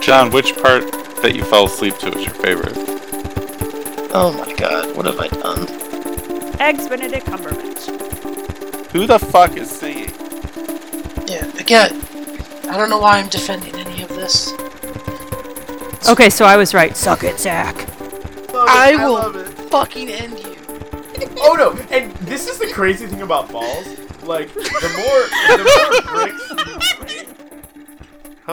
John, 0.00 0.30
which 0.30 0.54
part 0.56 0.82
that 1.22 1.34
you 1.34 1.44
fell 1.44 1.66
asleep 1.66 1.96
to 1.98 2.08
is 2.08 2.24
your 2.24 2.34
favorite? 2.34 2.76
Oh 4.14 4.32
my 4.36 4.52
god, 4.54 4.96
what 4.96 5.06
have 5.06 5.18
I 5.18 5.28
done? 5.28 5.68
Eggs 6.60 6.88
Benedict 6.88 7.26
Cumberbatch. 7.26 8.90
Who 8.90 9.06
the 9.06 9.18
fuck 9.18 9.56
is 9.56 9.70
singing? 9.70 10.12
Yeah, 11.26 11.46
again, 11.58 12.02
I 12.68 12.76
don't 12.76 12.90
know 12.90 12.98
why 12.98 13.18
I'm 13.18 13.28
defending 13.28 13.74
any 13.76 14.02
of 14.02 14.08
this. 14.10 14.52
Okay, 16.08 16.30
so 16.30 16.44
I 16.44 16.56
was 16.56 16.74
right. 16.74 16.96
Suck 16.96 17.22
it, 17.24 17.38
Zach. 17.38 17.88
I 18.54 18.96
will 18.96 19.32
fucking 19.70 20.08
end 20.08 20.38
you. 20.40 20.56
Oh 21.38 21.54
no! 21.56 21.72
And 21.90 22.12
this 22.16 22.48
is 22.48 22.58
the 22.58 22.66
crazy 22.72 23.06
thing 23.06 23.22
about 23.22 23.50
balls. 23.50 23.86
Like 24.24 24.52
the 24.52 24.62
more 24.98 25.20
the 25.56 25.64
more 25.64 26.14
bricks 26.14 26.41
you 26.41 26.41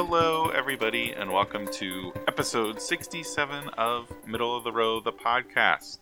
Hello, 0.01 0.47
everybody, 0.47 1.11
and 1.11 1.29
welcome 1.29 1.67
to 1.73 2.13
episode 2.25 2.81
67 2.81 3.67
of 3.77 4.09
Middle 4.25 4.55
of 4.55 4.63
the 4.63 4.71
Row, 4.71 5.01
the 5.01 5.11
podcast. 5.11 5.97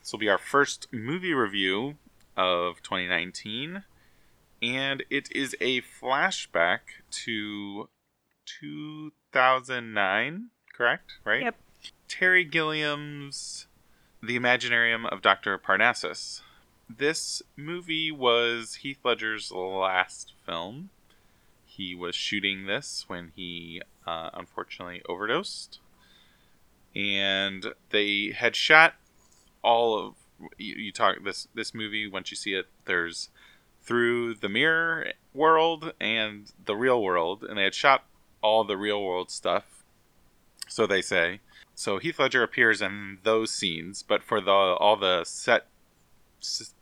This 0.00 0.10
will 0.10 0.18
be 0.18 0.30
our 0.30 0.38
first 0.38 0.86
movie 0.90 1.34
review 1.34 1.96
of 2.34 2.82
2019, 2.82 3.84
and 4.62 5.04
it 5.10 5.30
is 5.32 5.54
a 5.60 5.82
flashback 5.82 6.78
to 7.10 7.90
2009, 8.46 10.46
correct? 10.72 11.12
Right? 11.26 11.42
Yep. 11.42 11.56
Terry 12.08 12.46
Gilliam's 12.46 13.66
The 14.22 14.38
Imaginarium 14.38 15.06
of 15.12 15.20
Dr. 15.20 15.58
Parnassus. 15.58 16.40
This 16.88 17.42
movie 17.54 18.10
was 18.10 18.76
Heath 18.76 19.00
Ledger's 19.04 19.52
last 19.52 20.32
film. 20.46 20.88
He 21.76 21.94
was 21.94 22.14
shooting 22.14 22.66
this 22.66 23.04
when 23.08 23.32
he 23.34 23.82
uh, 24.06 24.30
unfortunately 24.32 25.02
overdosed. 25.08 25.80
And 26.94 27.74
they 27.90 28.30
had 28.30 28.54
shot 28.54 28.94
all 29.62 29.98
of 29.98 30.14
you, 30.58 30.74
you 30.74 30.92
talk 30.92 31.16
this 31.24 31.48
this 31.54 31.74
movie 31.74 32.06
once 32.06 32.30
you 32.30 32.36
see 32.36 32.54
it 32.54 32.66
there's 32.84 33.30
through 33.82 34.34
the 34.34 34.48
mirror 34.48 35.12
world 35.32 35.92
and 36.00 36.52
the 36.64 36.76
real 36.76 37.02
world 37.02 37.42
and 37.42 37.58
they 37.58 37.64
had 37.64 37.74
shot 37.74 38.04
all 38.42 38.64
the 38.64 38.76
real 38.76 39.02
world 39.02 39.30
stuff 39.30 39.84
so 40.68 40.86
they 40.86 41.00
say 41.00 41.40
so 41.74 41.98
Heath 41.98 42.18
Ledger 42.18 42.42
appears 42.42 42.82
in 42.82 43.18
those 43.22 43.50
scenes 43.50 44.02
but 44.02 44.22
for 44.22 44.40
the 44.40 44.50
all 44.50 44.96
the 44.96 45.24
set 45.24 45.66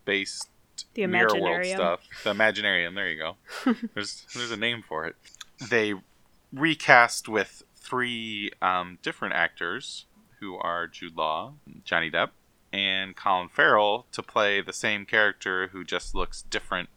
based 0.05 0.49
The 0.95 1.07
mirror 1.07 1.29
world 1.35 1.61
Imaginarium. 1.65 1.75
stuff 1.75 2.01
the 2.25 2.33
imaginarium 2.33 2.95
there 2.95 3.09
you 3.09 3.19
go 3.19 3.37
there's 3.95 4.27
there's 4.35 4.51
a 4.51 4.57
name 4.57 4.83
for 4.87 5.07
it 5.07 5.17
they 5.71 5.95
recast 6.53 7.29
with 7.29 7.63
three 7.77 8.51
um, 8.61 8.99
different 9.03 9.35
actors 9.35 10.07
who 10.41 10.57
are 10.57 10.87
Jude 10.87 11.17
Law, 11.17 11.55
Johnny 11.85 12.11
Depp, 12.11 12.31
and 12.73 13.15
Colin 13.15 13.49
Farrell 13.49 14.07
to 14.13 14.23
play 14.23 14.61
the 14.61 14.73
same 14.73 15.05
character 15.07 15.69
who 15.69 15.85
just 15.85 16.15
looks 16.15 16.43
different 16.43 16.89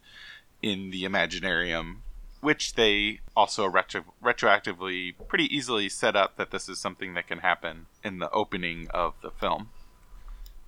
in 0.62 0.90
the 0.90 1.04
Imaginarium, 1.04 1.98
which 2.40 2.74
they 2.74 3.20
also 3.36 3.68
retro- 3.68 4.14
retroactively 4.22 5.14
pretty 5.28 5.54
easily 5.54 5.88
set 5.88 6.16
up 6.16 6.36
that 6.36 6.50
this 6.50 6.68
is 6.68 6.78
something 6.78 7.14
that 7.14 7.28
can 7.28 7.38
happen 7.38 7.86
in 8.02 8.18
the 8.18 8.30
opening 8.30 8.88
of 8.90 9.14
the 9.22 9.30
film. 9.30 9.70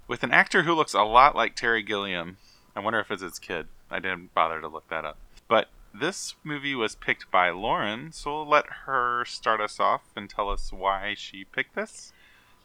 With 0.06 0.22
an 0.22 0.32
actor 0.32 0.62
who 0.62 0.74
looks 0.74 0.94
a 0.94 1.02
lot 1.02 1.34
like 1.34 1.56
Terry 1.56 1.82
Gilliam, 1.82 2.36
I 2.78 2.80
wonder 2.80 3.00
if 3.00 3.10
it's 3.10 3.22
his 3.22 3.40
kid. 3.40 3.66
I 3.90 3.98
didn't 3.98 4.32
bother 4.34 4.60
to 4.60 4.68
look 4.68 4.88
that 4.88 5.04
up. 5.04 5.18
But 5.48 5.66
this 5.92 6.36
movie 6.44 6.76
was 6.76 6.94
picked 6.94 7.28
by 7.28 7.50
Lauren, 7.50 8.12
so 8.12 8.36
we'll 8.36 8.48
let 8.48 8.66
her 8.86 9.24
start 9.24 9.60
us 9.60 9.80
off 9.80 10.02
and 10.14 10.30
tell 10.30 10.48
us 10.48 10.72
why 10.72 11.14
she 11.16 11.44
picked 11.44 11.74
this 11.74 12.12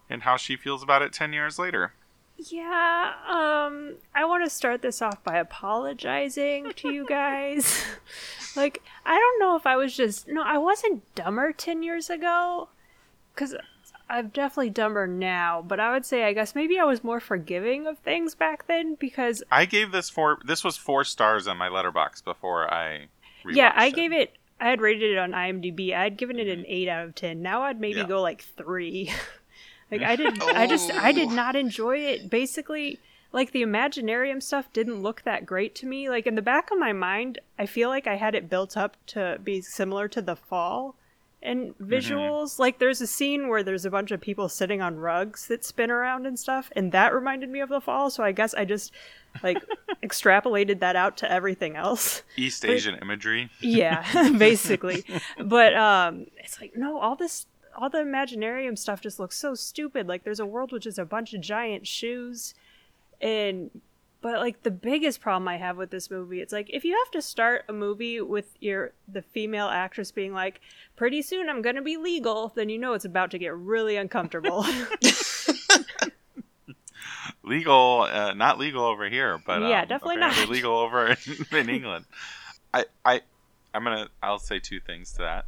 and 0.07 0.21
how 0.21 0.37
she 0.37 0.55
feels 0.55 0.83
about 0.83 1.01
it 1.01 1.13
10 1.13 1.33
years 1.33 1.57
later. 1.57 1.93
Yeah, 2.37 3.13
um, 3.27 3.95
I 4.13 4.25
want 4.25 4.43
to 4.43 4.51
start 4.51 4.83
this 4.83 5.01
off 5.01 5.23
by 5.23 5.37
apologizing 5.37 6.73
to 6.75 6.91
you 6.91 7.07
guys. 7.07 7.83
like, 8.55 8.83
I 9.07 9.17
don't 9.17 9.39
know 9.39 9.55
if 9.55 9.65
I 9.65 9.75
was 9.77 9.97
just. 9.97 10.27
No, 10.27 10.43
I 10.43 10.59
wasn't 10.59 11.03
dumber 11.15 11.53
10 11.53 11.81
years 11.81 12.11
ago. 12.11 12.69
Because 13.33 13.55
I'm 14.09 14.27
definitely 14.29 14.69
dumber 14.69 15.07
now, 15.07 15.63
but 15.65 15.79
I 15.79 15.91
would 15.91 16.05
say, 16.05 16.23
I 16.23 16.33
guess 16.33 16.53
maybe 16.55 16.77
I 16.77 16.83
was 16.83 17.03
more 17.03 17.19
forgiving 17.19 17.87
of 17.87 17.97
things 17.99 18.35
back 18.35 18.67
then 18.67 18.95
because, 18.95 19.43
I 19.51 19.65
gave 19.65 19.91
this 19.91 20.09
four 20.09 20.37
this 20.45 20.63
was 20.63 20.77
4 20.77 21.03
stars 21.03 21.47
on 21.47 21.57
my 21.57 21.69
Letterboxd 21.69 22.23
before 22.23 22.71
I 22.73 23.07
yeah, 23.49 23.73
I 23.75 23.89
gave 23.89 24.11
it. 24.13 24.35
I 24.59 24.69
had 24.69 24.79
rated 24.81 25.11
it 25.11 25.17
on 25.17 25.31
IMDb. 25.31 25.93
I 25.93 26.03
had 26.03 26.15
given 26.17 26.39
it 26.39 26.47
Mm-hmm. 26.47 26.59
an 26.61 26.65
8 26.67 26.87
out 26.89 27.05
of 27.07 27.15
10. 27.15 27.41
Now 27.41 27.63
I'd 27.63 27.79
maybe 27.81 27.99
Yeah. 27.99 28.07
go 28.07 28.21
like 28.21 28.41
3. 28.43 29.11
like, 29.91 30.01
I 30.01 30.15
did. 30.15 30.41
I 30.41 30.67
just. 30.67 30.91
I 30.91 31.11
did 31.11 31.29
Oh. 31.31 31.33
not 31.33 31.55
enjoy 31.55 31.97
it. 31.97 32.29
Basically, 32.29 32.99
like 33.33 33.51
the 33.51 33.63
Imaginarium 33.63 34.41
stuff 34.41 34.71
didn't 34.71 35.01
look 35.01 35.23
that 35.23 35.45
great 35.45 35.75
to 35.75 35.85
me. 35.87 36.09
Like 36.09 36.25
in 36.27 36.35
the 36.35 36.41
back 36.41 36.71
of 36.71 36.77
my 36.79 36.93
mind, 36.93 37.39
I 37.59 37.65
feel 37.65 37.89
like 37.89 38.07
I 38.07 38.15
had 38.15 38.35
it 38.35 38.49
built 38.49 38.77
up 38.77 38.95
to 39.07 39.39
be 39.43 39.59
similar 39.61 40.07
to 40.09 40.21
The 40.21 40.35
Fall 40.35 40.95
and 41.43 41.77
visuals. 41.77 42.57
Like 42.57 42.79
there's 42.79 43.01
a 43.01 43.07
scene 43.07 43.49
where 43.49 43.61
there's 43.61 43.85
a 43.85 43.91
bunch 43.91 44.11
of 44.11 44.21
people 44.21 44.49
sitting 44.49 44.81
on 44.81 44.95
rugs 44.97 45.47
that 45.47 45.63
spin 45.63 45.91
around 45.91 46.25
and 46.25 46.39
stuff, 46.39 46.71
and 46.75 46.91
that 46.91 47.13
reminded 47.13 47.49
me 47.49 47.59
of 47.59 47.69
The 47.69 47.81
Fall. 47.81 48.09
So 48.09 48.23
I 48.23 48.31
guess 48.31 48.53
I 48.53 48.65
just 48.65 48.91
like 49.43 49.57
extrapolated 50.03 50.79
that 50.79 50.95
out 50.95 51.17
to 51.17 51.31
everything 51.31 51.75
else. 51.75 52.23
East 52.37 52.65
Asian 52.65 52.95
imagery. 52.95 53.49
Yeah, 53.61 54.29
basically. 54.37 55.03
But 55.43 55.75
um 55.75 56.27
it's 56.37 56.59
like 56.59 56.75
no, 56.75 56.97
all 56.99 57.15
this 57.15 57.45
all 57.75 57.89
the 57.89 57.99
imaginarium 57.99 58.77
stuff 58.77 59.01
just 59.01 59.19
looks 59.19 59.37
so 59.37 59.53
stupid. 59.55 60.07
Like 60.07 60.23
there's 60.23 60.39
a 60.39 60.45
world 60.45 60.71
which 60.71 60.87
is 60.87 60.97
a 60.97 61.05
bunch 61.05 61.33
of 61.33 61.41
giant 61.41 61.85
shoes 61.87 62.53
and 63.21 63.69
but 64.23 64.39
like 64.39 64.63
the 64.63 64.71
biggest 64.71 65.19
problem 65.21 65.47
I 65.49 65.57
have 65.57 65.77
with 65.77 65.91
this 65.91 66.09
movie, 66.09 66.39
it's 66.39 66.53
like 66.53 66.69
if 66.71 66.83
you 66.85 66.97
have 66.97 67.11
to 67.11 67.21
start 67.21 67.65
a 67.67 67.73
movie 67.73 68.21
with 68.21 68.55
your 68.61 68.93
the 69.07 69.21
female 69.21 69.67
actress 69.67 70.11
being 70.11 70.33
like, 70.33 70.61
"Pretty 70.95 71.21
soon 71.21 71.49
I'm 71.49 71.61
going 71.61 71.75
to 71.75 71.81
be 71.83 71.97
legal," 71.97 72.51
then 72.55 72.69
you 72.69 72.79
know 72.79 72.93
it's 72.93 73.05
about 73.05 73.29
to 73.31 73.37
get 73.37 73.53
really 73.55 73.97
uncomfortable. 73.97 74.65
legal 77.43 78.07
uh, 78.09 78.33
not 78.33 78.57
legal 78.57 78.85
over 78.85 79.09
here 79.09 79.37
but 79.45 79.61
Yeah, 79.61 79.81
um, 79.81 79.87
definitely 79.89 80.17
not. 80.17 80.49
legal 80.49 80.77
over 80.77 81.07
in, 81.07 81.17
in 81.57 81.69
england 81.69 82.05
i 82.73 82.85
i 83.03 83.21
i'm 83.73 83.83
gonna 83.83 84.07
i'll 84.21 84.39
say 84.39 84.59
two 84.59 84.79
things 84.79 85.11
to 85.13 85.17
that 85.19 85.45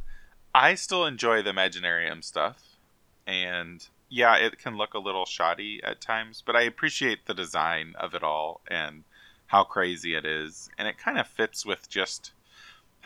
i 0.54 0.74
still 0.74 1.06
enjoy 1.06 1.40
the 1.42 1.50
imaginarium 1.52 2.22
stuff 2.22 2.62
and 3.26 3.88
yeah 4.08 4.36
it 4.36 4.58
can 4.58 4.76
look 4.76 4.94
a 4.94 4.98
little 4.98 5.26
shoddy 5.26 5.80
at 5.82 6.00
times 6.00 6.42
but 6.44 6.56
i 6.56 6.62
appreciate 6.62 7.26
the 7.26 7.34
design 7.34 7.94
of 7.98 8.14
it 8.14 8.22
all 8.22 8.60
and 8.68 9.04
how 9.48 9.62
crazy 9.62 10.14
it 10.14 10.24
is 10.24 10.68
and 10.78 10.88
it 10.88 10.98
kind 10.98 11.18
of 11.18 11.26
fits 11.26 11.64
with 11.64 11.88
just 11.88 12.32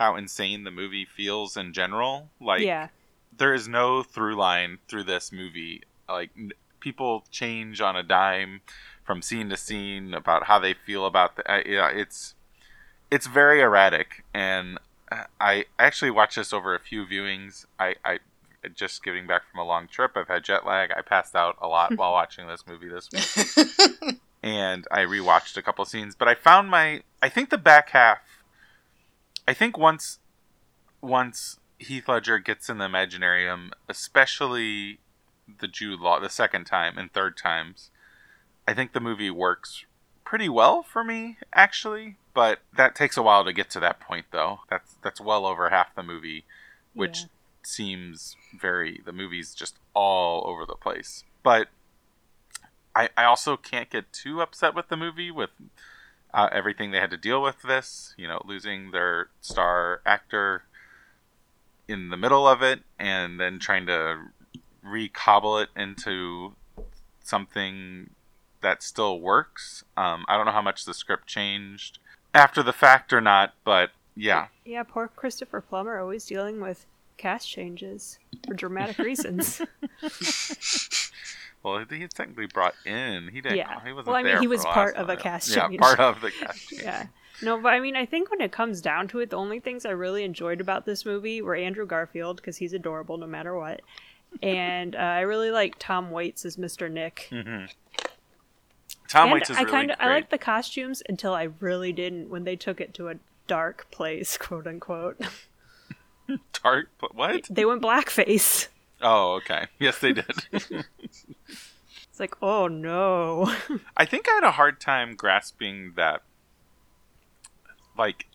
how 0.00 0.16
insane 0.16 0.64
the 0.64 0.70
movie 0.70 1.04
feels 1.04 1.58
in 1.58 1.74
general 1.74 2.30
like 2.40 2.62
yeah. 2.62 2.88
there 3.36 3.52
is 3.52 3.68
no 3.68 4.02
through 4.02 4.34
line 4.34 4.78
through 4.88 5.04
this 5.04 5.30
movie. 5.30 5.82
Like 6.08 6.30
n- 6.36 6.52
people 6.80 7.24
change 7.30 7.82
on 7.82 7.96
a 7.96 8.02
dime 8.02 8.62
from 9.04 9.20
scene 9.20 9.50
to 9.50 9.58
scene 9.58 10.14
about 10.14 10.44
how 10.44 10.58
they 10.58 10.72
feel 10.72 11.04
about 11.04 11.36
the. 11.36 11.52
Uh, 11.52 11.62
yeah, 11.66 11.90
it's 11.90 12.34
it's 13.10 13.26
very 13.26 13.60
erratic, 13.60 14.24
and 14.32 14.78
uh, 15.12 15.24
I 15.38 15.66
actually 15.78 16.10
watched 16.10 16.36
this 16.36 16.54
over 16.54 16.74
a 16.74 16.80
few 16.80 17.04
viewings. 17.04 17.66
I, 17.78 17.96
I 18.02 18.20
just 18.74 19.02
getting 19.02 19.26
back 19.26 19.42
from 19.50 19.60
a 19.60 19.64
long 19.64 19.88
trip. 19.88 20.12
I've 20.16 20.28
had 20.28 20.44
jet 20.44 20.66
lag. 20.66 20.90
I 20.96 21.02
passed 21.02 21.34
out 21.34 21.56
a 21.60 21.68
lot 21.68 21.96
while 21.96 22.12
watching 22.12 22.46
this 22.46 22.66
movie 22.66 22.88
this 22.88 23.08
week 23.12 24.18
and 24.42 24.86
I 24.90 25.00
rewatched 25.00 25.56
a 25.56 25.62
couple 25.62 25.84
scenes, 25.84 26.14
but 26.14 26.28
I 26.28 26.34
found 26.34 26.70
my 26.70 27.02
I 27.22 27.28
think 27.28 27.50
the 27.50 27.58
back 27.58 27.90
half 27.90 28.18
I 29.46 29.54
think 29.54 29.76
once 29.78 30.18
once 31.00 31.58
Heath 31.78 32.08
Ledger 32.08 32.38
gets 32.38 32.68
in 32.68 32.78
the 32.78 32.86
Imaginarium, 32.86 33.70
especially 33.88 34.98
the 35.58 35.68
Jude 35.68 36.00
Law 36.00 36.20
the 36.20 36.28
second 36.28 36.64
time 36.64 36.98
and 36.98 37.12
third 37.12 37.36
times, 37.36 37.90
I 38.68 38.74
think 38.74 38.92
the 38.92 39.00
movie 39.00 39.30
works 39.30 39.84
pretty 40.24 40.48
well 40.48 40.82
for 40.82 41.02
me 41.02 41.38
actually, 41.52 42.16
but 42.34 42.60
that 42.76 42.94
takes 42.94 43.16
a 43.16 43.22
while 43.22 43.44
to 43.44 43.52
get 43.52 43.70
to 43.70 43.80
that 43.80 44.00
point 44.00 44.26
though. 44.30 44.60
That's 44.68 44.96
that's 45.02 45.20
well 45.20 45.46
over 45.46 45.70
half 45.70 45.94
the 45.94 46.02
movie, 46.02 46.44
which 46.94 47.20
Yeah. 47.22 47.26
Seems 47.62 48.36
very 48.58 49.00
the 49.04 49.12
movie's 49.12 49.54
just 49.54 49.78
all 49.94 50.46
over 50.46 50.66
the 50.66 50.74
place. 50.74 51.24
But 51.42 51.68
I, 52.94 53.08
I 53.16 53.24
also 53.24 53.56
can't 53.56 53.90
get 53.90 54.12
too 54.12 54.40
upset 54.40 54.74
with 54.74 54.88
the 54.88 54.96
movie 54.96 55.30
with 55.30 55.50
uh, 56.32 56.48
everything 56.52 56.90
they 56.90 57.00
had 57.00 57.10
to 57.10 57.16
deal 57.16 57.42
with 57.42 57.62
this, 57.62 58.14
you 58.16 58.28
know, 58.28 58.40
losing 58.44 58.90
their 58.90 59.28
star 59.40 60.00
actor 60.04 60.64
in 61.88 62.08
the 62.10 62.16
middle 62.16 62.46
of 62.46 62.62
it 62.62 62.80
and 62.98 63.40
then 63.40 63.58
trying 63.58 63.86
to 63.86 64.18
recobble 64.82 65.58
it 65.58 65.68
into 65.76 66.54
something 67.22 68.10
that 68.60 68.82
still 68.82 69.20
works. 69.20 69.84
Um, 69.96 70.24
I 70.28 70.36
don't 70.36 70.46
know 70.46 70.52
how 70.52 70.62
much 70.62 70.84
the 70.84 70.94
script 70.94 71.26
changed 71.26 71.98
after 72.34 72.62
the 72.62 72.72
fact 72.72 73.12
or 73.12 73.20
not, 73.20 73.54
but 73.64 73.90
Yeah. 74.14 74.48
Yeah, 74.64 74.82
poor 74.82 75.08
Christopher 75.08 75.60
Plummer 75.60 75.98
always 75.98 76.26
dealing 76.26 76.60
with 76.60 76.86
cast 77.20 77.48
changes 77.48 78.18
for 78.46 78.54
dramatic 78.54 78.98
reasons. 78.98 79.60
Well, 81.62 81.84
he 81.90 82.00
was 82.00 82.14
technically 82.14 82.46
brought 82.46 82.74
in. 82.86 83.28
He 83.28 83.42
didn't. 83.42 83.58
Yeah. 83.58 83.80
He 83.84 83.92
wasn't 83.92 84.06
Well, 84.06 84.16
I 84.16 84.22
mean, 84.22 84.32
there 84.32 84.40
he 84.40 84.46
was 84.46 84.64
part 84.64 84.96
of 84.96 85.08
one, 85.08 85.16
a 85.16 85.18
yeah. 85.18 85.22
cast 85.22 85.54
Yeah, 85.54 85.68
change. 85.68 85.78
part 85.80 86.00
of 86.00 86.20
the 86.22 86.30
cast 86.30 86.68
change. 86.70 86.82
yeah. 86.82 87.06
No, 87.42 87.60
but 87.60 87.74
I 87.74 87.80
mean, 87.80 87.96
I 87.96 88.06
think 88.06 88.30
when 88.30 88.40
it 88.40 88.50
comes 88.50 88.80
down 88.80 89.08
to 89.08 89.18
it, 89.20 89.28
the 89.28 89.36
only 89.36 89.60
things 89.60 89.84
I 89.84 89.90
really 89.90 90.24
enjoyed 90.24 90.60
about 90.62 90.86
this 90.86 91.04
movie 91.04 91.42
were 91.42 91.54
Andrew 91.54 91.84
Garfield 91.86 92.36
because 92.36 92.56
he's 92.56 92.72
adorable 92.72 93.18
no 93.18 93.26
matter 93.26 93.54
what, 93.54 93.80
and 94.42 94.94
uh, 94.94 94.98
I 94.98 95.20
really 95.20 95.50
like 95.50 95.74
Tom 95.78 96.10
Waits 96.10 96.44
as 96.46 96.56
Mr. 96.56 96.90
Nick. 96.90 97.28
Mm-hmm. 97.30 97.66
Tom 99.08 99.24
and 99.24 99.32
Waits 99.32 99.50
is 99.50 99.56
I 99.56 99.62
really 99.62 99.72
kinda, 99.72 99.96
great. 99.96 100.06
I 100.06 100.12
like 100.14 100.30
the 100.30 100.38
costumes 100.38 101.02
until 101.08 101.34
I 101.34 101.48
really 101.60 101.92
didn't 101.92 102.28
when 102.30 102.44
they 102.44 102.56
took 102.56 102.80
it 102.80 102.94
to 102.94 103.08
a 103.08 103.14
dark 103.46 103.86
place, 103.90 104.36
quote 104.38 104.66
unquote. 104.66 105.20
Dark. 106.62 106.90
but 107.00 107.14
What? 107.14 107.46
they 107.50 107.64
went 107.64 107.82
blackface. 107.82 108.68
Oh, 109.02 109.34
okay. 109.36 109.66
Yes, 109.78 109.98
they 109.98 110.12
did. 110.12 110.26
It's 112.10 112.18
like, 112.20 112.34
oh 112.42 112.66
no. 112.68 113.54
I 113.96 114.04
think 114.04 114.28
I 114.28 114.32
had 114.34 114.44
a 114.44 114.50
hard 114.50 114.80
time 114.80 115.14
grasping 115.14 115.92
that, 115.96 116.22
like, 117.96 118.26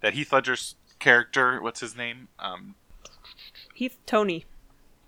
that 0.00 0.14
Heath 0.14 0.32
Ledger's 0.32 0.76
character. 0.98 1.60
What's 1.60 1.80
his 1.80 1.96
name? 1.96 2.28
Um, 2.38 2.74
Heath 3.74 3.98
Tony. 4.06 4.46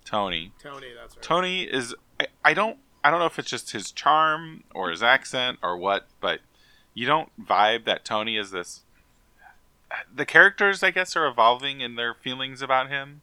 Tony. 0.05 0.51
Tony, 0.61 0.87
that's 0.99 1.15
right. 1.15 1.23
Tony 1.23 1.63
is. 1.63 1.95
I, 2.19 2.27
I 2.43 2.53
don't. 2.53 2.77
I 3.03 3.09
don't 3.11 3.19
know 3.19 3.25
if 3.25 3.39
it's 3.39 3.49
just 3.49 3.71
his 3.71 3.91
charm 3.91 4.63
or 4.75 4.89
his 4.91 5.01
accent 5.01 5.59
or 5.63 5.77
what, 5.77 6.07
but 6.19 6.41
you 6.93 7.05
don't 7.07 7.29
vibe 7.43 7.85
that 7.85 8.03
Tony 8.05 8.37
is 8.37 8.51
this. 8.51 8.83
The 10.13 10.25
characters, 10.25 10.83
I 10.83 10.91
guess, 10.91 11.15
are 11.15 11.25
evolving 11.25 11.81
in 11.81 11.95
their 11.95 12.13
feelings 12.13 12.61
about 12.61 12.89
him. 12.89 13.21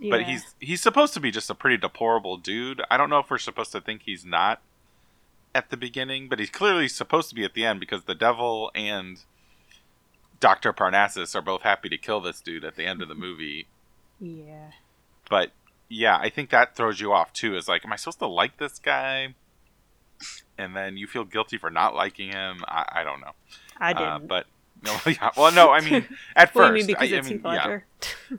Yeah. 0.00 0.10
but 0.10 0.22
he's 0.22 0.54
he's 0.60 0.80
supposed 0.80 1.12
to 1.14 1.20
be 1.20 1.32
just 1.32 1.50
a 1.50 1.54
pretty 1.54 1.76
deplorable 1.76 2.36
dude. 2.36 2.82
I 2.90 2.96
don't 2.96 3.10
know 3.10 3.18
if 3.18 3.30
we're 3.30 3.38
supposed 3.38 3.72
to 3.72 3.80
think 3.80 4.02
he's 4.02 4.24
not 4.24 4.60
at 5.54 5.70
the 5.70 5.76
beginning, 5.76 6.28
but 6.28 6.38
he's 6.38 6.50
clearly 6.50 6.86
supposed 6.88 7.28
to 7.30 7.34
be 7.34 7.42
at 7.44 7.54
the 7.54 7.64
end 7.64 7.80
because 7.80 8.04
the 8.04 8.14
devil 8.14 8.70
and 8.74 9.18
Doctor 10.38 10.72
Parnassus 10.72 11.34
are 11.34 11.42
both 11.42 11.62
happy 11.62 11.88
to 11.88 11.98
kill 11.98 12.20
this 12.20 12.40
dude 12.40 12.64
at 12.64 12.76
the 12.76 12.84
end 12.84 13.02
of 13.02 13.08
the 13.08 13.14
movie. 13.14 13.66
yeah. 14.20 14.70
But 15.28 15.50
yeah, 15.88 16.16
I 16.16 16.30
think 16.30 16.50
that 16.50 16.76
throws 16.76 17.00
you 17.00 17.12
off 17.12 17.32
too. 17.32 17.56
Is 17.56 17.66
like, 17.68 17.84
am 17.84 17.92
I 17.92 17.96
supposed 17.96 18.20
to 18.20 18.26
like 18.26 18.58
this 18.58 18.78
guy? 18.78 19.34
And 20.56 20.76
then 20.76 20.96
you 20.96 21.06
feel 21.06 21.24
guilty 21.24 21.58
for 21.58 21.70
not 21.70 21.94
liking 21.94 22.30
him. 22.30 22.62
I, 22.66 23.00
I 23.00 23.04
don't 23.04 23.20
know. 23.20 23.32
I 23.78 23.92
didn't. 23.92 24.08
Uh, 24.08 24.18
but 24.20 24.46
no, 24.82 24.96
yeah. 25.06 25.30
Well, 25.36 25.52
no, 25.52 25.70
I 25.70 25.80
mean 25.80 26.06
at 26.36 26.54
what 26.54 26.68
first. 26.68 26.68
you 26.68 26.72
mean 26.74 26.86
because 26.86 27.12
I, 27.12 27.16
I 27.16 27.20
mean, 27.22 27.32
Heath 27.32 27.44
Ledger? 27.44 27.86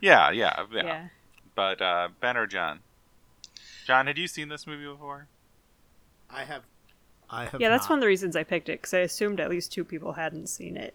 yeah, 0.00 0.30
yeah, 0.30 0.64
yeah. 0.72 0.82
yeah. 0.84 1.06
But 1.54 1.82
uh, 1.82 2.08
Ben 2.20 2.36
or 2.36 2.46
John? 2.46 2.80
John, 3.86 4.06
had 4.06 4.16
you 4.18 4.28
seen 4.28 4.48
this 4.48 4.66
movie 4.66 4.86
before? 4.86 5.26
I 6.30 6.44
have. 6.44 6.62
I 7.28 7.46
have. 7.46 7.60
Yeah, 7.60 7.68
that's 7.70 7.84
not. 7.84 7.90
one 7.90 7.98
of 7.98 8.00
the 8.02 8.06
reasons 8.06 8.36
I 8.36 8.44
picked 8.44 8.68
it 8.68 8.80
because 8.80 8.94
I 8.94 9.00
assumed 9.00 9.40
at 9.40 9.50
least 9.50 9.72
two 9.72 9.84
people 9.84 10.12
hadn't 10.12 10.48
seen 10.48 10.76
it. 10.76 10.94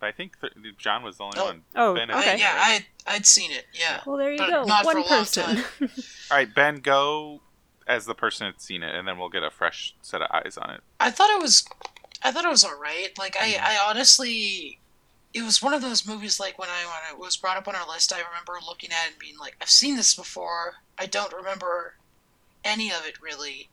But 0.00 0.06
I 0.08 0.12
think 0.12 0.40
th- 0.40 0.52
John 0.78 1.02
was 1.04 1.18
the 1.18 1.24
only 1.24 1.38
Oh. 1.38 1.44
one. 1.44 1.62
Oh, 1.76 1.94
Ben 1.94 2.10
okay. 2.10 2.32
I, 2.32 2.34
yeah, 2.34 2.76
it. 2.76 2.84
I 3.06 3.14
I'd 3.14 3.26
seen 3.26 3.52
it. 3.52 3.66
Yeah. 3.72 4.00
Well, 4.06 4.16
there 4.16 4.32
you 4.32 4.38
But 4.38 4.50
go. 4.50 4.64
not 4.64 4.82
for 4.84 4.86
One 4.94 4.96
a 4.96 5.00
long 5.00 5.08
person. 5.08 5.64
All 5.82 6.36
right, 6.36 6.52
Ben, 6.52 6.76
go 6.76 7.40
as 7.86 8.06
the 8.06 8.14
person 8.14 8.46
that's 8.48 8.64
seen 8.64 8.82
it, 8.82 8.94
and 8.94 9.06
then 9.06 9.18
we'll 9.18 9.28
get 9.28 9.42
a 9.42 9.50
fresh 9.50 9.94
set 10.02 10.22
of 10.22 10.28
eyes 10.32 10.56
on 10.56 10.70
it. 10.70 10.80
I 11.00 11.10
thought 11.10 11.30
it 11.30 11.42
was, 11.42 11.64
I 12.24 12.30
thought 12.30 12.44
it 12.44 12.50
was 12.50 12.64
all 12.64 12.78
right. 12.78 13.10
Like 13.18 13.36
I, 13.36 13.52
Mm-hmm. 13.52 13.64
I 13.64 13.78
honestly, 13.88 14.78
it 15.34 15.42
was 15.42 15.62
one 15.62 15.74
of 15.74 15.82
those 15.82 16.06
movies. 16.06 16.38
Like 16.40 16.58
when 16.58 16.68
I 16.68 16.84
when 16.86 17.14
it 17.14 17.18
was 17.20 17.36
brought 17.36 17.56
up 17.56 17.68
on 17.68 17.74
our 17.74 17.88
list, 17.88 18.12
I 18.12 18.18
remember 18.18 18.58
looking 18.66 18.90
at 18.90 19.06
it 19.06 19.10
and 19.12 19.18
being 19.18 19.38
like, 19.38 19.56
I've 19.60 19.70
seen 19.70 19.96
this 19.96 20.14
before. 20.14 20.74
I 20.98 21.06
don't 21.06 21.32
remember 21.32 21.94
any 22.64 22.90
of 22.90 23.06
it 23.06 23.20
really. 23.20 23.68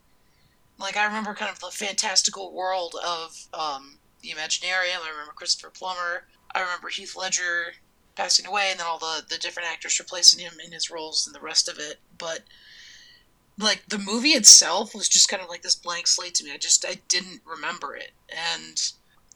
Like 0.79 0.97
I 0.97 1.05
remember 1.05 1.33
kind 1.33 1.51
of 1.51 1.59
the 1.59 1.71
fantastical 1.71 2.53
world 2.53 2.95
of 3.05 3.47
um, 3.53 3.97
the 4.21 4.29
Imaginarium. 4.29 5.05
I 5.05 5.09
remember 5.11 5.33
Christopher 5.35 5.71
Plummer. 5.71 6.25
I 6.53 6.61
remember 6.61 6.89
Heath 6.89 7.15
Ledger 7.15 7.73
passing 8.15 8.45
away, 8.45 8.69
and 8.71 8.79
then 8.79 8.87
all 8.87 8.97
the 8.99 9.23
the 9.27 9.37
different 9.37 9.69
actors 9.69 9.99
replacing 9.99 10.39
him 10.39 10.53
in 10.63 10.71
his 10.71 10.89
roles 10.89 11.27
and 11.27 11.35
the 11.35 11.41
rest 11.41 11.67
of 11.69 11.77
it. 11.79 11.99
But 12.17 12.41
like 13.59 13.83
the 13.87 13.97
movie 13.97 14.29
itself 14.29 14.95
was 14.95 15.09
just 15.09 15.29
kind 15.29 15.43
of 15.43 15.49
like 15.49 15.61
this 15.61 15.75
blank 15.75 16.07
slate 16.07 16.35
to 16.35 16.43
me. 16.43 16.51
I 16.51 16.57
just 16.57 16.85
I 16.87 16.99
didn't 17.07 17.41
remember 17.45 17.95
it, 17.95 18.11
and 18.29 18.81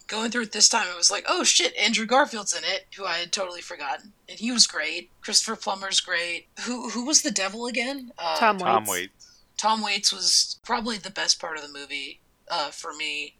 going 0.07 0.31
through 0.31 0.43
it 0.43 0.51
this 0.51 0.69
time, 0.69 0.87
it 0.87 0.97
was 0.97 1.11
like, 1.11 1.25
oh 1.27 1.43
shit, 1.43 1.75
Andrew 1.75 2.05
Garfield's 2.05 2.55
in 2.55 2.63
it, 2.63 2.85
who 2.95 3.05
I 3.05 3.17
had 3.17 3.31
totally 3.31 3.61
forgotten, 3.61 4.13
and 4.29 4.39
he 4.39 4.51
was 4.51 4.67
great. 4.67 5.09
Christopher 5.21 5.55
Plummer's 5.55 6.01
great. 6.01 6.47
Who 6.61 6.89
who 6.89 7.05
was 7.05 7.21
the 7.21 7.31
devil 7.31 7.65
again? 7.65 8.11
Uh, 8.17 8.37
Tom 8.37 8.57
Waits. 8.57 8.63
Tom 8.63 8.85
Waits. 8.85 9.41
Tom 9.57 9.81
Waits 9.81 10.13
was 10.13 10.59
probably 10.63 10.97
the 10.97 11.09
best 11.09 11.39
part 11.39 11.57
of 11.57 11.63
the 11.63 11.71
movie 11.77 12.19
uh, 12.49 12.69
for 12.69 12.93
me. 12.93 13.35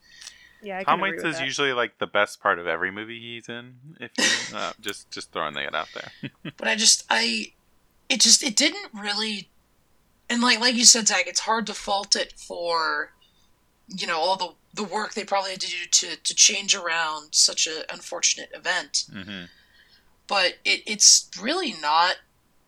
Yeah, 0.62 0.78
I 0.78 0.84
Tom 0.84 1.00
agree 1.00 1.10
Waits 1.12 1.22
with 1.24 1.32
is 1.32 1.38
that. 1.38 1.44
usually 1.44 1.72
like 1.72 1.98
the 1.98 2.06
best 2.06 2.40
part 2.40 2.58
of 2.58 2.66
every 2.66 2.90
movie 2.90 3.20
he's 3.20 3.48
in. 3.48 3.74
If 4.00 4.12
you, 4.18 4.56
uh, 4.56 4.72
just 4.80 5.10
just 5.10 5.32
throwing 5.32 5.54
that 5.54 5.74
out 5.74 5.88
there. 5.94 6.32
but 6.56 6.68
I 6.68 6.76
just 6.76 7.04
I 7.10 7.52
it 8.08 8.20
just 8.20 8.42
it 8.42 8.56
didn't 8.56 8.88
really 8.94 9.48
and 10.30 10.42
like 10.42 10.60
like 10.60 10.74
you 10.74 10.84
said 10.84 11.06
Zach 11.08 11.26
it's 11.26 11.40
hard 11.40 11.66
to 11.66 11.74
fault 11.74 12.16
it 12.16 12.34
for 12.36 13.12
you 13.88 14.06
know 14.06 14.18
all 14.18 14.36
the 14.36 14.54
the 14.72 14.84
work 14.84 15.14
they 15.14 15.24
probably 15.24 15.52
had 15.52 15.60
to 15.60 15.68
do 15.68 15.86
to 15.90 16.16
to 16.16 16.34
change 16.34 16.74
around 16.74 17.34
such 17.34 17.66
an 17.66 17.82
unfortunate 17.92 18.50
event. 18.54 19.04
Hmm 19.12 19.44
but 20.26 20.54
it 20.64 20.82
it's 20.86 21.30
really 21.40 21.74
not 21.80 22.16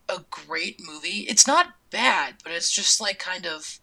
a 0.09 0.19
great 0.29 0.79
movie. 0.85 1.25
It's 1.27 1.47
not 1.47 1.73
bad 1.91 2.35
but 2.43 2.51
it's 2.53 2.71
just 2.71 3.01
like 3.01 3.19
kind 3.19 3.45
of 3.45 3.79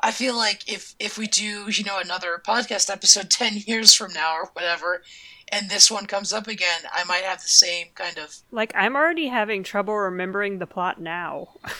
I 0.00 0.10
feel 0.10 0.36
like 0.36 0.68
if 0.72 0.94
if 0.98 1.18
we 1.18 1.26
do 1.26 1.70
you 1.70 1.84
know 1.84 1.98
another 1.98 2.40
podcast 2.44 2.90
episode 2.90 3.30
10 3.30 3.58
years 3.66 3.94
from 3.94 4.12
now 4.12 4.34
or 4.34 4.50
whatever 4.54 5.02
and 5.48 5.68
this 5.68 5.90
one 5.90 6.06
comes 6.06 6.32
up 6.32 6.46
again 6.48 6.80
I 6.92 7.04
might 7.04 7.24
have 7.24 7.42
the 7.42 7.48
same 7.48 7.88
kind 7.94 8.18
of 8.18 8.36
Like, 8.50 8.72
I'm 8.74 8.96
already 8.96 9.28
having 9.28 9.62
trouble 9.62 9.94
remembering 9.96 10.58
the 10.58 10.66
plot 10.66 11.00
now. 11.00 11.48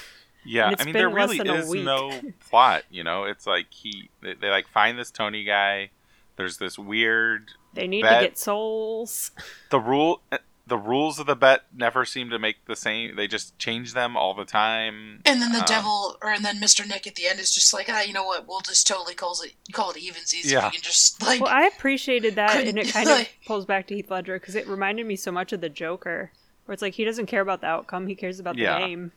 Yeah, 0.44 0.74
I 0.78 0.84
mean 0.84 0.92
there 0.92 1.08
really 1.08 1.38
is 1.38 1.70
no 1.72 2.12
plot. 2.50 2.82
You 2.90 3.04
know, 3.04 3.24
it's 3.24 3.46
like 3.46 3.66
he 3.70 4.10
they, 4.22 4.34
they 4.34 4.48
like 4.50 4.68
find 4.68 4.98
this 4.98 5.10
Tony 5.10 5.44
guy. 5.44 5.90
There's 6.36 6.56
this 6.58 6.78
weird 6.78 7.50
They 7.74 7.86
need 7.86 8.02
Bet. 8.02 8.20
to 8.20 8.26
get 8.28 8.38
souls. 8.38 9.30
the 9.70 9.78
rule 9.80 10.22
the 10.66 10.78
rules 10.78 11.18
of 11.18 11.26
the 11.26 11.34
bet 11.36 11.62
never 11.76 12.04
seem 12.04 12.30
to 12.30 12.38
make 12.38 12.64
the 12.66 12.76
same 12.76 13.16
they 13.16 13.26
just 13.26 13.58
change 13.58 13.92
them 13.94 14.16
all 14.16 14.32
the 14.32 14.44
time 14.44 15.20
And 15.26 15.42
then 15.42 15.52
the 15.52 15.58
Um, 15.58 15.64
devil, 15.66 16.16
or 16.22 16.30
and 16.30 16.44
then 16.44 16.56
Mr. 16.60 16.88
Nick 16.88 17.06
at 17.06 17.16
the 17.16 17.26
end 17.26 17.38
is 17.40 17.52
just 17.54 17.74
like, 17.74 17.86
ah, 17.90 18.00
you 18.02 18.12
know 18.12 18.24
what? 18.24 18.46
We'll 18.48 18.60
just 18.60 18.86
totally 18.86 19.14
call 19.14 19.36
it 19.44 19.52
call 19.72 19.90
it 19.90 19.96
evensies. 19.98 20.50
Yeah. 20.50 20.66
We 20.66 20.72
can 20.72 20.82
just 20.82 21.20
like, 21.22 21.40
Well, 21.40 21.52
I 21.52 21.64
appreciated 21.64 22.36
that, 22.36 22.56
and 22.66 22.78
it 22.78 22.86
Couldn't- 22.86 22.92
kind 23.06 23.10
of 23.22 23.28
pulls 23.46 23.66
back 23.66 23.86
to 23.88 23.94
Heath 23.94 24.10
Ledger 24.10 24.38
because 24.38 24.54
it 24.54 24.66
reminded 24.66 25.06
me 25.06 25.16
so 25.16 25.30
much 25.32 25.52
of 25.52 25.60
the 25.60 25.68
Joker, 25.68 26.32
where 26.64 26.72
it's 26.72 26.82
like 26.82 26.94
he 26.94 27.04
doesn't 27.04 27.26
care 27.26 27.42
about 27.42 27.60
the 27.60 27.66
outcome; 27.66 28.06
he 28.06 28.14
cares 28.14 28.40
about 28.40 28.56
Yeah. 28.56 28.78
the 28.80 28.86
game. 28.86 29.12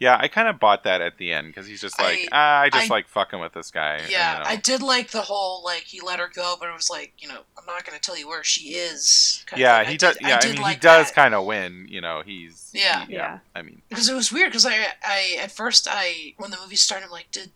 Yeah 0.00 0.16
i 0.20 0.28
kind 0.28 0.46
of 0.48 0.58
bought 0.60 0.84
that 0.84 1.00
at 1.00 1.18
the 1.18 1.32
end 1.32 1.48
because 1.48 1.66
he's 1.66 1.80
just 1.80 1.98
like 2.00 2.18
I- 2.18 2.28
ah, 2.32 2.60
i 2.62 2.70
just 2.70 2.90
I- 2.90 2.94
like 2.94 3.08
fucking 3.08 3.40
with 3.40 3.52
this 3.52 3.70
guy 3.70 4.00
yeah, 4.08 4.38
you 4.38 4.44
know. 4.44 4.50
I 4.50 4.56
did 4.56 4.82
like 4.82 5.10
the 5.10 5.22
whole 5.22 5.62
like 5.64 5.82
he 5.82 6.00
let 6.00 6.18
her 6.20 6.30
go, 6.32 6.56
but 6.58 6.68
it 6.68 6.74
was 6.74 6.88
like, 6.90 7.12
you 7.18 7.28
know, 7.28 7.40
I'm 7.58 7.66
not 7.66 7.84
going 7.84 7.96
to 7.98 8.00
tell 8.00 8.16
you 8.16 8.28
where 8.28 8.44
she 8.44 8.70
is. 8.70 9.42
kind 9.46 9.60
yeah 9.60 9.80
thing. 9.82 9.90
He 9.92 9.96
does 9.96 10.16
did- 10.16 10.26
yeah 10.28 10.36
i, 10.36 10.40
did 10.40 10.58
mean 10.58 10.68
he 10.68 10.76
does 10.76 11.10
kind 11.10 11.34
of 11.34 11.44
win 11.44 11.86
you 11.88 12.00
know 12.00 12.22
he's 12.24 12.70
Yeah. 12.74 13.06
he- 13.06 13.14
Yeah. 13.14 13.38
i 13.54 13.62
mean 13.62 13.82
because 13.88 14.08
it 14.08 14.14
was 14.14 14.30
weird 14.32 14.50
because 14.50 14.66
I 14.66 14.76
I 15.04 15.38
at 15.42 15.50
first 15.52 15.86
I 15.90 16.34
when 16.38 16.50
the 16.50 16.58
movie 16.62 16.76
started 16.76 17.06
I'm 17.06 17.10
like 17.10 17.30
did 17.32 17.50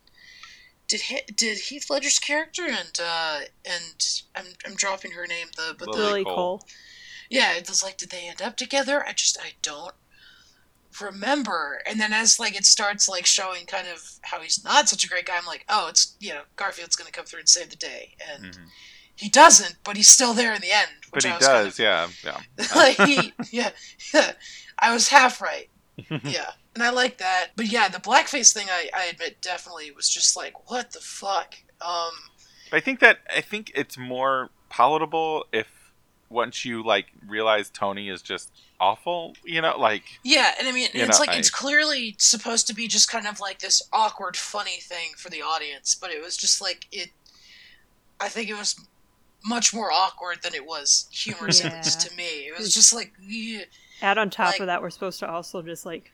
did 0.89 1.01
he, 1.03 1.21
did 1.35 1.59
Heath 1.59 1.89
Ledger's 1.89 2.19
character 2.19 2.65
and 2.67 2.99
uh 3.03 3.41
and 3.65 4.21
I'm 4.35 4.47
I'm 4.67 4.75
dropping 4.75 5.13
her 5.13 5.27
name 5.27 5.47
the 5.57 5.75
but 5.79 5.89
Lily 5.89 6.03
Lily 6.05 6.25
Cole. 6.25 6.35
Cole. 6.35 6.63
yeah, 7.31 7.53
it 7.55 7.69
was 7.69 7.83
like, 7.83 7.97
did 7.97 8.11
they 8.11 8.29
end 8.29 8.43
up 8.43 8.57
together? 8.57 9.03
I 9.07 9.13
just, 9.13 9.39
I 9.41 9.53
don't 9.63 9.95
remember. 11.01 11.81
And 11.87 12.01
then 12.01 12.13
as 12.13 12.39
like 12.39 12.57
it 12.57 12.65
starts 12.65 13.09
like 13.09 13.27
showing 13.27 13.67
kind 13.67 13.89
of 13.89 14.03
how 14.23 14.41
he's 14.41 14.63
not 14.65 14.89
such 14.89 15.05
a 15.05 15.09
great 15.09 15.27
guy, 15.27 15.37
I'm 15.37 15.47
like, 15.47 15.65
oh, 15.69 15.89
it's 15.89 16.17
you 16.21 16.31
know 16.31 16.43
Garfield's 16.57 16.97
gonna 16.97 17.11
come 17.11 17.25
through 17.25 17.41
and 17.41 17.49
save 17.49 17.71
the 17.71 17.77
day, 17.77 18.15
and 18.33 18.53
mhm. 18.53 18.67
he 19.15 19.29
doesn't, 19.29 19.77
but 19.85 19.97
he's 19.97 20.11
still 20.11 20.35
there 20.35 20.55
in 20.55 20.61
the 20.61 20.73
end. 20.73 20.91
but 21.13 21.23
he 21.23 21.31
I 21.31 21.37
was 21.37 21.47
kind 21.47 21.65
does 21.65 21.79
yeah 21.79 22.09
yeah 22.25 22.41
like 22.77 22.97
he, 22.97 23.33
yeah, 23.51 23.71
yeah, 24.13 24.33
I 24.79 24.93
was 24.93 25.09
half 25.09 25.41
right. 25.41 25.69
yeah, 26.25 26.53
and 26.75 26.83
I 26.83 26.91
like 26.91 27.19
that. 27.19 27.49
But 27.57 27.67
yeah, 27.67 27.89
the 27.89 27.99
blackface 27.99 28.53
thing, 28.53 28.67
I, 28.71 28.89
I 28.95 29.05
admit, 29.07 29.43
definitely 29.43 29.91
was 29.91 30.09
just 30.09 30.37
like, 30.37 30.71
what 30.71 30.93
the 30.93 31.01
fuck. 31.01 31.55
Um, 31.83 32.13
I 32.73 32.81
think 32.81 33.01
that 33.01 33.19
I 33.35 33.43
think 33.43 33.71
it's 33.75 33.99
more 33.99 34.51
palatable 34.71 35.45
if 35.53 35.82
once 36.33 36.65
you 36.65 36.83
like 36.85 37.07
realize 37.27 37.71
Tony 37.71 38.09
is 38.09 38.23
just 38.23 38.51
awful, 38.81 39.35
you 39.45 39.61
know, 39.61 39.79
like 39.79 40.03
Yeah, 40.25 40.53
and 40.59 40.67
I 40.67 40.73
mean, 40.73 40.89
it's 40.93 41.09
know, 41.19 41.19
like 41.21 41.31
I- 41.31 41.37
it's 41.39 41.51
clearly 41.51 42.17
supposed 42.19 42.67
to 42.69 42.75
be 42.75 42.89
just 42.89 43.09
kind 43.11 43.27
of 43.27 43.39
like 43.41 43.59
this 43.61 43.83
awkward, 43.93 44.37
funny 44.37 44.79
thing 44.81 45.11
for 45.17 45.31
the 45.31 45.43
audience, 45.43 45.95
but 45.95 46.11
it 46.11 46.23
was 46.23 46.37
just 46.37 46.61
like 46.61 46.87
it. 46.91 47.11
I 48.21 48.29
think 48.29 48.49
it 48.49 48.55
was 48.55 48.77
much 49.45 49.75
more 49.75 49.91
awkward 49.91 50.39
than 50.43 50.55
it 50.55 50.65
was 50.67 51.09
humorous 51.11 51.65
at 51.65 51.73
least 51.75 52.03
Yeah. 52.05 52.09
to 52.11 52.17
me. 52.17 52.47
It 52.47 52.57
was 52.59 52.75
just 52.75 52.93
like 52.93 53.13
yeah. 53.21 53.65
Add 54.01 54.19
on 54.19 54.31
top 54.31 54.53
Like- 54.53 54.61
of 54.61 54.67
that, 54.67 54.83
we're 54.83 54.91
supposed 54.91 55.19
to 55.21 55.29
also 55.31 55.63
just 55.63 55.85
like 55.87 56.11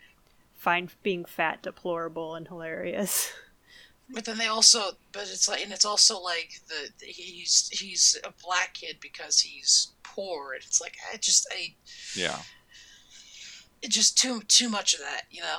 find 0.57 0.91
being 1.03 1.25
fat 1.25 1.63
deplorable 1.63 2.35
and 2.35 2.47
hilarious. 2.49 3.33
But 4.11 4.25
then 4.25 4.39
they 4.39 4.47
also, 4.47 4.93
but 5.13 5.23
it's 5.23 5.49
like, 5.49 5.63
and 5.63 5.73
it's 5.73 5.85
also 5.85 6.19
like 6.21 6.61
the, 6.69 6.89
the 6.99 7.07
he's 7.07 7.69
he's 7.71 8.19
a 8.25 8.33
black 8.43 8.73
kid 8.75 8.97
because 9.01 9.41
he's 9.41 9.93
poor, 10.03 10.55
and 10.55 10.63
it's 10.65 10.81
like 10.81 10.97
I 11.13 11.19
just 11.19 11.47
I 11.53 11.75
Yeah. 12.17 12.39
it 13.83 13.91
just 13.91 14.17
too 14.17 14.41
too 14.49 14.69
much 14.71 14.95
of 14.95 15.01
that, 15.01 15.23
you 15.31 15.43
know. 15.43 15.59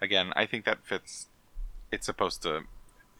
Again, 0.00 0.32
I 0.34 0.46
think 0.46 0.64
that 0.64 0.78
fits. 0.86 1.26
It's 1.92 2.06
supposed 2.06 2.42
to. 2.42 2.60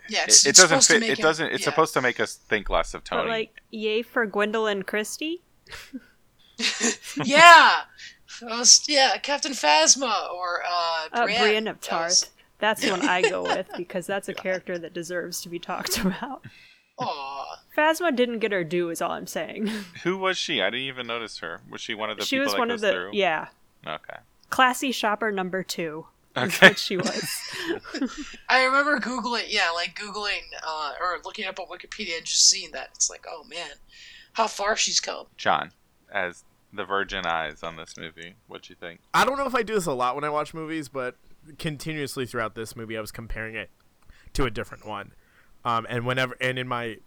Yeah, 0.09 0.23
It, 0.23 0.29
it's, 0.29 0.47
it 0.47 0.51
it's 0.51 0.59
doesn't 0.61 0.81
supposed 0.83 0.87
to 0.89 0.93
fit. 0.95 1.01
make 1.01 1.11
It 1.11 1.19
him- 1.19 1.23
doesn't. 1.23 1.47
It's 1.49 1.61
yeah. 1.61 1.65
supposed 1.67 1.93
to 1.95 2.01
make 2.01 2.21
us 2.21 2.35
think 2.37 2.71
less 2.71 2.95
of 2.95 3.05
Tony. 3.05 3.23
But 3.25 3.29
like, 3.29 3.61
yay 3.71 4.01
for 4.03 4.27
Gwendoline 4.27 4.87
Christie. 4.87 5.43
yeah, 7.25 7.81
was- 8.43 8.83
yeah, 8.89 9.17
Captain 9.19 9.53
Phasma 9.53 10.31
or 10.33 10.63
uh, 10.67 11.09
Uh, 11.13 11.25
Brienne. 11.25 11.41
Brienne 11.43 11.69
of 11.69 11.81
That 11.81 11.87
Tarth. 11.89 12.31
Was- 12.61 12.79
That's 12.79 12.83
the 12.83 12.91
one 12.91 13.09
I 13.09 13.23
go 13.23 13.43
with 13.57 13.69
because 13.77 14.07
that's 14.07 14.29
a 14.29 14.35
character 14.35 14.79
that 14.79 14.93
deserves 14.95 15.41
to 15.43 15.49
be 15.49 15.59
talked 15.59 15.99
about. 16.05 16.45
Aw. 17.01 17.57
Phasma 17.77 18.15
didn't 18.15 18.41
get 18.41 18.51
her 18.51 18.65
due, 18.65 18.91
is 18.91 19.01
all 19.01 19.13
I'm 19.13 19.27
saying. 19.29 19.69
Who 20.03 20.19
was 20.19 20.37
she? 20.37 20.61
I 20.61 20.67
didn't 20.71 20.87
even 20.87 21.07
notice 21.07 21.39
her. 21.39 21.61
Was 21.71 21.81
she 21.81 21.95
one 21.95 22.11
of 22.11 22.19
the 22.19 22.25
she 22.25 22.37
people 22.37 22.45
was 22.47 22.53
that 22.55 22.59
one 22.59 22.69
goes 22.69 22.83
of 22.83 22.89
the 22.89 22.93
through? 22.93 23.11
yeah 23.13 23.49
Okay. 23.87 24.17
classy 24.51 24.91
shopper 24.93 25.31
number 25.31 25.63
two. 25.63 26.07
Is 26.37 26.55
Okay. 26.55 26.69
what 26.69 26.79
she 26.79 26.97
was. 26.97 27.29
I 28.49 28.65
remember 28.65 28.99
googling, 29.01 29.45
yeah, 29.49 29.71
like 29.71 29.95
googling 29.99 30.41
uh, 30.67 30.93
or 31.01 31.19
looking 31.25 31.47
up 31.47 31.59
on 31.59 31.67
Wikipedia 31.67 32.17
and 32.17 32.25
just 32.27 32.49
seeing 32.51 32.71
that. 32.73 32.91
It's 32.95 33.09
like, 33.11 33.25
oh 33.29 33.45
man, 33.49 33.71
how 34.35 34.47
far 34.47 34.77
she's 34.77 35.01
come. 35.01 35.27
John, 35.37 35.73
as 36.13 36.45
the 36.73 36.85
virgin 36.85 37.27
eyes 37.27 37.63
on 37.63 37.77
this 37.77 37.97
movie, 37.97 38.35
what 38.47 38.63
do 38.63 38.71
you 38.73 38.77
think? 38.79 39.01
I 39.15 39.25
don't 39.25 39.39
know 39.39 39.47
if 39.47 39.55
I 39.55 39.63
do 39.63 39.75
this 39.75 39.87
a 39.87 39.93
lot 39.93 40.15
when 40.17 40.25
I 40.25 40.31
watch 40.31 40.53
movies, 40.55 40.89
but 40.89 41.17
continuously 41.59 42.27
throughout 42.27 42.55
this 42.55 42.77
movie, 42.77 42.97
I 42.97 43.01
was 43.01 43.13
comparing 43.13 43.55
it 43.55 43.71
to 44.35 44.45
a 44.45 44.51
different 44.51 44.87
one. 44.87 45.13
Um, 45.65 45.87
and 45.89 46.07
whenever, 46.07 46.37
and 46.41 46.59
in 46.59 46.69
my 46.69 46.99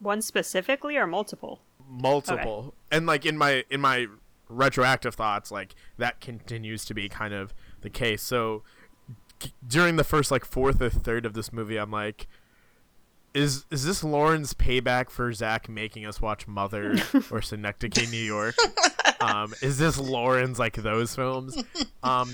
one 0.00 0.22
specifically 0.22 0.96
or 0.96 1.06
multiple? 1.06 1.60
multiple, 1.88 2.74
and 2.90 3.06
like 3.06 3.24
in 3.24 3.36
my 3.38 3.64
in 3.70 3.80
my 3.80 4.06
retroactive 4.48 5.14
thoughts, 5.14 5.50
like 5.50 5.74
that 5.98 6.20
continues 6.20 6.84
to 6.84 6.94
be 6.94 7.08
kind 7.08 7.34
of 7.34 7.54
the 7.80 7.90
case. 7.90 8.22
So 8.22 8.62
c- 9.42 9.52
during 9.66 9.96
the 9.96 10.04
first 10.04 10.30
like 10.30 10.44
fourth 10.44 10.80
or 10.80 10.90
third 10.90 11.26
of 11.26 11.34
this 11.34 11.52
movie, 11.52 11.76
I'm 11.76 11.90
like. 11.90 12.26
Is 13.34 13.66
is 13.70 13.84
this 13.84 14.02
Lauren's 14.02 14.54
payback 14.54 15.10
for 15.10 15.30
Zach 15.30 15.68
making 15.68 16.06
us 16.06 16.22
watch 16.22 16.48
Mother 16.48 16.96
or 17.30 17.42
Synecdoche, 17.42 18.10
New 18.10 18.16
York? 18.16 18.54
Um, 19.20 19.52
is 19.60 19.76
this 19.76 19.98
Lauren's 19.98 20.58
like 20.58 20.76
those 20.76 21.14
films? 21.14 21.62
Um, 22.02 22.32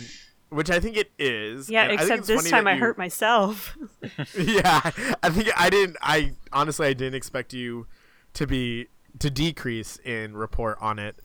which 0.52 0.70
I 0.70 0.78
think 0.80 0.96
it 0.96 1.10
is. 1.18 1.68
Yeah, 1.70 1.82
and 1.84 1.92
I 1.92 1.96
think 1.96 2.10
except 2.20 2.26
this 2.26 2.50
time 2.50 2.66
I 2.66 2.74
you- 2.74 2.80
hurt 2.80 2.98
myself. 2.98 3.76
yeah, 4.38 4.80
I 5.22 5.30
think 5.30 5.48
I 5.56 5.70
didn't. 5.70 5.96
I 6.02 6.32
honestly, 6.52 6.86
I 6.86 6.92
didn't 6.92 7.14
expect 7.14 7.52
you 7.52 7.86
to 8.34 8.46
be 8.46 8.88
to 9.18 9.30
decrease 9.30 9.98
in 10.04 10.36
report 10.36 10.78
on 10.80 10.98
it 10.98 11.16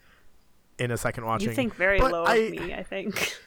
in 0.80 0.92
a 0.92 0.98
second 0.98 1.26
watching. 1.26 1.50
You 1.50 1.56
think 1.56 1.76
very 1.76 2.00
But 2.00 2.12
low 2.12 2.24
I- 2.24 2.36
of 2.36 2.52
me, 2.52 2.74
I 2.74 2.84
think. 2.84 3.36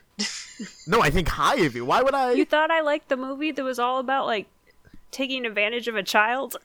No, 0.87 1.01
I 1.01 1.09
think 1.09 1.27
high 1.29 1.57
of 1.61 1.75
you. 1.75 1.87
Why 1.87 2.03
would 2.03 2.13
I? 2.15 2.33
You 2.33 2.45
thought 2.45 2.71
I 2.71 2.83
liked 2.83 3.09
the 3.09 3.17
movie 3.17 3.51
that 3.51 3.63
was 3.65 3.79
all 3.79 3.99
about 3.99 4.27
like 4.27 4.47
taking 5.11 5.47
advantage 5.47 5.89
of 5.89 5.97
a 5.97 6.03
child? 6.03 6.57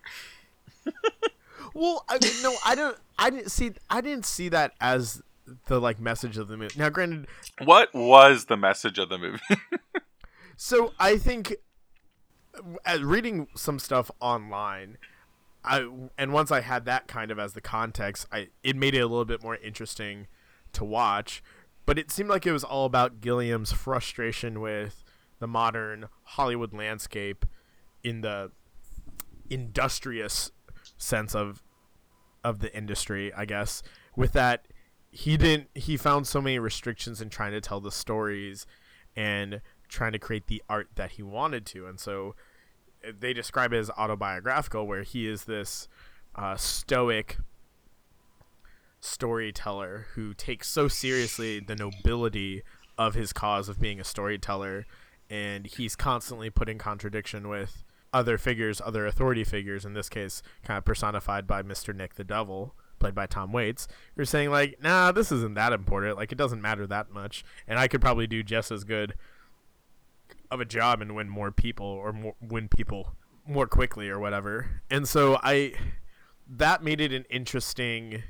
Well, 1.74 2.04
I 2.10 2.18
no, 2.44 2.54
I 2.66 2.76
don't. 2.76 2.98
I 3.20 3.30
didn't 3.30 3.52
see. 3.52 3.72
I 3.90 4.02
didn't 4.02 4.26
see 4.26 4.50
that 4.50 4.74
as 4.82 5.22
the 5.68 5.80
like 5.80 6.00
message 6.00 6.38
of 6.38 6.48
the 6.48 6.58
movie. 6.58 6.78
Now, 6.78 6.90
granted, 6.90 7.28
What 7.64 7.94
was 7.94 8.46
the 8.46 8.58
message 8.58 8.98
of 8.98 9.10
the 9.10 9.18
movie? 9.18 9.40
So 10.58 10.94
I 11.00 11.18
think 11.18 11.56
uh, 12.86 13.00
reading 13.02 13.48
some 13.56 13.78
stuff 13.78 14.10
online, 14.22 14.98
I 15.64 15.90
and 16.18 16.32
once 16.32 16.52
I 16.52 16.62
had 16.62 16.86
that 16.86 17.08
kind 17.08 17.32
of 17.32 17.40
as 17.40 17.54
the 17.54 17.62
context, 17.62 18.26
I 18.32 18.48
it 18.64 18.76
made 18.76 18.96
it 18.96 19.00
a 19.00 19.08
little 19.08 19.26
bit 19.26 19.44
more 19.44 19.58
interesting 19.58 20.28
to 20.74 20.86
watch. 20.86 21.44
But 21.86 22.00
it 22.00 22.10
seemed 22.10 22.30
like 22.30 22.46
it 22.48 22.52
was 22.52 22.64
all 22.64 22.86
about 22.86 23.22
Gilliam's 23.22 23.72
frustration 23.72 24.60
with 24.62 25.04
the 25.40 25.48
modern 25.48 26.08
Hollywood 26.24 26.74
landscape 26.74 27.46
in 28.04 28.22
the 28.22 28.52
industrious 29.50 30.52
sense 30.98 31.36
of 31.36 31.62
of 32.44 32.60
the 32.60 32.76
industry, 32.76 33.34
I 33.34 33.46
guess. 33.46 33.84
With 34.16 34.32
that, 34.34 34.68
he 35.16 35.38
didn't. 35.38 35.70
He 35.74 35.96
found 35.96 36.28
so 36.28 36.42
many 36.42 36.60
restrictions 36.60 37.22
in 37.22 37.30
trying 37.30 37.54
to 37.54 37.62
tell 37.62 37.80
the 37.80 37.92
stories 37.92 38.68
and 39.16 39.62
trying 39.88 40.12
to 40.12 40.20
create 40.20 40.48
the 40.48 40.62
art 40.68 40.90
that 40.96 41.12
he 41.12 41.24
wanted 41.24 41.66
to, 41.68 41.88
and 41.88 41.98
so 41.98 42.36
uh, 43.08 43.14
they 43.18 43.32
describe 43.32 43.72
it 43.72 43.78
as 43.78 43.90
autobiographical, 43.92 44.86
where 44.86 45.04
he 45.04 45.26
is 45.26 45.46
this 45.46 45.88
uh, 46.36 46.58
stoic 46.58 47.38
storyteller 49.00 50.08
who 50.16 50.34
takes 50.34 50.70
so 50.70 50.90
seriously 50.90 51.62
the 51.62 51.78
nobility 51.78 52.62
of 52.98 53.14
his 53.14 53.32
cause 53.32 53.70
of 53.70 53.80
being 53.80 54.02
a 54.02 54.04
storyteller, 54.04 54.86
and 55.30 55.66
he's 55.66 55.96
constantly 55.96 56.50
put 56.50 56.68
in 56.68 56.78
contradiction 56.78 57.48
with 57.48 57.86
other 58.12 58.38
figures, 58.38 58.82
other 58.84 59.08
authority 59.08 59.46
figures, 59.46 59.86
in 59.86 59.94
this 59.94 60.10
case, 60.10 60.42
kind 60.66 60.78
of 60.78 60.84
personified 60.84 61.48
by 61.48 61.64
Mr. 61.64 61.96
Nick 61.96 62.16
the 62.16 62.26
Devil, 62.26 62.76
played 63.06 63.14
by 63.14 63.28
Tom 63.28 63.52
Waits, 63.52 63.88
who 64.16 64.24
are 64.24 64.26
saying, 64.26 64.50
like, 64.50 64.82
nah, 64.82 65.12
this 65.12 65.32
isn't 65.32 65.54
that 65.54 65.72
important. 65.72 66.18
Like, 66.18 66.32
it 66.32 66.40
doesn't 66.40 66.60
matter 66.60 66.88
that 66.88 67.12
much. 67.12 67.46
And 67.68 67.78
I 67.78 67.88
could 67.88 68.02
probably 68.02 68.26
do 68.26 68.42
just 68.42 68.72
as 68.72 68.84
good 68.84 69.14
of 70.50 70.60
a 70.60 70.66
job 70.66 71.04
and 71.04 71.16
win 71.16 71.30
more 71.30 71.52
people 71.52 71.86
or 71.86 72.12
more, 72.12 72.34
win 72.42 72.68
people 72.68 73.14
more 73.48 73.68
quickly 73.68 74.10
or 74.10 74.20
whatever. 74.20 74.82
And 74.90 75.08
so 75.08 75.40
I, 75.44 75.74
that 76.50 76.84
made 76.84 77.00
it 77.00 77.14
an 77.14 77.26
interesting 77.30 78.24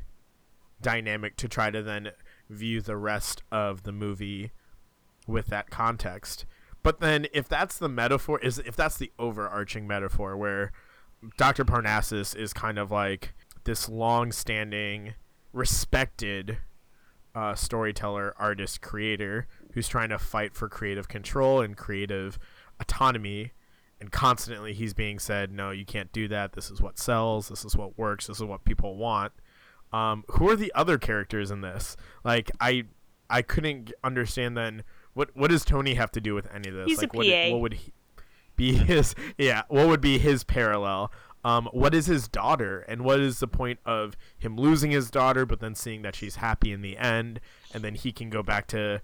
dynamic 0.82 1.38
to 1.38 1.48
try 1.48 1.72
to 1.72 1.82
then 1.82 2.12
view 2.50 2.82
the 2.82 2.98
rest 2.98 3.44
of 3.53 3.84
the 3.84 3.94
movie 3.94 4.51
with 5.25 5.48
that 5.48 5.70
context. 5.70 6.46
But 6.84 7.00
then 7.00 7.27
if 7.34 7.48
that's 7.48 7.77
the 7.77 7.88
metaphor 7.88 8.39
is 8.41 8.60
if 8.60 8.75
that's 8.75 8.98
the 8.98 9.12
overarching 9.17 9.88
metaphor 9.88 10.36
where 10.36 10.74
Dr. 11.38 11.63
Parnassus 11.63 12.36
is 12.36 12.51
kind 12.51 12.77
of 12.77 12.91
like 12.91 13.34
this 13.65 13.89
long-standing 13.89 15.13
respected 15.53 16.60
uh, 17.36 17.53
storyteller, 17.53 18.34
artist, 18.38 18.81
creator 18.81 19.48
who's 19.74 19.88
trying 19.88 20.10
to 20.10 20.17
fight 20.17 20.55
for 20.55 20.69
creative 20.69 21.07
control 21.07 21.62
and 21.62 21.75
creative 21.75 22.39
autonomy 22.79 23.51
and 24.00 24.12
constantly 24.12 24.74
he's 24.74 24.93
being 24.93 25.19
said 25.19 25.51
no 25.51 25.72
you 25.72 25.86
can't 25.86 26.12
do 26.12 26.27
that. 26.27 26.53
This 26.53 26.72
is 26.72 26.81
what 26.81 26.98
sells. 26.98 27.50
This 27.50 27.65
is 27.65 27.75
what 27.75 27.98
works. 27.98 28.27
This 28.27 28.38
is 28.38 28.43
what 28.43 28.63
people 28.63 28.95
want. 28.95 29.34
Um, 29.91 30.24
who 30.29 30.50
are 30.50 30.55
the 30.55 30.72
other 30.75 30.98
characters 30.98 31.51
in 31.51 31.62
this? 31.62 31.98
Like 32.24 32.51
i 32.60 32.84
i 33.29 33.41
couldn't 33.41 33.91
understand 34.03 34.55
then 34.55 34.84
what 35.13 35.29
what 35.36 35.50
does 35.50 35.65
tony 35.65 35.95
have 35.95 36.12
to 36.12 36.22
do 36.22 36.34
with 36.36 36.48
any 36.53 36.69
of 36.69 36.75
this? 36.75 36.86
He's 36.86 37.00
a 37.00 37.01
like 37.01 37.13
what, 37.13 37.27
PA. 37.27 37.51
what 37.51 37.62
would 37.62 37.74
he 37.74 37.93
be 38.55 38.74
his 38.74 39.15
yeah 39.38 39.63
what 39.67 39.88
would 39.88 40.01
be 40.01 40.17
his 40.17 40.43
parallel 40.43 41.12
um, 41.45 41.69
what 41.71 41.93
is 41.93 42.07
his 42.07 42.27
daughter? 42.27 42.83
And 42.87 43.03
what 43.03 43.19
is 43.19 43.39
the 43.39 43.47
point 43.47 43.79
of 43.85 44.17
him 44.35 44.57
losing 44.57 44.89
his 44.89 45.11
daughter 45.11 45.45
but 45.45 45.59
then 45.59 45.75
seeing 45.75 46.01
that 46.01 46.15
she's 46.15 46.37
happy 46.37 46.71
in 46.71 46.81
the 46.81 46.97
end? 46.97 47.39
And 47.71 47.83
then 47.83 47.93
he 47.93 48.11
can 48.11 48.31
go 48.31 48.41
back 48.41 48.65
to 48.67 48.99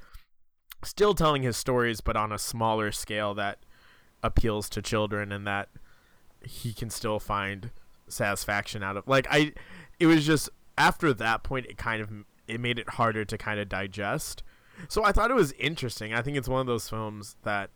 still 0.83 1.13
telling 1.13 1.43
his 1.43 1.55
stories 1.55 2.01
but 2.01 2.17
on 2.17 2.31
a 2.31 2.39
smaller 2.39 2.91
scale 2.91 3.35
that 3.35 3.59
appeals 4.23 4.69
to 4.69 4.81
children 4.81 5.31
and 5.31 5.45
that 5.45 5.69
he 6.43 6.73
can 6.73 6.89
still 6.89 7.19
find 7.19 7.69
satisfaction 8.07 8.81
out 8.81 8.97
of 8.97 9.07
like 9.07 9.27
i 9.29 9.53
it 9.99 10.07
was 10.07 10.25
just 10.25 10.49
after 10.79 11.13
that 11.13 11.43
point 11.43 11.67
it 11.67 11.77
kind 11.77 12.01
of 12.01 12.09
it 12.47 12.59
made 12.59 12.79
it 12.79 12.89
harder 12.89 13.23
to 13.23 13.37
kind 13.37 13.59
of 13.59 13.69
digest. 13.69 14.41
So 14.89 15.03
i 15.03 15.11
thought 15.11 15.29
it 15.29 15.35
was 15.35 15.51
interesting. 15.53 16.13
I 16.13 16.23
think 16.23 16.35
it's 16.35 16.49
one 16.49 16.61
of 16.61 16.67
those 16.67 16.89
films 16.89 17.35
that 17.43 17.69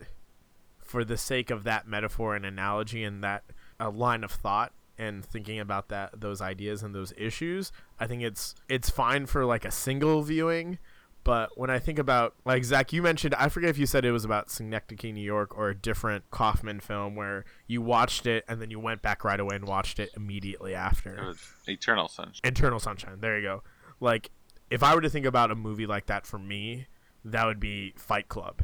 for 0.80 1.06
the 1.06 1.18
sake 1.18 1.52
of 1.52 1.64
that 1.64 1.88
metaphor 1.88 2.36
and 2.36 2.46
analogy 2.46 3.04
and 3.04 3.24
that 3.24 3.44
uh, 3.80 3.90
line 3.90 4.24
of 4.24 4.32
thought 4.32 4.72
and 4.98 5.26
thinking 5.26 5.60
about 5.60 5.90
that 5.90 6.20
those 6.20 6.42
ideas 6.42 6.82
and 6.82 6.96
those 6.96 7.14
issues 7.18 7.72
i 8.00 8.08
think 8.08 8.22
it's 8.22 8.56
it's 8.70 8.90
fine 8.90 9.26
for 9.26 9.46
like 9.46 9.66
a 9.66 9.72
single 9.72 10.22
viewing 10.22 10.78
but 11.26 11.58
when 11.58 11.72
I 11.72 11.80
think 11.80 11.98
about 11.98 12.36
like 12.46 12.64
Zach, 12.64 12.94
you 12.94 13.02
mentioned 13.02 13.34
I 13.34 13.50
forget 13.50 13.72
if 13.72 13.80
you 13.80 13.88
said 13.88 14.06
it 14.06 14.12
was 14.12 14.26
about 14.26 14.52
Synecdoche, 14.52 15.12
New 15.12 15.24
York, 15.24 15.58
or 15.58 15.70
a 15.70 15.76
different 15.76 16.30
Kaufman 16.30 16.80
film 16.80 17.16
where 17.16 17.46
you 17.66 17.82
watched 17.82 18.28
it 18.28 18.46
and 18.48 18.62
then 18.62 18.70
you 18.70 18.80
went 18.80 19.02
back 19.02 19.24
right 19.24 19.40
away 19.40 19.56
and 19.56 19.68
watched 19.68 19.98
it 19.98 20.12
immediately 20.16 20.74
it 20.74 20.76
after. 20.76 21.16
was 21.26 21.42
Eternal 21.68 22.08
Sunshine. 22.08 22.42
Eternal 22.44 22.80
Sunshine. 22.80 23.18
There 23.22 23.38
you 23.38 23.44
go. 23.44 23.64
Like 24.00 24.30
if 24.70 24.84
I 24.84 24.94
were 24.94 25.02
to 25.02 25.10
think 25.10 25.26
about 25.26 25.50
a 25.50 25.56
movie 25.56 25.88
like 25.88 26.06
that 26.06 26.28
for 26.28 26.38
me, 26.38 26.86
that 27.26 27.44
would 27.48 27.60
be 27.60 27.94
Fight 27.98 28.30
Club, 28.30 28.62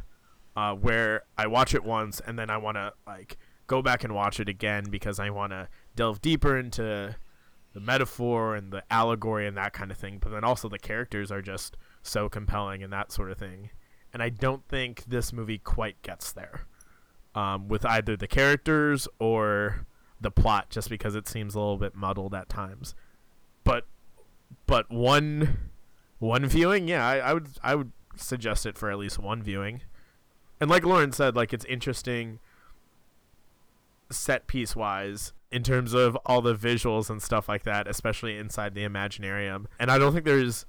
uh, 0.54 0.72
where 0.72 1.24
I 1.36 1.48
watch 1.48 1.74
it 1.74 1.82
once 1.82 2.20
and 2.20 2.38
then 2.38 2.48
I 2.48 2.58
want 2.58 2.76
to 2.76 2.92
like 3.08 3.38
go 3.72 3.80
back 3.80 4.04
and 4.04 4.14
watch 4.14 4.38
it 4.38 4.50
again 4.50 4.84
because 4.90 5.18
I 5.18 5.30
want 5.30 5.52
to 5.52 5.66
delve 5.96 6.20
deeper 6.20 6.58
into 6.58 7.16
the 7.72 7.80
metaphor 7.80 8.54
and 8.54 8.70
the 8.70 8.84
allegory 8.90 9.46
and 9.46 9.56
that 9.56 9.72
kind 9.72 9.90
of 9.90 9.96
thing, 9.96 10.18
but 10.20 10.30
then 10.30 10.44
also 10.44 10.68
the 10.68 10.78
characters 10.78 11.32
are 11.32 11.40
just 11.40 11.78
so 12.02 12.28
compelling 12.28 12.82
and 12.82 12.92
that 12.92 13.10
sort 13.10 13.30
of 13.30 13.38
thing. 13.38 13.70
And 14.12 14.22
I 14.22 14.28
don't 14.28 14.62
think 14.68 15.04
this 15.06 15.32
movie 15.32 15.56
quite 15.56 16.02
gets 16.02 16.32
there 16.32 16.66
um, 17.34 17.68
with 17.68 17.86
either 17.86 18.14
the 18.14 18.26
characters 18.26 19.08
or 19.18 19.86
the 20.20 20.30
plot, 20.30 20.68
just 20.68 20.90
because 20.90 21.14
it 21.14 21.26
seems 21.26 21.54
a 21.54 21.58
little 21.58 21.78
bit 21.78 21.94
muddled 21.94 22.34
at 22.34 22.50
times. 22.50 22.94
But 23.64 23.86
but 24.66 24.90
one 24.90 25.70
one 26.18 26.44
viewing, 26.44 26.88
yeah, 26.88 27.06
I, 27.06 27.16
I 27.20 27.32
would 27.32 27.48
I 27.62 27.74
would 27.74 27.92
suggest 28.16 28.66
it 28.66 28.76
for 28.76 28.90
at 28.90 28.98
least 28.98 29.18
one 29.18 29.42
viewing. 29.42 29.80
And 30.60 30.68
like 30.68 30.84
Lauren 30.84 31.12
said, 31.12 31.34
like 31.34 31.54
it's 31.54 31.64
interesting 31.64 32.38
set 34.12 34.46
piece 34.46 34.76
wise 34.76 35.32
in 35.50 35.62
terms 35.62 35.92
of 35.92 36.16
all 36.26 36.40
the 36.40 36.54
visuals 36.54 37.10
and 37.10 37.22
stuff 37.22 37.48
like 37.48 37.62
that, 37.64 37.86
especially 37.86 38.38
inside 38.38 38.74
the 38.74 38.86
Imaginarium. 38.86 39.66
And 39.78 39.90
I 39.90 39.98
don't 39.98 40.12
think 40.12 40.24
there's 40.24 40.66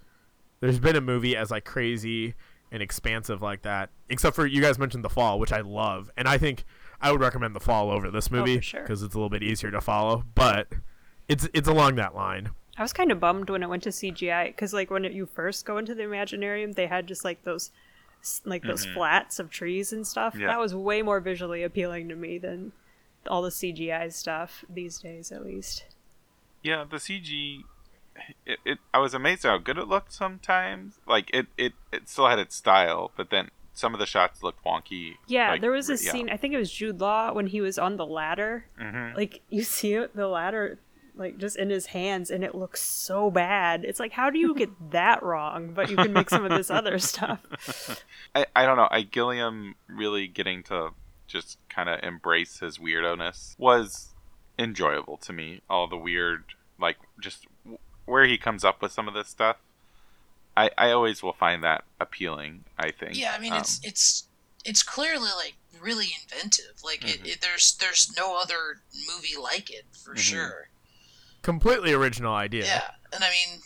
there's 0.59 0.79
been 0.79 0.95
a 0.95 1.01
movie 1.01 1.35
as 1.35 1.51
like 1.51 1.65
crazy 1.65 2.35
and 2.71 2.81
expansive 2.81 3.41
like 3.41 3.61
that, 3.61 3.89
except 4.09 4.35
for 4.35 4.45
you 4.45 4.61
guys 4.61 4.79
mentioned 4.79 5.03
The 5.03 5.09
Fall, 5.09 5.39
which 5.39 5.53
I 5.53 5.61
love, 5.61 6.09
and 6.17 6.27
I 6.27 6.37
think 6.37 6.65
I 7.01 7.11
would 7.11 7.21
recommend 7.21 7.55
The 7.55 7.59
Fall 7.59 7.91
over 7.91 8.09
this 8.09 8.29
oh, 8.31 8.37
movie 8.37 8.55
because 8.55 8.65
sure. 8.67 8.83
it's 8.83 9.01
a 9.01 9.05
little 9.05 9.29
bit 9.29 9.43
easier 9.43 9.71
to 9.71 9.81
follow. 9.81 10.23
But 10.35 10.67
it's 11.27 11.47
it's 11.53 11.67
along 11.67 11.95
that 11.95 12.15
line. 12.15 12.51
I 12.77 12.81
was 12.81 12.93
kind 12.93 13.11
of 13.11 13.19
bummed 13.19 13.49
when 13.49 13.61
it 13.61 13.69
went 13.69 13.83
to 13.83 13.89
CGI 13.89 14.47
because, 14.47 14.73
like, 14.73 14.89
when 14.89 15.05
it, 15.05 15.13
you 15.13 15.27
first 15.27 15.65
go 15.65 15.77
into 15.77 15.93
the 15.93 16.03
Imaginarium, 16.03 16.73
they 16.73 16.87
had 16.87 17.05
just 17.05 17.23
like 17.23 17.43
those, 17.43 17.69
like 18.45 18.63
those 18.63 18.83
mm-hmm. 18.83 18.95
flats 18.95 19.37
of 19.37 19.51
trees 19.51 19.93
and 19.93 20.07
stuff. 20.07 20.35
Yeah. 20.35 20.47
That 20.47 20.59
was 20.59 20.73
way 20.73 21.03
more 21.03 21.19
visually 21.19 21.61
appealing 21.61 22.09
to 22.09 22.15
me 22.15 22.39
than 22.39 22.71
all 23.27 23.41
the 23.41 23.49
CGI 23.49 24.11
stuff 24.11 24.65
these 24.69 24.99
days, 24.99 25.31
at 25.31 25.45
least. 25.45 25.85
Yeah, 26.61 26.85
the 26.89 26.97
CG. 26.97 27.63
It, 28.45 28.59
it 28.63 28.77
I 28.93 28.99
was 28.99 29.13
amazed 29.13 29.43
how 29.43 29.57
good 29.57 29.77
it 29.77 29.87
looked 29.87 30.13
sometimes. 30.13 30.99
Like 31.07 31.29
it, 31.33 31.47
it, 31.57 31.73
it 31.91 32.07
still 32.07 32.27
had 32.27 32.39
its 32.39 32.55
style, 32.55 33.11
but 33.17 33.29
then 33.29 33.49
some 33.73 33.93
of 33.93 33.99
the 33.99 34.05
shots 34.05 34.43
looked 34.43 34.63
wonky. 34.63 35.15
Yeah, 35.27 35.51
like, 35.51 35.61
there 35.61 35.71
was 35.71 35.89
a 35.89 35.93
yeah. 35.93 36.11
scene. 36.11 36.29
I 36.29 36.37
think 36.37 36.53
it 36.53 36.57
was 36.57 36.71
Jude 36.71 37.01
Law 37.01 37.33
when 37.33 37.47
he 37.47 37.59
was 37.59 37.77
on 37.77 37.97
the 37.97 38.05
ladder. 38.05 38.65
Mhm. 38.79 39.15
Like 39.15 39.41
you 39.49 39.63
see 39.63 39.93
it, 39.95 40.15
the 40.15 40.27
ladder, 40.27 40.79
like 41.15 41.37
just 41.37 41.57
in 41.57 41.69
his 41.69 41.87
hands, 41.87 42.29
and 42.29 42.43
it 42.43 42.55
looks 42.55 42.81
so 42.81 43.31
bad. 43.31 43.83
It's 43.83 43.99
like, 43.99 44.13
how 44.13 44.29
do 44.29 44.37
you 44.37 44.53
get 44.53 44.69
that 44.91 45.23
wrong? 45.23 45.73
But 45.73 45.89
you 45.89 45.97
can 45.97 46.13
make 46.13 46.29
some 46.29 46.45
of 46.45 46.51
this 46.51 46.69
other 46.69 46.99
stuff. 46.99 48.03
I, 48.35 48.45
I 48.55 48.65
don't 48.65 48.77
know. 48.77 48.87
I 48.89 49.01
Gilliam 49.01 49.75
really 49.87 50.27
getting 50.27 50.63
to 50.63 50.91
just 51.27 51.57
kind 51.69 51.89
of 51.89 52.01
embrace 52.03 52.59
his 52.59 52.77
weirdo-ness 52.77 53.55
was 53.57 54.13
enjoyable 54.59 55.17
to 55.17 55.33
me. 55.33 55.61
All 55.69 55.87
the 55.87 55.97
weird, 55.97 56.43
like 56.79 56.97
just 57.19 57.47
w- 57.63 57.79
where 58.05 58.25
he 58.25 58.37
comes 58.37 58.63
up 58.63 58.81
with 58.81 58.91
some 58.91 59.07
of 59.07 59.13
this 59.13 59.27
stuff. 59.29 59.57
I, 60.55 60.69
I 60.77 60.91
always 60.91 61.23
will 61.23 61.33
find 61.33 61.63
that 61.63 61.83
appealing. 61.99 62.65
I 62.77 62.91
think. 62.91 63.17
Yeah, 63.17 63.33
I 63.35 63.39
mean 63.39 63.53
it's 63.53 63.77
Um, 63.77 63.81
it's 63.89 64.27
it's 64.65 64.83
clearly 64.83 65.29
like 65.35 65.55
really 65.81 66.09
inventive. 66.21 66.81
Like 66.83 67.01
Mhm. 67.01 67.15
it, 67.15 67.27
it, 67.27 67.41
there's 67.41 67.75
there's 67.75 68.15
no 68.15 68.39
other 68.39 68.81
movie 69.07 69.35
like 69.41 69.69
it 69.71 69.85
for 69.91 70.13
Mhm. 70.15 70.19
sure. 70.19 70.69
Completely 71.41 71.91
original 71.91 72.33
idea. 72.35 72.65
Yeah. 72.65 72.91
and 73.11 73.23
I 73.23 73.29
mean, 73.31 73.59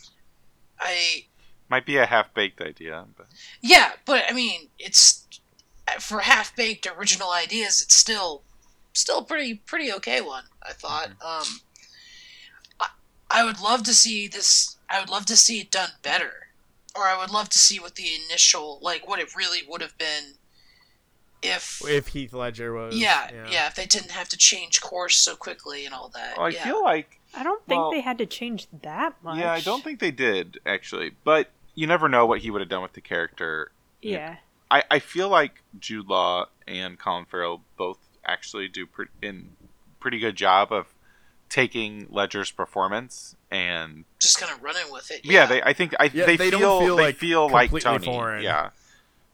I 0.80 1.26
might 1.70 1.86
be 1.86 1.98
a 1.98 2.06
half-baked 2.06 2.62
idea, 2.62 3.06
but 3.18 3.28
yeah, 3.62 3.92
but 4.06 4.24
I 4.30 4.34
mean 4.34 4.70
it's 4.80 5.27
for 6.00 6.20
half 6.20 6.56
baked 6.56 6.88
original 6.88 7.32
ideas. 7.32 7.82
It's 7.82 7.96
still 7.96 8.44
still 8.94 9.24
pretty 9.24 9.56
pretty 9.56 9.92
okay 9.94 10.22
one. 10.22 10.44
I 10.64 10.74
thought. 10.74 11.10
Um, 11.24 11.46
I, 12.80 12.88
I 13.30 13.44
would 13.46 13.60
love 13.60 13.84
to 13.84 13.94
see 13.94 14.28
this. 14.28 14.78
I 14.90 15.00
would 15.00 15.10
love 15.10 15.26
to 15.28 15.36
see 15.38 15.60
it 15.60 15.72
done 15.72 15.90
better, 16.02 16.48
or 16.96 17.04
I 17.04 17.18
would 17.18 17.32
love 17.32 17.50
to 17.50 17.58
see 17.60 17.80
what 17.80 17.96
the 17.96 18.08
initial 18.26 18.80
like 18.82 19.08
what 19.08 19.20
it 19.20 19.36
really 19.36 19.60
would 19.68 19.82
have 19.82 19.98
been 19.98 20.34
if 21.44 21.82
If 21.86 22.08
Heath 22.08 22.34
Ledger 22.34 22.74
was. 22.74 22.96
yeah, 22.98 23.30
yeah, 23.50 23.68
if 23.68 23.76
they 23.76 23.86
didn't 23.86 24.12
have 24.12 24.28
to 24.30 24.38
change 24.38 24.82
course 24.82 25.16
so 25.18 25.36
quickly 25.36 25.86
and 25.86 25.94
all 25.94 26.10
that. 26.16 26.38
well, 26.38 26.48
I 26.48 26.50
yeah. 26.50 26.64
feel 26.64 26.82
like 26.84 27.20
I 27.36 27.44
don't 27.44 27.64
think 27.68 27.80
Well- 27.80 27.92
they 27.92 28.02
had 28.02 28.18
to 28.18 28.26
change 28.26 28.68
that 28.82 29.14
much. 29.24 29.38
yeah, 29.38 29.52
I 29.52 29.60
don't 29.62 29.84
think 29.84 30.00
they 30.00 30.12
did 30.12 30.60
actually, 30.66 31.12
but 31.24 31.50
you 31.76 31.86
never 31.86 32.10
know 32.10 32.26
what 32.26 32.40
he 32.40 32.50
would 32.50 32.62
have 32.62 32.70
done 32.70 32.82
with 32.82 32.94
the 32.94 33.02
character. 33.02 33.72
Yeah. 34.02 34.38
I, 34.70 34.84
I 34.92 35.00
feel 35.00 35.30
like 35.30 35.62
Jude 35.80 36.08
Law 36.08 36.48
and 36.68 37.00
Colin 37.00 37.26
Farrell 37.26 37.62
both 37.78 37.98
actually 38.26 38.68
do 38.68 38.86
pre- 38.86 39.08
in 39.22 39.50
pretty 40.00 40.20
good 40.20 40.36
job 40.36 40.72
of 40.72 40.88
taking 41.50 42.08
Ledger's 42.10 42.52
performance 42.52 43.36
and 43.50 44.04
just 44.20 44.38
kind 44.40 44.52
of 44.52 44.62
running 44.62 44.92
with 44.92 45.10
it. 45.12 45.22
yeah, 45.24 45.46
they 45.46 45.62
I 45.62 45.72
think 45.74 45.94
I 46.00 46.06
Yeah, 46.14 46.26
they, 46.26 46.36
they 46.36 46.50
feel, 46.52 46.80
feel 46.82 46.96
they 46.98 47.04
like 47.04 47.16
feel 47.16 47.50
like 47.50 47.72
Tony 47.82 48.06
foreign. 48.06 48.44
yeah 48.44 48.72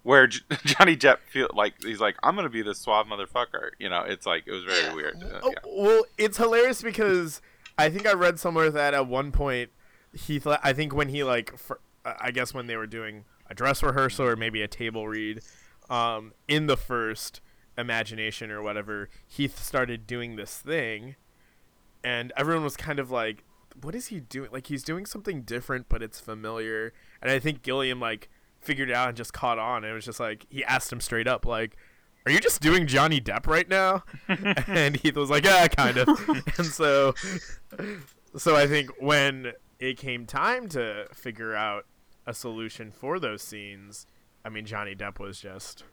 where 0.03 0.27
J- 0.27 0.41
Johnny 0.65 0.95
Depp 0.95 1.19
feel 1.29 1.49
like 1.55 1.73
he's 1.81 1.99
like 1.99 2.15
I'm 2.21 2.35
gonna 2.35 2.49
be 2.49 2.61
this 2.61 2.77
suave 2.79 3.07
motherfucker 3.07 3.71
you 3.79 3.89
know 3.89 4.01
it's 4.01 4.25
like 4.27 4.43
it 4.45 4.51
was 4.51 4.63
very 4.63 4.83
Yeah. 4.83 4.93
weird 4.93 5.23
Uh, 5.23 5.39
Oh, 5.43 5.53
well, 5.65 6.03
it's 6.19 6.37
hilarious 6.37 6.81
because 6.83 7.41
I 7.79 7.89
think 7.89 8.05
I 8.05 8.13
read 8.13 8.39
somewhere 8.39 8.69
that 8.69 8.93
at 8.93 9.07
one 9.07 9.31
point 9.31 9.71
Heath, 10.13 10.45
Le- 10.45 10.59
I 10.63 10.73
think 10.73 10.93
when 10.93 11.09
he 11.09 11.23
like, 11.23 11.57
fir- 11.57 11.79
I 12.05 12.29
guess 12.29 12.53
when 12.53 12.67
they 12.67 12.75
were 12.75 12.85
doing 12.85 13.23
a 13.53 13.55
dress 13.55 13.83
rehearsal 13.83 14.25
or 14.25 14.35
maybe 14.35 14.61
a 14.63 14.67
table 14.67 15.07
read, 15.07 15.39
um, 15.89 16.33
in 16.47 16.65
the 16.65 16.75
first 16.75 17.39
imagination 17.77 18.49
or 18.49 18.63
whatever, 18.63 19.09
Heath 19.27 19.63
started 19.63 20.07
doing 20.07 20.35
this 20.35 20.57
thing, 20.57 21.15
and 22.03 22.33
everyone 22.35 22.63
was 22.63 22.75
kind 22.75 22.99
of 22.99 23.11
like, 23.11 23.43
"What 23.79 23.93
is 23.93 24.07
he 24.07 24.19
doing? 24.19 24.49
Like 24.51 24.67
he's 24.67 24.83
doing 24.83 25.05
something 25.05 25.43
different, 25.43 25.87
but 25.87 26.01
it's 26.01 26.19
familiar." 26.19 26.93
And 27.21 27.29
I 27.29 27.37
think 27.39 27.61
Gilliam 27.61 27.99
like 27.99 28.29
figured 28.59 28.89
it 28.89 28.95
out 28.95 29.09
and 29.09 29.17
just 29.17 29.33
caught 29.33 29.59
on. 29.59 29.83
It 29.85 29.93
was 29.93 30.05
just 30.05 30.19
like 30.19 30.47
he 30.49 30.65
asked 30.65 30.91
him 30.91 30.99
straight 30.99 31.27
up, 31.27 31.45
like. 31.45 31.77
Are 32.25 32.31
you 32.31 32.39
just 32.39 32.61
doing 32.61 32.87
Johnny 32.87 33.19
Depp 33.19 33.47
right 33.47 33.67
now? 33.67 34.05
and 34.29 34.95
Heath 34.95 35.17
was 35.17 35.29
like, 35.29 35.43
yeah, 35.43 35.67
kind 35.67 35.97
of. 35.97 36.07
and 36.57 36.65
so, 36.65 37.13
so 38.37 38.55
I 38.55 38.65
think 38.65 38.91
when 38.97 39.51
it 39.77 39.97
came 39.97 40.25
time 40.25 40.69
to 40.69 41.07
figure 41.11 41.53
out 41.53 41.85
a 42.25 42.33
solution 42.33 42.91
for 42.91 43.19
those 43.19 43.41
scenes, 43.41 44.05
I 44.45 44.49
mean, 44.49 44.65
Johnny 44.65 44.95
Depp 44.95 45.19
was 45.19 45.39
just 45.39 45.83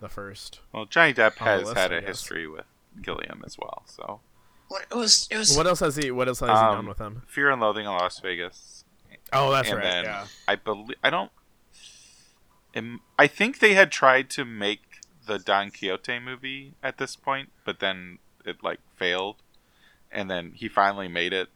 the 0.00 0.08
first. 0.08 0.60
well 0.72 0.86
Johnny 0.86 1.12
Depp 1.14 1.34
has 1.38 1.64
list, 1.64 1.76
had 1.76 1.92
a 1.92 2.00
history 2.00 2.46
with 2.48 2.64
Gilliam 3.02 3.42
as 3.44 3.58
well 3.58 3.82
so 3.86 4.20
What 4.68 4.82
it 4.90 4.94
was 4.94 5.28
it 5.30 5.36
was 5.36 5.54
What 5.56 5.66
else 5.66 5.80
has 5.80 5.96
he? 5.96 6.10
What 6.10 6.26
else 6.28 6.40
has 6.40 6.48
he 6.48 6.54
Um, 6.54 6.74
done 6.76 6.86
with 6.88 6.98
him? 6.98 7.22
Fear 7.26 7.50
and 7.50 7.60
Loathing 7.60 7.84
in 7.84 7.92
Las 7.92 8.18
Vegas 8.20 8.84
Oh, 9.32 9.50
that's 9.52 9.68
and 9.68 9.78
right. 9.78 9.84
then 9.84 10.04
yeah. 10.04 10.26
I 10.48 10.56
believe 10.56 10.96
I 11.04 11.10
don't. 11.10 11.30
Am, 12.74 13.00
I 13.18 13.26
think 13.26 13.58
they 13.58 13.74
had 13.74 13.90
tried 13.90 14.30
to 14.30 14.44
make 14.44 15.00
the 15.26 15.38
Don 15.38 15.70
Quixote 15.70 16.18
movie 16.20 16.74
at 16.82 16.98
this 16.98 17.16
point, 17.16 17.50
but 17.64 17.80
then 17.80 18.18
it 18.44 18.62
like 18.62 18.78
failed, 18.96 19.36
and 20.10 20.30
then 20.30 20.52
he 20.54 20.68
finally 20.68 21.08
made 21.08 21.32
it 21.32 21.48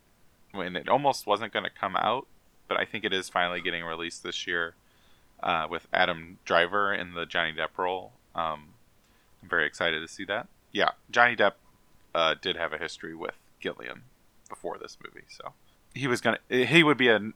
when 0.53 0.77
it 0.77 0.89
almost 0.89 1.27
wasn't 1.27 1.53
going 1.53 1.65
to 1.65 1.71
come 1.71 1.97
out, 1.97 2.27
but 2.69 2.79
I 2.79 2.85
think 2.85 3.05
it 3.05 3.13
is 3.13 3.29
finally 3.29 3.61
getting 3.61 3.85
released 3.85 4.23
this 4.23 4.47
year 4.47 4.75
uh, 5.43 5.67
with 5.69 5.87
Adam 5.93 6.39
Driver 6.45 6.93
in 6.93 7.15
the 7.15 7.27
Johnny 7.27 7.53
Depp 7.53 7.77
role. 7.77 8.13
Um, 8.35 8.75
I'm 9.43 9.49
very 9.49 9.67
excited 9.67 10.01
to 10.01 10.09
see 10.09 10.25
that. 10.25 10.49
Yeah, 10.73 10.91
Johnny 11.11 11.37
Depp 11.37 11.53
uh, 12.15 12.35
did 12.41 12.57
have 12.57 12.73
a 12.73 12.79
history 12.79 13.15
with 13.15 13.35
Gilliam 13.61 14.05
before 14.49 14.79
this 14.79 14.97
movie, 15.03 15.27
so 15.29 15.53
he 15.95 16.07
was 16.07 16.21
gonna 16.21 16.39
he 16.49 16.83
would 16.83 16.99
be 16.99 17.09
an 17.09 17.35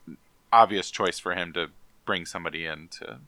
obvious 0.52 0.90
choice 0.90 1.18
for 1.18 1.34
him 1.34 1.52
to 1.52 1.68
bring 2.04 2.26
somebody 2.26 2.64
in 2.64 2.88
to 2.88 3.18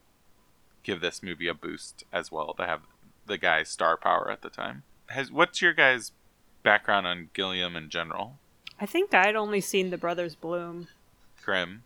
give 0.83 1.01
this 1.01 1.21
movie 1.21 1.47
a 1.47 1.53
boost 1.53 2.03
as 2.11 2.31
well 2.31 2.53
to 2.55 2.65
have 2.65 2.81
the 3.27 3.37
guy's 3.37 3.69
star 3.69 3.95
power 3.95 4.29
at 4.29 4.41
the 4.41 4.49
time. 4.49 4.83
Has 5.07 5.31
what's 5.31 5.61
your 5.61 5.73
guys' 5.73 6.11
background 6.63 7.07
on 7.07 7.29
Gilliam 7.33 7.75
in 7.75 7.89
general? 7.89 8.39
I 8.79 8.85
think 8.85 9.13
I'd 9.13 9.35
only 9.35 9.61
seen 9.61 9.91
the 9.91 9.97
Brothers 9.97 10.35
Bloom. 10.35 10.87
Grimm, 11.43 11.83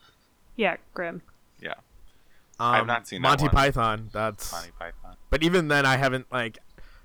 Yeah, 0.55 0.77
Grimm. 0.93 1.21
yeah, 1.61 1.73
Um, 2.59 2.75
I've 2.75 2.87
not 2.87 3.07
seen 3.07 3.21
that 3.21 3.27
Monty 3.29 3.43
one. 3.45 3.51
Python. 3.51 4.09
That's. 4.13 4.51
Monty 4.51 4.71
Python. 4.77 5.15
But 5.29 5.43
even 5.43 5.67
then, 5.67 5.85
I 5.85 5.97
haven't 5.97 6.31
like. 6.31 6.59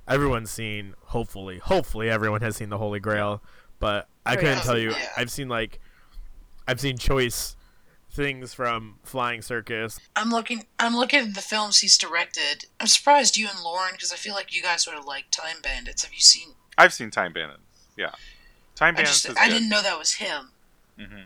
Everyone's 0.08 0.50
seen. 0.50 0.94
Hopefully, 1.06 1.58
hopefully, 1.58 2.10
everyone 2.10 2.40
has 2.42 2.56
seen 2.56 2.68
the 2.68 2.78
Holy 2.78 3.00
Grail. 3.00 3.42
But 3.78 4.08
I 4.26 4.34
Oh, 4.34 4.36
couldn't 4.36 4.58
yeah. 4.58 4.62
tell 4.62 4.78
you. 4.78 4.90
Yeah. 4.90 5.08
I've 5.16 5.30
seen 5.30 5.48
like. 5.48 5.80
I've 6.68 6.80
seen 6.80 6.98
choice 6.98 7.56
things 8.12 8.52
from 8.54 8.96
Flying 9.04 9.40
Circus. 9.42 9.98
I'm 10.16 10.30
looking. 10.30 10.66
I'm 10.78 10.96
looking 10.96 11.20
at 11.28 11.34
the 11.34 11.40
films 11.40 11.78
he's 11.80 11.96
directed. 11.98 12.66
I'm 12.80 12.86
surprised 12.88 13.36
you 13.36 13.48
and 13.48 13.62
Lauren 13.62 13.92
because 13.92 14.12
I 14.12 14.16
feel 14.16 14.34
like 14.34 14.54
you 14.54 14.62
guys 14.62 14.86
would 14.86 14.94
have 14.96 15.04
liked 15.06 15.32
Time 15.32 15.56
Bandits. 15.62 16.04
Have 16.04 16.12
you 16.12 16.20
seen? 16.20 16.48
I've 16.78 16.92
seen 16.92 17.10
Time 17.10 17.32
Bandits. 17.32 17.60
Yeah, 17.96 18.10
Time 18.74 18.94
I 18.94 18.98
Bandits 18.98 19.22
just 19.22 19.30
is 19.30 19.36
I 19.36 19.46
good. 19.48 19.54
didn't 19.54 19.68
know 19.68 19.82
that 19.82 19.98
was 19.98 20.14
him. 20.14 20.50
hmm 20.98 21.22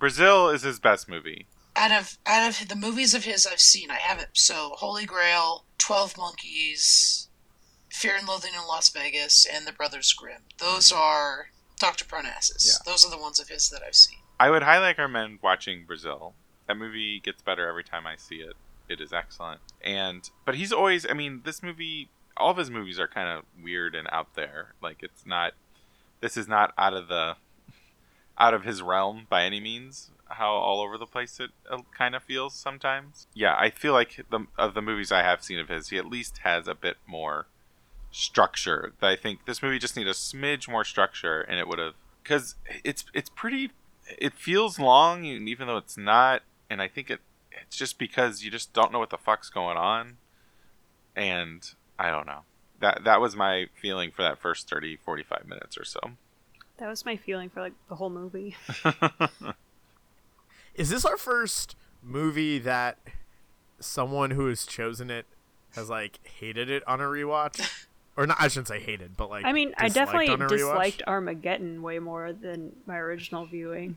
Brazil 0.00 0.48
is 0.48 0.62
his 0.62 0.80
best 0.80 1.08
movie. 1.08 1.46
Out 1.76 1.92
of 1.92 2.18
out 2.26 2.48
of 2.48 2.68
the 2.68 2.74
movies 2.74 3.14
of 3.14 3.24
his 3.24 3.46
I've 3.46 3.60
seen, 3.60 3.90
I 3.90 3.98
haven't. 3.98 4.30
So 4.32 4.72
Holy 4.78 5.06
Grail, 5.06 5.66
Twelve 5.78 6.18
Monkeys, 6.18 7.28
Fear 7.90 8.16
and 8.16 8.26
Loathing 8.26 8.54
in 8.54 8.66
Las 8.66 8.88
Vegas, 8.88 9.46
and 9.46 9.66
The 9.66 9.72
Brothers 9.72 10.12
Grimm. 10.12 10.42
Those 10.58 10.90
are 10.90 11.50
Dr. 11.78 12.04
Parnassus. 12.04 12.66
Yeah. 12.66 12.90
Those 12.90 13.04
are 13.04 13.10
the 13.10 13.22
ones 13.22 13.38
of 13.38 13.48
his 13.48 13.70
that 13.70 13.82
I've 13.86 13.94
seen. 13.94 14.18
I 14.40 14.50
would 14.50 14.62
highly 14.62 14.86
recommend 14.86 15.38
watching 15.42 15.84
Brazil. 15.86 16.34
That 16.66 16.76
movie 16.76 17.20
gets 17.20 17.42
better 17.42 17.68
every 17.68 17.84
time 17.84 18.06
I 18.06 18.16
see 18.16 18.36
it. 18.36 18.54
It 18.88 19.00
is 19.00 19.12
excellent. 19.12 19.60
And 19.82 20.28
but 20.44 20.56
he's 20.56 20.72
always 20.72 21.06
I 21.08 21.12
mean, 21.12 21.42
this 21.44 21.62
movie 21.62 22.08
all 22.36 22.50
of 22.50 22.56
his 22.56 22.70
movies 22.70 22.98
are 22.98 23.06
kind 23.06 23.28
of 23.28 23.44
weird 23.62 23.94
and 23.94 24.08
out 24.10 24.34
there. 24.34 24.74
Like 24.82 25.02
it's 25.02 25.26
not 25.26 25.52
this 26.20 26.36
is 26.36 26.48
not 26.48 26.72
out 26.78 26.94
of 26.94 27.08
the 27.08 27.36
out 28.40 28.54
of 28.54 28.64
his 28.64 28.82
realm 28.82 29.26
by 29.28 29.44
any 29.44 29.60
means. 29.60 30.10
How 30.26 30.52
all 30.52 30.80
over 30.80 30.96
the 30.96 31.06
place 31.06 31.38
it 31.38 31.50
uh, 31.70 31.78
kind 31.96 32.14
of 32.14 32.22
feels 32.22 32.54
sometimes. 32.54 33.26
Yeah, 33.34 33.54
I 33.58 33.70
feel 33.70 33.92
like 33.92 34.24
the 34.30 34.46
of 34.56 34.74
the 34.74 34.82
movies 34.82 35.12
I 35.12 35.22
have 35.22 35.42
seen 35.44 35.58
of 35.58 35.68
his, 35.68 35.88
he 35.88 35.98
at 35.98 36.06
least 36.06 36.38
has 36.38 36.66
a 36.66 36.74
bit 36.74 36.96
more 37.06 37.46
structure. 38.10 38.92
I 39.02 39.16
think 39.16 39.44
this 39.44 39.62
movie 39.62 39.78
just 39.78 39.96
needed 39.96 40.10
a 40.10 40.14
smidge 40.14 40.68
more 40.68 40.84
structure, 40.84 41.40
and 41.40 41.58
it 41.58 41.68
would 41.68 41.78
have 41.78 41.94
because 42.22 42.54
it's 42.84 43.04
it's 43.12 43.28
pretty. 43.28 43.72
It 44.18 44.34
feels 44.34 44.78
long, 44.78 45.24
even 45.24 45.66
though 45.66 45.76
it's 45.76 45.96
not, 45.96 46.42
and 46.68 46.80
I 46.80 46.88
think 46.88 47.10
it 47.10 47.20
it's 47.50 47.76
just 47.76 47.98
because 47.98 48.42
you 48.42 48.50
just 48.50 48.72
don't 48.72 48.92
know 48.92 48.98
what 48.98 49.10
the 49.10 49.18
fuck's 49.18 49.50
going 49.50 49.76
on, 49.76 50.16
and 51.16 51.68
I 51.98 52.10
don't 52.10 52.26
know. 52.26 52.40
That 52.78 53.02
that 53.04 53.20
was 53.20 53.34
my 53.34 53.66
feeling 53.80 54.12
for 54.12 54.22
that 54.22 54.38
first 54.38 54.70
30, 54.70 54.96
45 54.96 55.46
minutes 55.46 55.76
or 55.76 55.84
so. 55.84 56.00
That 56.80 56.88
was 56.88 57.04
my 57.04 57.14
feeling 57.16 57.50
for 57.50 57.60
like 57.60 57.74
the 57.88 57.94
whole 57.94 58.10
movie. 58.10 58.56
Is 60.74 60.88
this 60.88 61.04
our 61.04 61.18
first 61.18 61.76
movie 62.02 62.58
that 62.58 62.98
someone 63.78 64.30
who 64.30 64.46
has 64.46 64.64
chosen 64.64 65.10
it 65.10 65.26
has 65.74 65.90
like 65.90 66.18
hated 66.26 66.70
it 66.70 66.82
on 66.88 67.00
a 67.00 67.04
rewatch? 67.04 67.86
Or 68.16 68.26
not? 68.26 68.38
I 68.40 68.48
shouldn't 68.48 68.68
say 68.68 68.80
hated, 68.80 69.16
but 69.16 69.30
like 69.30 69.44
I 69.46 69.52
mean, 69.52 69.72
I 69.78 69.88
definitely 69.88 70.28
on 70.28 70.42
a 70.42 70.46
rewatch? 70.46 70.50
disliked 70.50 71.02
Armageddon 71.06 71.80
way 71.80 72.00
more 72.00 72.32
than 72.34 72.74
my 72.84 72.96
original 72.98 73.46
viewing. 73.46 73.96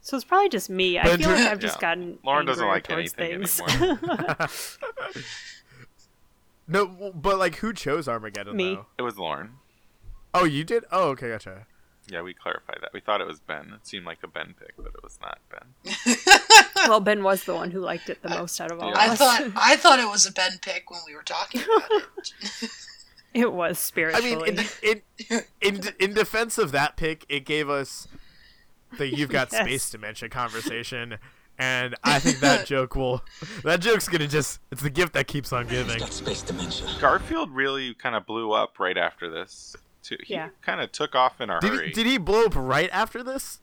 So 0.00 0.16
it's 0.16 0.24
probably 0.24 0.48
just 0.48 0.70
me. 0.70 0.98
I 0.98 1.02
But 1.02 1.18
feel 1.18 1.30
like 1.30 1.48
I've 1.48 1.58
just 1.58 1.80
gotten 1.80 2.18
Lauren 2.24 2.46
doesn't 2.46 2.64
like 2.66 2.84
towards 2.86 3.12
anything 3.18 3.44
things. 3.44 4.78
No, 6.68 7.12
but 7.14 7.38
like 7.38 7.56
who 7.56 7.72
chose 7.72 8.08
Armageddon? 8.08 8.56
Me. 8.56 8.76
Though? 8.76 8.86
it 8.98 9.02
was 9.02 9.18
Lauren. 9.18 9.50
Oh, 10.40 10.44
you 10.44 10.64
did. 10.64 10.84
Oh, 10.92 11.08
okay, 11.10 11.28
gotcha. 11.30 11.66
Yeah, 12.08 12.22
we 12.22 12.34
clarified 12.34 12.78
that. 12.82 12.92
We 12.92 13.00
thought 13.00 13.20
it 13.20 13.26
was 13.26 13.40
Ben. 13.40 13.72
It 13.74 13.84
seemed 13.86 14.06
like 14.06 14.18
a 14.22 14.28
Ben 14.28 14.54
pick, 14.58 14.74
but 14.76 14.86
it 14.86 15.02
was 15.02 15.18
not 15.20 15.38
Ben. 15.50 16.16
well, 16.88 17.00
Ben 17.00 17.24
was 17.24 17.44
the 17.44 17.54
one 17.54 17.72
who 17.72 17.80
liked 17.80 18.08
it 18.08 18.22
the 18.22 18.28
most 18.28 18.60
out 18.60 18.70
of 18.70 18.80
all 18.80 18.90
Yeah. 18.90 18.94
of 18.94 18.98
I 19.00 19.12
us. 19.12 19.18
thought 19.18 19.52
I 19.56 19.76
thought 19.76 19.98
it 19.98 20.08
was 20.08 20.24
a 20.24 20.32
Ben 20.32 20.52
pick 20.62 20.88
when 20.90 21.00
we 21.06 21.16
were 21.16 21.24
talking 21.24 21.62
about 21.62 21.90
it. 21.90 22.70
it 23.34 23.52
was 23.52 23.78
spiritually. 23.80 24.32
I 24.34 24.36
mean, 24.52 24.66
in, 24.82 25.02
in 25.30 25.42
in 25.60 25.80
in 25.98 26.14
defense 26.14 26.58
of 26.58 26.70
that 26.72 26.96
pick, 26.96 27.24
it 27.28 27.44
gave 27.44 27.68
us 27.68 28.06
the 28.98 29.08
"You've 29.08 29.30
Got 29.30 29.50
Yes. 29.50 29.62
Space 29.64 29.90
Dementia" 29.90 30.28
conversation, 30.28 31.18
and 31.58 31.96
I 32.04 32.20
think 32.20 32.38
that 32.38 32.66
joke 32.66 32.94
will 32.94 33.24
that 33.64 33.80
joke's 33.80 34.08
gonna 34.08 34.28
just 34.28 34.60
it's 34.70 34.80
the 34.82 34.90
gift 34.90 35.12
that 35.14 35.26
keeps 35.26 35.52
on 35.52 35.66
giving. 35.66 35.98
Got 35.98 36.12
space 36.12 36.42
dementia. 36.42 36.86
Garfield 37.00 37.50
really 37.50 37.94
kind 37.94 38.14
of 38.14 38.26
blew 38.26 38.52
up 38.52 38.78
right 38.78 38.96
after 38.96 39.28
this. 39.28 39.74
Too. 40.06 40.16
He 40.24 40.34
Yeah. 40.34 40.50
kind 40.62 40.80
of 40.80 40.92
took 40.92 41.14
off 41.14 41.40
in 41.40 41.50
a 41.50 41.58
Did 41.60 41.70
hurry. 41.72 41.86
he, 41.88 41.92
did 41.92 42.06
he 42.06 42.18
blow 42.18 42.44
up 42.46 42.54
right 42.54 42.88
after 42.92 43.22
this? 43.22 43.58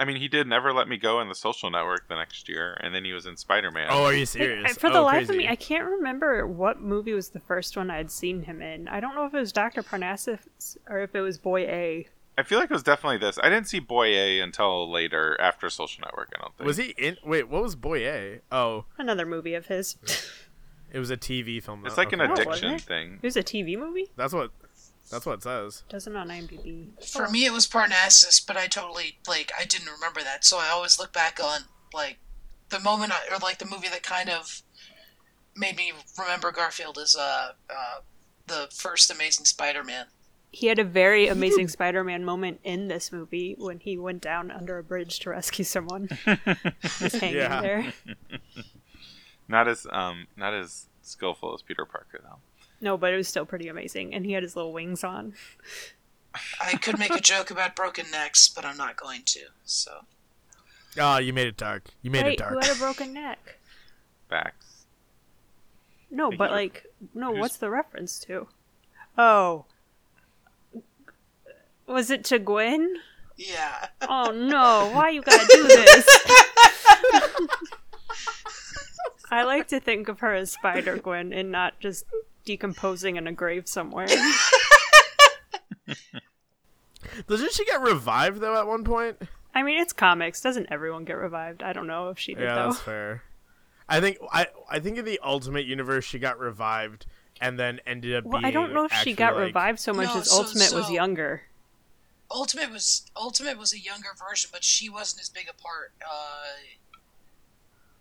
I 0.00 0.04
mean, 0.04 0.16
he 0.18 0.28
did 0.28 0.46
Never 0.46 0.72
Let 0.72 0.86
Me 0.86 0.96
Go 0.96 1.20
in 1.20 1.28
the 1.28 1.34
Social 1.34 1.70
Network 1.72 2.06
the 2.08 2.14
next 2.14 2.48
year, 2.48 2.76
and 2.80 2.94
then 2.94 3.04
he 3.04 3.12
was 3.12 3.26
in 3.26 3.36
Spider 3.36 3.72
Man. 3.72 3.88
Oh, 3.90 4.04
are 4.04 4.14
you 4.14 4.26
serious? 4.26 4.70
I- 4.70 4.74
for 4.74 4.90
the 4.90 4.98
oh, 5.00 5.02
life 5.02 5.26
crazy. 5.26 5.32
of 5.32 5.36
me, 5.38 5.48
I 5.48 5.56
can't 5.56 5.84
remember 5.84 6.46
what 6.46 6.80
movie 6.80 7.12
was 7.14 7.30
the 7.30 7.40
first 7.40 7.76
one 7.76 7.90
I'd 7.90 8.12
seen 8.12 8.42
him 8.44 8.62
in. 8.62 8.86
I 8.86 9.00
don't 9.00 9.16
know 9.16 9.26
if 9.26 9.34
it 9.34 9.38
was 9.40 9.50
Doctor 9.52 9.82
Parnassus 9.82 10.76
or 10.88 11.00
if 11.00 11.16
it 11.16 11.20
was 11.20 11.36
Boy 11.38 11.62
A. 11.62 12.06
I 12.38 12.44
feel 12.44 12.60
like 12.60 12.70
it 12.70 12.74
was 12.74 12.84
definitely 12.84 13.18
this. 13.18 13.40
I 13.42 13.48
didn't 13.48 13.66
see 13.66 13.80
Boy 13.80 14.06
A 14.16 14.38
until 14.38 14.88
later 14.88 15.36
after 15.40 15.68
Social 15.68 16.02
Network. 16.04 16.32
I 16.36 16.42
don't 16.42 16.56
think. 16.56 16.66
was 16.68 16.76
he 16.76 16.94
in? 16.96 17.16
Wait, 17.24 17.48
what 17.48 17.60
was 17.64 17.74
Boy 17.74 18.06
A? 18.06 18.40
Oh, 18.52 18.84
Another 18.98 19.26
movie 19.26 19.54
of 19.54 19.66
his. 19.66 19.96
it 20.92 21.00
was 21.00 21.10
a 21.10 21.16
TV 21.16 21.60
film. 21.60 21.84
It's 21.84 21.96
like 21.96 22.12
an 22.12 22.20
Okay. 22.20 22.30
Oh, 22.30 22.34
addiction 22.34 22.72
was 22.74 22.82
it? 22.82 22.86
thing. 22.86 23.14
It 23.20 23.26
was 23.26 23.36
a 23.36 23.42
TV 23.42 23.76
movie. 23.76 24.06
That's 24.14 24.32
what. 24.32 24.52
That's 25.10 25.24
what 25.26 25.34
it 25.34 25.42
says. 25.42 25.82
Doesn't 25.88 26.14
on 26.16 26.28
IMDb. 26.28 26.88
For 27.04 27.28
me, 27.28 27.44
it 27.46 27.52
was 27.52 27.66
Parnassus, 27.66 28.40
but 28.40 28.56
I 28.56 28.66
totally 28.66 29.18
like 29.26 29.50
I 29.58 29.64
didn't 29.64 29.90
remember 29.92 30.22
that, 30.22 30.44
so 30.44 30.58
I 30.58 30.68
always 30.68 30.98
look 30.98 31.12
back 31.12 31.38
on 31.42 31.62
like 31.94 32.18
the 32.68 32.80
moment 32.80 33.12
I, 33.12 33.34
or 33.34 33.38
like 33.38 33.58
the 33.58 33.64
movie 33.66 33.88
that 33.88 34.02
kind 34.02 34.28
of 34.28 34.62
made 35.56 35.76
me 35.76 35.92
remember 36.18 36.52
Garfield 36.52 36.98
is 36.98 37.16
uh, 37.18 37.52
uh 37.70 38.00
the 38.46 38.68
first 38.72 39.10
Amazing 39.10 39.44
Spider-Man. 39.46 40.06
He 40.50 40.66
had 40.68 40.78
a 40.78 40.84
very 40.84 41.28
amazing 41.28 41.68
Spider-Man 41.68 42.24
moment 42.24 42.60
in 42.64 42.88
this 42.88 43.12
movie 43.12 43.54
when 43.58 43.80
he 43.80 43.98
went 43.98 44.22
down 44.22 44.50
under 44.50 44.78
a 44.78 44.82
bridge 44.82 45.18
to 45.20 45.30
rescue 45.30 45.64
someone. 45.64 46.08
Just 46.98 47.16
hanging 47.16 47.36
Yeah. 47.36 47.60
there. 47.60 47.92
Not 49.48 49.66
as 49.68 49.86
um 49.90 50.26
not 50.36 50.52
as 50.52 50.86
skillful 51.02 51.54
as 51.54 51.62
Peter 51.62 51.86
Parker 51.86 52.20
though. 52.22 52.38
No, 52.80 52.96
but 52.96 53.12
it 53.12 53.16
was 53.16 53.26
still 53.28 53.44
pretty 53.44 53.68
amazing, 53.68 54.14
and 54.14 54.24
he 54.24 54.32
had 54.32 54.42
his 54.42 54.54
little 54.56 54.72
wings 54.72 55.02
on. 55.02 55.34
I 56.62 56.76
could 56.76 56.98
make 56.98 57.14
a 57.14 57.20
joke 57.20 57.50
about 57.50 57.74
broken 57.74 58.06
necks, 58.12 58.48
but 58.48 58.64
I'm 58.64 58.76
not 58.76 58.96
going 58.96 59.22
to. 59.26 59.40
So 59.64 60.04
Oh, 61.00 61.18
you 61.18 61.32
made 61.32 61.46
it 61.48 61.56
dark. 61.56 61.84
You 62.02 62.10
made 62.10 62.26
it 62.26 62.38
dark. 62.38 62.52
who 62.52 62.58
had 62.60 62.76
a 62.76 62.78
broken 62.78 63.12
neck? 63.12 63.58
Backs. 64.28 64.84
No, 66.10 66.30
but 66.30 66.50
Who- 66.50 66.54
like, 66.56 66.86
no. 67.14 67.28
who's- 67.30 67.40
What's 67.40 67.56
the 67.56 67.70
reference 67.70 68.18
to? 68.20 68.46
Oh, 69.16 69.64
was 71.86 72.10
it 72.10 72.24
to 72.26 72.38
Gwen? 72.38 72.96
yeah, 73.36 73.88
Oh 74.02 74.30
no! 74.30 74.90
Why 74.94 75.10
you 75.10 75.22
gotta 75.22 75.46
do 75.50 75.62
this? 75.66 76.08
I 79.30 79.42
like 79.44 79.68
to 79.68 79.80
think 79.80 80.08
of 80.08 80.20
her 80.20 80.34
as 80.34 80.52
Spider 80.52 80.96
Gwen 80.96 81.32
and 81.32 81.50
not 81.52 81.78
just 81.80 82.04
decomposing 82.48 83.16
in 83.16 83.26
a 83.26 83.32
grave 83.32 83.68
somewhere. 83.68 84.06
Doesn't 87.26 87.52
she 87.52 87.64
get 87.66 87.80
revived 87.82 88.40
though 88.40 88.56
at 88.58 88.66
one 88.66 88.84
point? 88.84 89.20
I 89.54 89.62
mean, 89.62 89.78
it's 89.80 89.92
comics. 89.92 90.40
Doesn't 90.40 90.68
everyone 90.70 91.04
get 91.04 91.18
revived? 91.18 91.62
I 91.62 91.72
don't 91.74 91.86
know 91.86 92.08
if 92.08 92.18
she 92.18 92.32
did 92.34 92.44
Yeah, 92.44 92.54
though. 92.54 92.68
that's 92.70 92.80
fair. 92.80 93.22
I 93.88 94.00
think 94.00 94.16
I 94.32 94.46
I 94.70 94.78
think 94.80 94.96
in 94.98 95.04
the 95.04 95.20
Ultimate 95.22 95.66
Universe 95.66 96.04
she 96.06 96.18
got 96.18 96.38
revived 96.38 97.04
and 97.40 97.58
then 97.58 97.80
ended 97.86 98.14
up 98.16 98.24
Well, 98.24 98.40
being. 98.40 98.44
I 98.46 98.50
don't 98.50 98.72
know 98.72 98.84
if 98.86 98.92
she 98.92 99.12
got 99.12 99.34
like- 99.34 99.46
revived 99.46 99.78
so 99.80 99.92
much 99.92 100.08
No, 100.08 100.20
as 100.20 100.30
so- 100.30 100.38
Ultimate 100.38 100.72
was 100.72 100.90
younger. 100.90 101.42
Ultimate 102.30 102.70
was 102.70 103.04
Ultimate 103.16 103.58
was 103.58 103.72
a 103.74 103.78
younger 103.78 104.08
version, 104.18 104.48
but 104.52 104.64
she 104.64 104.88
wasn't 104.88 105.20
as 105.20 105.28
big 105.28 105.48
a 105.50 105.54
part. 105.54 105.92
Uh, 106.02 106.44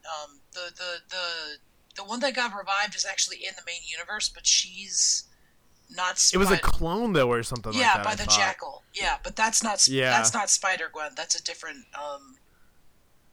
um, 0.08 0.40
the 0.54 0.72
the 0.76 0.98
the 1.10 1.58
the 1.98 2.04
one 2.04 2.20
that 2.22 2.34
got 2.36 2.56
revived 2.58 2.96
is 2.96 3.06
actually 3.06 3.38
in 3.38 3.54
the 3.56 3.64
main 3.66 3.82
universe, 3.92 4.30
but 4.30 4.46
she's 4.48 5.26
not. 5.90 6.24
It 6.34 6.38
was 6.38 6.52
a 6.52 6.58
clone 6.58 7.14
though, 7.14 7.30
or 7.32 7.44
something 7.44 7.74
yeah 7.74 7.80
like 7.88 7.94
that. 7.96 8.04
by 8.06 8.12
I 8.12 8.16
the 8.16 8.24
thought. 8.26 8.38
jackal. 8.38 8.84
Yeah, 8.94 9.18
but 9.24 9.36
that's 9.36 9.64
not. 9.64 9.80
Sp- 9.82 9.92
Yeah. 9.94 10.12
that's 10.12 10.34
not 10.34 10.50
Spider 10.50 10.90
Gwen. 10.94 11.12
That's 11.16 11.36
a 11.40 11.44
different. 11.44 11.86
Um, 12.00 12.36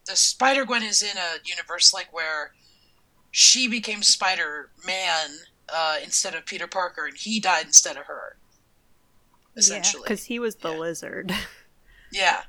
the 0.07 0.17
Spider 0.17 0.65
Gwen 0.65 0.83
is 0.83 1.03
in 1.03 1.17
a 1.17 1.37
universe 1.45 1.93
like 1.95 2.13
where 2.13 2.53
she 3.31 3.69
became 3.69 4.03
Spider 4.03 4.71
Man 4.87 5.31
uh, 5.73 5.97
instead 6.03 6.35
of 6.35 6.47
Peter 6.47 6.67
Parker, 6.67 7.07
and 7.07 7.17
he 7.17 7.41
died 7.41 7.67
instead 7.67 7.97
of 7.97 8.05
her. 8.07 8.37
Essentially, 9.57 10.03
because 10.05 10.25
he 10.25 10.39
was 10.39 10.57
the 10.57 10.71
Yeah. 10.73 10.79
lizard. 10.79 11.33
yeah. 12.13 12.43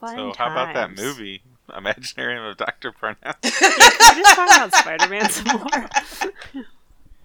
Fun 0.00 0.16
So 0.16 0.32
how 0.36 0.50
about 0.50 0.74
that 0.74 0.96
movie, 0.96 1.42
Imaginarium 1.76 2.50
of 2.50 2.56
Doctor 2.56 2.92
Parnassus? 2.92 3.58
Can 3.58 4.16
we 4.16 4.22
just 4.22 4.36
talk 4.36 4.48
about 4.56 4.74
Spider-Man 4.74 5.30
some 5.30 5.58
more? 5.60 6.64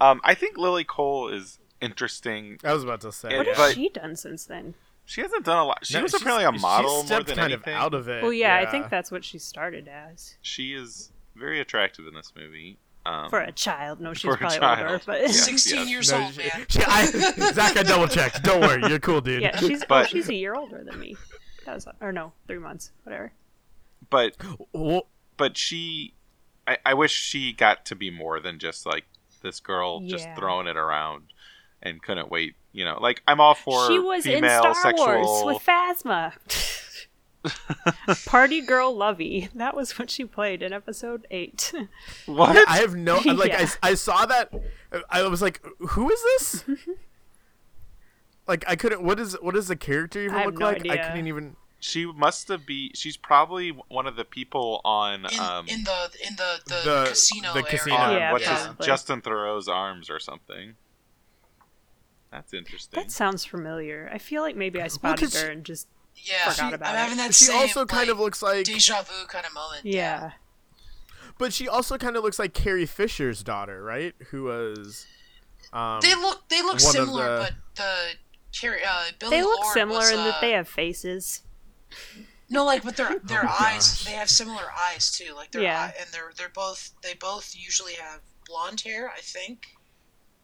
um, 0.00 0.20
I 0.24 0.34
think 0.34 0.56
Lily 0.56 0.84
Cole 0.84 1.28
is 1.28 1.58
interesting. 1.80 2.58
I 2.64 2.72
was 2.72 2.84
about 2.84 3.00
to 3.02 3.12
say. 3.12 3.28
What 3.36 3.46
What 3.46 3.46
yeah. 3.46 3.54
has 3.66 3.74
she 3.74 3.88
done 3.88 4.16
since 4.16 4.44
then? 4.46 4.74
She 5.04 5.22
hasn't 5.22 5.44
done 5.44 5.56
a 5.58 5.64
lot. 5.64 5.86
She 5.86 5.94
No, 5.94 6.02
was 6.02 6.12
apparently 6.14 6.44
a 6.44 6.52
she 6.52 6.58
model 6.60 6.90
more 6.96 7.06
stepped 7.06 7.26
than 7.28 7.36
kind 7.36 7.52
anything. 7.52 7.74
of 7.74 7.80
out 7.80 7.94
of 7.94 8.08
it. 8.08 8.22
Well, 8.22 8.32
yeah, 8.32 8.56
I 8.56 8.66
think 8.70 8.90
that's 8.90 9.10
what 9.10 9.24
she 9.24 9.38
started 9.38 9.88
as. 9.88 10.36
She 10.42 10.74
is 10.74 11.12
very 11.34 11.60
attractive 11.60 12.06
in 12.06 12.14
this 12.14 12.32
movie. 12.36 12.76
Um, 13.06 13.30
For 13.30 13.40
a 13.40 13.50
child. 13.52 14.00
No, 14.02 14.12
she's 14.12 14.36
probably 14.36 14.58
child. 14.58 14.80
older, 14.86 15.00
but 15.06 15.20
Yeah. 15.22 15.26
Sixteen 15.28 15.78
yes. 15.80 15.88
years 15.88 16.12
No, 16.12 16.24
old, 16.24 16.34
she, 16.34 16.40
man. 16.42 16.66
she- 16.68 16.82
I, 16.86 17.06
Zach, 17.54 17.76
I 17.78 17.82
double 17.84 18.06
checked. 18.06 18.42
Don't 18.42 18.60
worry, 18.60 18.82
you're 18.86 18.98
cool, 18.98 19.22
dude. 19.22 19.40
yeah, 19.40 19.56
she's 19.56 19.82
oh, 19.88 20.04
she's 20.04 20.28
a 20.28 20.34
year 20.34 20.54
older 20.54 20.84
than 20.84 21.00
me. 21.00 21.16
That 21.64 21.74
was 21.76 21.88
or 22.02 22.12
no, 22.12 22.32
three 22.46 22.58
months, 22.58 22.90
whatever. 23.04 23.32
But 24.10 24.36
but 25.36 25.56
she, 25.56 26.14
I, 26.66 26.78
I 26.84 26.94
wish 26.94 27.12
she 27.12 27.52
got 27.52 27.84
to 27.86 27.94
be 27.94 28.10
more 28.10 28.40
than 28.40 28.58
just 28.58 28.86
like 28.86 29.04
this 29.42 29.60
girl 29.60 30.00
just 30.00 30.28
throwing 30.36 30.66
it 30.66 30.76
around 30.76 31.32
and 31.82 32.02
couldn't 32.02 32.30
wait. 32.30 32.54
You 32.72 32.84
know, 32.84 32.98
like 33.00 33.22
I'm 33.26 33.40
all 33.40 33.54
for 33.54 33.88
she 33.88 33.98
was 33.98 34.26
in 34.26 34.44
Star 34.44 34.74
sexual. 34.74 35.06
Wars 35.06 35.44
with 35.44 35.62
Phasma. 35.64 36.32
Party 38.26 38.60
girl 38.60 38.94
Lovey. 38.94 39.48
That 39.54 39.74
was 39.74 39.98
what 39.98 40.10
she 40.10 40.24
played 40.24 40.62
in 40.62 40.72
episode 40.72 41.26
eight. 41.30 41.72
what? 42.26 42.54
Yeah, 42.54 42.64
I 42.68 42.78
have 42.78 42.94
no 42.94 43.18
like 43.24 43.52
Yeah. 43.52 43.68
I, 43.82 43.90
I 43.90 43.94
saw 43.94 44.26
that 44.26 44.52
I 45.08 45.22
was 45.22 45.40
like 45.40 45.64
who 45.78 46.10
is 46.10 46.20
this 46.22 46.64
Like 48.48 48.64
I 48.66 48.76
couldn't. 48.76 49.02
What 49.02 49.20
is 49.20 49.34
what 49.42 49.54
does 49.54 49.68
the 49.68 49.76
character 49.76 50.24
even 50.24 50.36
I 50.36 50.46
look 50.46 50.58
no 50.58 50.66
like? 50.66 50.88
I 50.88 50.96
couldn't 50.96 51.28
even. 51.28 51.54
She 51.80 52.06
must 52.06 52.48
have 52.48 52.66
be. 52.66 52.90
She's 52.94 53.16
probably 53.16 53.70
one 53.70 54.06
of 54.06 54.16
the 54.16 54.24
people 54.24 54.80
on 54.84 55.26
In, 55.26 55.38
um 55.40 55.68
in 55.68 55.84
the 55.84 56.10
in 56.26 56.34
the 56.36 56.60
the, 56.66 56.80
The- 56.84 57.04
casino 57.10 57.52
the 57.52 57.60
area. 57.60 57.70
casino. 57.70 57.96
on 57.96 58.16
Yeah, 58.16 58.32
what's 58.32 58.46
his. 58.46 58.68
Justin 58.86 59.22
Theroux's 59.22 59.68
arms 59.68 60.10
or 60.10 60.18
something. 60.18 60.74
That's 62.30 62.52
interesting. 62.52 63.00
That 63.00 63.10
sounds 63.10 63.44
familiar. 63.44 64.10
I 64.12 64.18
feel 64.18 64.42
like 64.42 64.56
maybe 64.56 64.82
I 64.82 64.88
spotted 64.88 65.20
'cause 65.30 65.40
her 65.40 65.48
and 65.50 65.64
just 65.64 65.88
Yeah, 66.16 66.50
Forgot 66.50 66.68
she- 66.70 66.74
about 66.74 66.88
I'm 66.88 66.94
it. 66.96 66.98
having 66.98 67.16
that 67.18 67.34
She 67.34 67.44
same 67.44 67.56
also 67.56 67.86
kind 67.86 68.08
like, 68.08 68.14
of 68.14 68.18
looks 68.20 68.42
like. 68.42 68.64
deja 68.66 69.02
vu 69.02 69.26
kind 69.28 69.46
of 69.46 69.54
moment. 69.54 69.84
yeah. 69.86 70.32
But 71.38 71.52
she 71.52 71.68
also 71.68 71.96
kind 71.96 72.16
of 72.16 72.24
looks 72.24 72.40
like 72.40 72.52
Carrie 72.54 72.86
Fisher's 72.86 73.44
daughter, 73.44 73.82
right? 73.84 74.14
Who 74.30 74.44
was. 74.44 75.06
Um, 75.72 76.00
They 76.00 76.14
look 76.16 76.48
they 76.48 76.60
look 76.60 76.80
similar, 76.80 77.36
the- 77.38 77.42
but 77.44 77.54
the 77.76 78.08
Carrie- 78.52 78.84
uh, 78.84 79.04
Billy 79.20 79.36
They 79.36 79.42
look 79.42 79.60
Lord 79.60 79.74
similar 79.74 79.98
was, 80.00 80.10
in 80.10 80.16
that 80.16 80.34
uh, 80.34 80.40
they 80.40 80.50
have 80.52 80.68
faces. 80.68 81.42
No, 82.50 82.64
like, 82.64 82.82
but 82.82 82.96
their 82.96 83.18
their 83.24 83.44
Oh, 83.44 83.56
eyes, 83.60 83.90
gosh. 83.90 84.04
they 84.04 84.12
have 84.12 84.30
similar 84.30 84.64
eyes 84.76 85.10
too. 85.10 85.34
Like, 85.34 85.50
their 85.52 85.62
Yeah. 85.62 85.80
eye, 85.80 85.94
and 86.00 86.08
they're 86.12 86.32
they're 86.36 86.48
both 86.48 86.90
they 87.02 87.14
both 87.14 87.54
usually 87.56 87.94
have 87.94 88.20
blonde 88.46 88.80
hair, 88.80 89.10
I 89.14 89.20
think. 89.20 89.66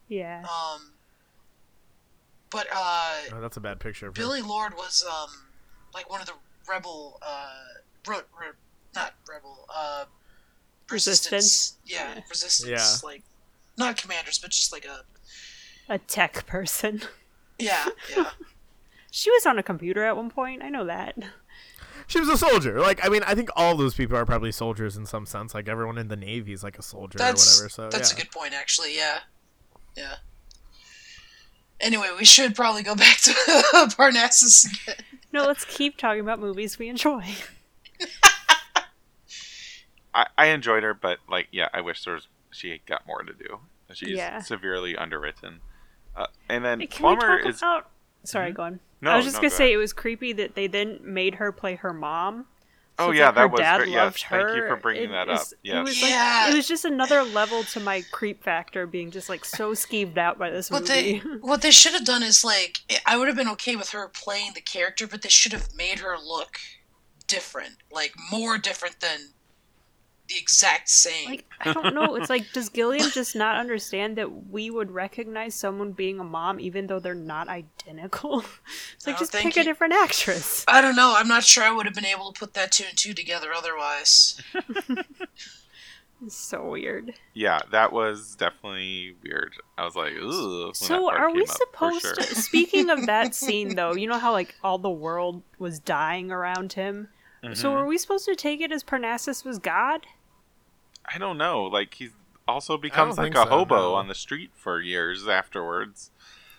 Yeah. 0.09 0.43
Um, 0.45 0.93
but 2.51 2.67
uh, 2.73 3.15
oh, 3.33 3.41
that's 3.41 3.57
a 3.57 3.61
bad 3.61 3.81
picture. 3.81 4.09
Of 4.09 4.17
her. 4.17 4.23
Billie 4.23 4.43
Lourd 4.43 4.75
was 4.77 5.05
um 5.09 5.31
like 5.95 6.09
one 6.11 6.21
of 6.21 6.27
the 6.27 6.35
rebel 6.69 7.19
uh 7.23 7.49
ro- 8.07 8.21
re- 8.39 8.49
not 8.95 9.15
rebel 9.29 9.67
uh 9.75 10.05
resistance. 10.91 11.33
Resistance? 11.33 11.79
Yeah, 11.87 12.15
Yeah. 12.17 12.21
resistance. 12.31 12.69
Yeah. 13.03 13.09
Like 13.09 13.23
not 13.79 13.97
commanders, 13.97 14.39
but 14.39 14.51
just 14.51 14.73
like 14.73 14.85
a 14.85 15.05
A 15.89 15.99
tech 15.99 16.47
person. 16.47 17.01
yeah 17.59 17.87
yeah. 18.15 18.31
She 19.17 19.31
was 19.31 19.47
on 19.47 19.59
a 19.59 19.63
computer 19.63 20.03
at 20.03 20.17
one 20.17 20.29
point. 20.29 20.61
I 20.61 20.69
know 20.71 20.85
that. 20.87 21.17
She 22.07 22.21
was 22.21 22.29
a 22.29 22.37
soldier. 22.37 22.81
Like 22.81 23.03
I 23.03 23.09
mean, 23.09 23.23
I 23.23 23.35
think 23.35 23.49
all 23.57 23.77
those 23.77 23.95
people 23.95 24.15
are 24.15 24.27
probably 24.27 24.53
soldiers 24.53 24.95
in 24.99 25.07
some 25.07 25.25
sense. 25.25 25.55
Like 25.55 25.69
everyone 25.69 25.97
in 25.97 26.09
the 26.09 26.17
Navy 26.17 26.53
is 26.53 26.63
like 26.63 26.79
a 26.79 26.83
soldier 26.83 27.17
That's 27.17 27.59
or 27.59 27.65
whatever. 27.65 27.69
So 27.71 27.89
that's 27.89 28.13
yeah. 28.13 28.19
a 28.19 28.23
good 28.23 28.31
point, 28.31 28.53
actually. 28.53 28.95
Yeah, 28.95 29.21
yeah. 29.97 30.17
Anyway, 31.81 32.09
we 32.19 32.27
should 32.27 32.55
probably 32.55 32.83
go 32.83 32.95
back 33.07 33.17
to 33.23 33.33
Parnassus 33.97 34.67
again. 34.67 34.97
No, 35.33 35.47
let's 35.47 35.65
keep 35.65 35.97
talking 35.97 36.21
about 36.21 36.41
movies 36.41 36.79
we 36.79 36.89
enjoy. 36.91 37.25
I, 40.13 40.27
I 40.37 40.47
enjoyed 40.49 40.83
her, 40.83 40.93
but 40.93 41.19
like, 41.29 41.49
yeah, 41.53 41.69
I 41.73 41.81
wish 41.81 42.05
there 42.05 42.15
was 42.15 42.29
she 42.51 42.83
got 42.87 43.07
more 43.07 43.23
to 43.23 43.33
do. 43.33 43.61
She's 43.95 44.11
Yeah. 44.11 44.41
severely 44.43 44.95
underwritten. 44.95 45.61
Uh, 46.15 46.27
and 46.51 46.63
then 46.65 46.81
Hey, 46.81 46.87
Can 46.87 47.01
Plummer 47.01 47.37
we 47.37 47.43
talk 47.45 47.49
is 47.51 47.59
about? 47.63 47.89
Sorry, 48.25 48.53
Mhm. 48.53 48.55
go 48.57 48.63
on. 48.65 48.81
No. 49.05 49.11
I 49.13 49.17
was 49.17 49.25
just 49.25 49.37
no, 49.37 49.41
gonna 49.43 49.51
go 49.51 49.57
say 49.57 49.65
ahead. 49.67 49.75
it 49.75 49.79
was 49.79 49.93
creepy 49.93 50.33
that 50.35 50.55
they 50.55 50.67
then 50.67 50.99
made 51.03 51.37
her 51.37 51.53
play 51.53 51.77
her 51.77 51.93
mom. 51.93 52.47
Oh 52.97 53.11
yeah, 53.11 53.27
like 53.27 53.35
her 53.35 53.41
that 53.43 53.51
was 53.51 53.61
dad 53.61 53.77
great. 53.79 53.89
Yes, 53.91 53.97
loved 53.97 54.25
thank 54.31 54.57
you 54.57 54.69
for 54.69 54.77
bringing 54.77 55.05
It 55.05 55.09
that 55.13 55.29
is- 55.29 55.41
up. 55.41 55.47
It 55.53 55.59
Yes. 55.65 55.85
was 55.87 56.03
Yeah. 56.03 56.49
it 56.51 56.55
was 56.55 56.69
just 56.69 56.85
another 56.85 57.25
level 57.25 57.65
to 57.65 57.81
my 57.81 58.03
creep 58.13 58.45
factor 58.45 58.87
being 58.87 59.11
just 59.11 59.29
like 59.29 59.45
so 59.45 59.73
skeeved 59.73 60.17
out 60.17 60.39
by 60.39 60.51
this 60.51 60.71
What 60.71 60.83
movie. 60.89 61.19
they 61.19 61.19
what 61.41 61.61
they 61.63 61.73
should 61.73 61.93
have 61.93 62.05
done 62.05 62.23
is 62.23 62.45
like 62.45 62.79
I 63.05 63.17
would 63.17 63.27
have 63.27 63.37
been 63.37 63.49
okay 63.49 63.75
with 63.75 63.91
her 63.91 64.07
playing 64.09 64.53
the 64.55 64.61
character, 64.61 65.07
but 65.09 65.23
they 65.23 65.29
should 65.29 65.53
have 65.53 65.75
made 65.75 65.99
her 66.01 66.17
look 66.19 66.59
different, 67.27 67.79
like 67.91 68.13
more 68.31 68.59
different 68.59 69.01
than 69.01 69.19
the 69.21 69.34
exact 70.55 70.89
same. 70.89 71.27
like 71.31 71.45
I 71.61 71.73
don't 71.73 71.95
know. 71.95 72.15
It's 72.15 72.31
like 72.31 72.53
does 72.53 72.69
Gilliam 72.69 73.11
just 73.11 73.35
not 73.35 73.57
understand 73.57 74.17
that 74.19 74.49
we 74.51 74.71
would 74.71 74.91
recognize 74.91 75.55
someone 75.55 75.93
being 75.93 76.19
a 76.21 76.25
mom 76.25 76.61
even 76.61 76.87
though 76.87 76.99
they're 77.01 77.15
not 77.15 77.49
identical? 77.49 78.45
It's 78.95 79.07
like 79.07 79.17
don't 79.17 79.21
just 79.21 79.33
think 79.33 79.55
pick 79.55 79.63
a 79.63 79.65
different 79.65 79.95
actress. 79.95 80.65
I 80.69 80.81
don't 80.81 80.97
know. 80.97 81.15
I'm 81.17 81.29
not 81.29 81.43
sure 81.45 81.65
I 81.65 81.71
would 81.73 81.87
have 81.87 81.95
been 81.95 82.07
able 82.07 82.33
to 82.33 82.39
put 82.39 82.55
that 82.55 82.73
two 82.73 82.85
and 82.89 82.97
two 82.97 83.13
together 83.13 83.53
otherwise. 83.53 84.41
It's 86.25 86.37
so 86.37 86.71
weird. 86.71 87.15
Yeah, 87.35 87.61
that 87.73 87.93
was 87.93 88.37
definitely 88.37 89.17
weird. 89.23 89.55
I 89.77 89.85
was 89.85 89.97
like, 89.97 90.13
ooh. 90.15 90.73
So 90.75 91.11
are 91.11 91.31
we 91.33 91.45
supposed 91.47 92.01
sure. 92.03 92.15
to 92.15 92.35
speaking 92.35 92.89
of 92.91 93.07
that 93.07 93.35
scene 93.43 93.75
though, 93.75 93.95
you 93.95 94.07
know 94.07 94.19
how 94.19 94.33
like 94.33 94.55
all 94.63 94.79
the 94.79 94.91
world 94.91 95.43
was 95.59 95.79
dying 95.81 96.31
around 96.31 96.73
him? 96.75 97.09
So 97.53 97.73
Mhm. 97.73 97.77
are 97.77 97.87
we 97.87 97.99
supposed 97.99 98.25
to 98.25 98.35
take 98.35 98.63
it 98.63 98.73
as 98.73 98.83
Parnassus 98.83 99.45
was 99.45 99.59
God? 99.59 100.07
I 101.13 101.19
don't 101.19 101.39
know. 101.39 101.65
Like 101.65 101.95
he 101.95 102.11
also 102.47 102.77
becomes 102.77 103.17
like 103.19 103.33
a 103.35 103.39
so, 103.39 103.47
hobo 103.47 103.77
no. 103.77 103.95
on 103.95 104.09
the 104.09 104.15
street 104.15 104.51
for 104.55 104.81
years 104.81 105.27
afterwards. 105.29 106.11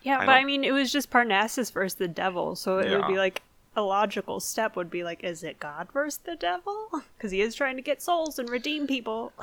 Yeah, 0.03 0.17
I 0.19 0.25
but 0.25 0.29
I 0.29 0.37
don't- 0.39 0.47
mean 0.47 0.63
it 0.63 0.71
was 0.71 0.91
just 0.91 1.09
Parnassus 1.09 1.71
versus 1.71 1.95
the 1.95 2.07
devil, 2.07 2.55
so 2.55 2.79
it 2.79 2.89
would 2.95 3.07
be 3.07 3.17
like 3.17 3.41
a 3.75 3.81
logical 3.81 4.39
step 4.39 4.75
would 4.77 4.89
be 4.89 5.03
like, 5.03 5.23
is 5.23 5.43
it 5.43 5.59
God 5.59 5.89
versus 5.91 6.19
the 6.23 6.35
devil? 6.35 6.89
Because 7.17 7.31
he 7.31 7.41
is 7.41 7.55
trying 7.55 7.75
to 7.75 7.81
get 7.81 8.01
souls 8.01 8.37
and 8.39 8.47
redeem 8.49 8.87
people. 8.87 9.33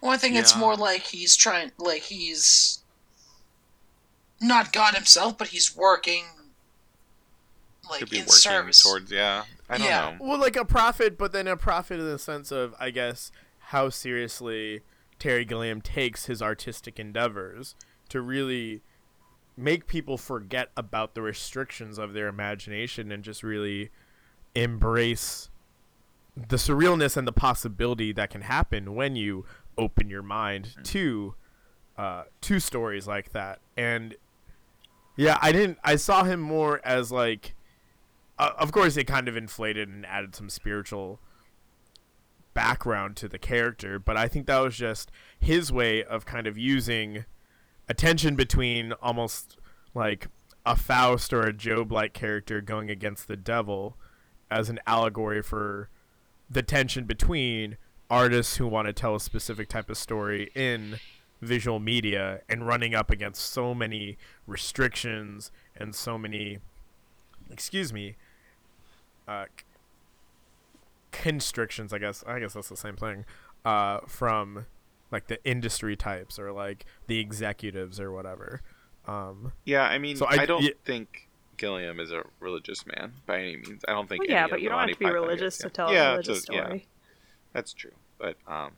Well, 0.00 0.10
I 0.12 0.16
think 0.16 0.34
it's 0.34 0.56
more 0.56 0.74
like 0.76 1.02
he's 1.02 1.36
trying, 1.36 1.70
like 1.78 2.02
he's 2.02 2.80
not 4.40 4.72
God 4.72 4.94
himself, 4.94 5.38
but 5.38 5.48
he's 5.48 5.76
working 5.76 6.24
like 7.90 8.00
Could 8.00 8.10
be 8.10 8.16
in 8.18 8.22
working 8.22 8.32
service. 8.34 8.82
towards 8.82 9.10
yeah. 9.12 9.44
I 9.68 9.78
don't 9.78 9.86
Yeah. 9.86 10.16
know. 10.18 10.26
Well, 10.26 10.38
like 10.38 10.56
a 10.56 10.64
prophet, 10.64 11.16
but 11.18 11.32
then 11.32 11.46
a 11.46 11.56
prophet 11.56 12.00
in 12.00 12.06
the 12.06 12.18
sense 12.18 12.50
of, 12.50 12.74
I 12.80 12.90
guess, 12.90 13.30
how 13.72 13.88
seriously 13.88 14.82
Terry 15.18 15.46
Gilliam 15.46 15.80
takes 15.80 16.26
his 16.26 16.42
artistic 16.42 17.00
endeavors 17.00 17.74
to 18.10 18.20
really 18.20 18.82
make 19.56 19.86
people 19.86 20.18
forget 20.18 20.70
about 20.76 21.14
the 21.14 21.22
restrictions 21.22 21.98
of 21.98 22.12
their 22.12 22.28
imagination 22.28 23.10
and 23.10 23.24
just 23.24 23.42
really 23.42 23.90
embrace 24.54 25.48
the 26.36 26.56
surrealness 26.56 27.16
and 27.16 27.26
the 27.26 27.32
possibility 27.32 28.12
that 28.12 28.28
can 28.28 28.42
happen 28.42 28.94
when 28.94 29.16
you 29.16 29.46
open 29.78 30.10
your 30.10 30.22
mind 30.22 30.76
to 30.84 31.34
uh, 31.96 32.24
to 32.42 32.60
stories 32.60 33.06
like 33.06 33.32
that. 33.32 33.58
And 33.74 34.16
yeah, 35.16 35.38
I 35.40 35.50
didn't. 35.50 35.78
I 35.82 35.96
saw 35.96 36.24
him 36.24 36.40
more 36.40 36.82
as 36.84 37.10
like 37.10 37.54
uh, 38.38 38.50
of 38.58 38.70
course 38.70 38.98
it 38.98 39.04
kind 39.04 39.28
of 39.28 39.36
inflated 39.36 39.88
and 39.88 40.04
added 40.04 40.34
some 40.34 40.50
spiritual 40.50 41.20
background 42.54 43.16
to 43.16 43.28
the 43.28 43.38
character 43.38 43.98
but 43.98 44.16
i 44.16 44.28
think 44.28 44.46
that 44.46 44.58
was 44.58 44.76
just 44.76 45.10
his 45.38 45.72
way 45.72 46.02
of 46.04 46.26
kind 46.26 46.46
of 46.46 46.58
using 46.58 47.24
a 47.88 47.94
tension 47.94 48.36
between 48.36 48.92
almost 49.02 49.56
like 49.94 50.28
a 50.64 50.76
faust 50.76 51.32
or 51.32 51.42
a 51.42 51.52
job 51.52 51.90
like 51.90 52.12
character 52.12 52.60
going 52.60 52.90
against 52.90 53.26
the 53.26 53.36
devil 53.36 53.96
as 54.50 54.68
an 54.68 54.78
allegory 54.86 55.42
for 55.42 55.88
the 56.48 56.62
tension 56.62 57.04
between 57.04 57.76
artists 58.10 58.56
who 58.56 58.66
want 58.66 58.86
to 58.86 58.92
tell 58.92 59.14
a 59.14 59.20
specific 59.20 59.68
type 59.68 59.88
of 59.88 59.96
story 59.96 60.50
in 60.54 60.98
visual 61.40 61.80
media 61.80 62.40
and 62.48 62.66
running 62.66 62.94
up 62.94 63.10
against 63.10 63.42
so 63.42 63.74
many 63.74 64.16
restrictions 64.46 65.50
and 65.74 65.94
so 65.94 66.16
many 66.16 66.58
excuse 67.50 67.92
me 67.92 68.14
uh 69.26 69.46
constrictions 71.12 71.92
i 71.92 71.98
guess 71.98 72.24
i 72.26 72.38
guess 72.40 72.54
that's 72.54 72.68
the 72.68 72.76
same 72.76 72.96
thing 72.96 73.24
uh 73.64 74.00
from 74.08 74.66
like 75.12 75.26
the 75.28 75.38
industry 75.44 75.94
types 75.94 76.38
or 76.38 76.50
like 76.52 76.84
the 77.06 77.18
executives 77.20 78.00
or 78.00 78.10
whatever 78.10 78.62
um 79.06 79.52
Yeah, 79.64 79.82
I 79.84 79.98
mean, 79.98 80.16
So 80.16 80.26
I, 80.26 80.42
I- 80.42 80.46
don't 80.46 80.62
yeah. 80.62 80.70
think 80.84 81.28
Gilliam 81.58 82.00
is 82.00 82.10
a 82.12 82.22
religious 82.40 82.84
man 82.86 83.12
by 83.26 83.38
any 83.40 83.56
means. 83.56 83.84
I 83.86 83.92
don't 83.92 84.08
think. 84.08 84.22
Well, 84.22 84.30
yeah, 84.30 84.46
but 84.48 84.60
you 84.62 84.68
don't 84.68 84.78
have 84.80 84.90
to 84.90 84.96
be 84.98 85.06
religious 85.06 85.58
to 85.58 85.70
tell 85.70 85.92
yeah. 85.92 86.08
a 86.08 86.10
religious 86.12 86.44
so- 86.44 86.54
yeah, 86.54 86.64
story. 86.64 86.86
that's 87.52 87.72
true. 87.72 87.92
But 88.18 88.36
um, 88.48 88.72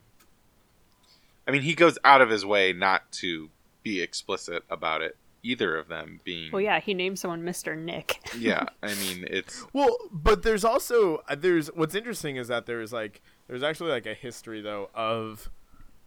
I 1.47 1.51
mean, 1.51 1.62
he 1.62 1.75
goes 1.75 1.99
out 2.05 2.20
of 2.20 2.31
his 2.31 2.44
way 2.44 2.73
not 2.73 3.11
to 3.12 3.51
be 3.83 4.01
explicit 4.03 4.64
about 4.70 5.03
it. 5.03 5.16
Either 5.44 5.76
of 5.76 5.88
them 5.88 6.18
being. 6.24 6.50
Well, 6.50 6.62
yeah, 6.62 6.80
he 6.80 6.94
named 6.94 7.18
someone 7.18 7.42
Mr. 7.42 7.76
Nick. 7.78 8.18
Yeah, 8.38 8.64
I 8.83 8.88
mean, 8.94 9.26
it's 9.30 9.64
Well, 9.72 9.96
but 10.11 10.42
there's 10.42 10.64
also 10.64 11.22
uh, 11.28 11.37
there's 11.37 11.68
what's 11.68 11.94
interesting 11.94 12.37
is 12.37 12.48
that 12.48 12.66
there's 12.66 12.92
like 12.92 13.20
there's 13.46 13.62
actually 13.62 13.90
like 13.90 14.07
a 14.07 14.14
history 14.14 14.61
though 14.62 14.90
of 14.94 15.50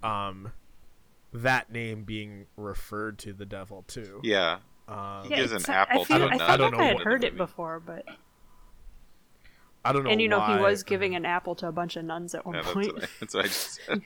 um 0.03 0.51
that 1.33 1.71
name 1.71 2.03
being 2.03 2.47
referred 2.57 3.17
to 3.19 3.31
the 3.33 3.45
devil 3.45 3.83
too. 3.87 4.19
yeah. 4.23 4.57
Um, 4.87 5.23
He 5.27 5.35
gives 5.35 5.51
an 5.51 5.69
apple 5.71 6.01
I, 6.01 6.03
feel, 6.05 6.17
to 6.19 6.25
I 6.25 6.29
the 6.29 6.37
feel 6.37 6.47
nut 6.47 6.59
like 6.61 6.73
in 6.73 6.79
I 6.79 6.85
had 6.87 6.99
heard 7.01 7.23
it 7.25 7.35
before, 7.37 7.79
but 7.79 8.05
I 9.85 9.91
don't 9.93 10.03
know. 10.03 10.09
and 10.09 10.21
you 10.21 10.27
know 10.29 10.41
he 10.41 10.55
was 10.61 10.83
giving 10.83 11.13
an 11.15 11.25
apple 11.25 11.55
to 11.55 11.67
a 11.67 11.71
bunch 11.71 11.95
of 11.97 12.05
nuns 12.05 12.33
at 12.33 12.45
one 12.45 12.55
Yeah, 12.55 12.61
that's, 12.61 12.73
point. 12.73 12.93
what 12.93 13.03
I, 13.03 13.07
that's 13.19 13.33
what 13.35 13.45
I 13.45 13.47
just 13.47 13.79
said. 13.85 14.01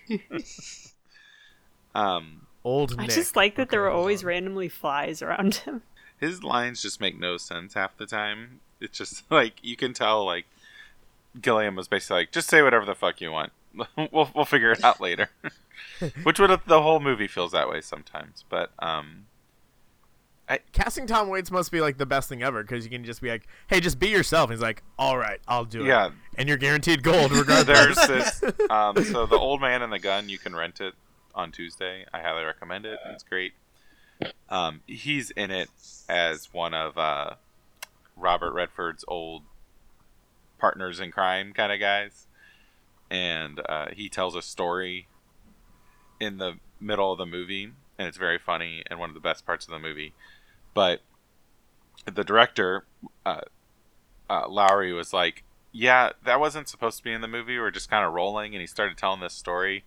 um, 1.95 2.47
old. 2.63 2.95
I 2.97 3.03
Nick. 3.07 3.15
just 3.15 3.35
like 3.35 3.55
that 3.55 3.69
there 3.69 3.81
Okay, 3.81 3.85
were 3.85 3.91
hold 3.91 4.01
always 4.01 4.23
on. 4.23 4.27
randomly 4.27 4.69
flies 4.69 5.21
around 5.21 5.55
him. 5.55 5.81
his 6.19 6.43
lines 6.43 6.81
just 6.81 6.99
make 7.01 7.19
no 7.19 7.37
sense 7.37 7.73
half 7.73 7.97
the 7.97 8.05
time. 8.05 8.59
It's 8.79 8.97
just 8.97 9.23
like 9.31 9.53
you 9.61 9.75
can 9.75 9.93
tell, 9.93 10.25
like 10.25 10.45
Gilliam 11.41 11.75
was 11.75 11.87
basically 11.87 12.17
like, 12.21 12.31
"Just 12.31 12.49
say 12.49 12.61
whatever 12.61 12.85
the 12.85 12.95
fuck 12.95 13.21
you 13.21 13.31
want. 13.31 13.51
we'll 14.11 14.29
we'll 14.35 14.45
figure 14.45 14.71
it 14.71 14.83
out 14.83 14.99
later." 15.01 15.29
Which 16.23 16.39
would 16.39 16.59
the 16.67 16.81
whole 16.81 16.99
movie 16.99 17.27
feels 17.27 17.51
that 17.53 17.69
way 17.69 17.81
sometimes, 17.81 18.43
but 18.49 18.71
um, 18.79 19.25
I, 20.49 20.59
casting 20.73 21.07
Tom 21.07 21.29
Waits 21.29 21.49
must 21.51 21.71
be 21.71 21.79
like 21.79 21.97
the 21.97 22.05
best 22.05 22.27
thing 22.27 22.43
ever 22.43 22.61
because 22.63 22.83
you 22.83 22.89
can 22.91 23.03
just 23.05 23.21
be 23.21 23.29
like, 23.29 23.47
"Hey, 23.67 23.79
just 23.79 23.99
be 23.99 24.09
yourself." 24.09 24.49
And 24.49 24.57
he's 24.57 24.61
like, 24.63 24.83
"All 24.99 25.17
right, 25.17 25.39
I'll 25.47 25.65
do 25.65 25.79
Yeah. 25.85 26.07
it," 26.07 26.09
Yeah, 26.09 26.09
and 26.37 26.49
you're 26.49 26.57
guaranteed 26.57 27.03
gold 27.03 27.31
regardless. 27.31 28.07
There's 28.07 28.39
this. 28.41 28.69
Um, 28.69 29.03
so 29.05 29.25
the 29.25 29.37
old 29.37 29.61
man 29.61 29.81
and 29.81 29.93
the 29.93 29.99
gun, 29.99 30.27
you 30.27 30.37
can 30.37 30.55
rent 30.55 30.81
it 30.81 30.93
on 31.35 31.51
Tuesday. 31.51 32.05
I 32.13 32.21
highly 32.21 32.43
recommend 32.43 32.85
it. 32.85 32.99
It's 33.05 33.23
great. 33.23 33.53
Um, 34.49 34.81
he's 34.85 35.31
in 35.31 35.51
it 35.51 35.69
as 36.07 36.53
one 36.53 36.73
of 36.73 36.97
uh, 36.97 37.35
Robert 38.15 38.53
Redford's 38.53 39.05
old 39.07 39.43
partners 40.59 40.99
in 40.99 41.11
crime 41.11 41.53
kind 41.53 41.71
of 41.71 41.79
guys, 41.79 42.27
and 43.09 43.59
uh, 43.67 43.87
he 43.91 44.09
tells 44.09 44.35
a 44.35 44.41
story 44.41 45.07
in 46.19 46.37
the 46.37 46.53
middle 46.79 47.11
of 47.11 47.17
the 47.17 47.25
movie, 47.25 47.71
and 47.97 48.07
it's 48.07 48.17
very 48.17 48.37
funny 48.37 48.83
and 48.87 48.99
one 48.99 49.09
of 49.09 49.15
the 49.15 49.19
best 49.19 49.45
parts 49.45 49.65
of 49.65 49.71
the 49.71 49.79
movie. 49.79 50.13
But 50.73 51.01
the 52.05 52.23
director, 52.23 52.85
uh, 53.25 53.41
uh, 54.29 54.47
Lowery, 54.47 54.93
was 54.93 55.13
like, 55.13 55.43
"Yeah, 55.71 56.11
that 56.23 56.39
wasn't 56.39 56.69
supposed 56.69 56.97
to 56.97 57.03
be 57.03 57.11
in 57.11 57.21
the 57.21 57.27
movie. 57.27 57.57
We're 57.59 57.71
just 57.71 57.89
kind 57.89 58.05
of 58.05 58.13
rolling." 58.13 58.53
And 58.53 58.61
he 58.61 58.67
started 58.67 58.97
telling 58.97 59.19
this 59.19 59.33
story, 59.33 59.83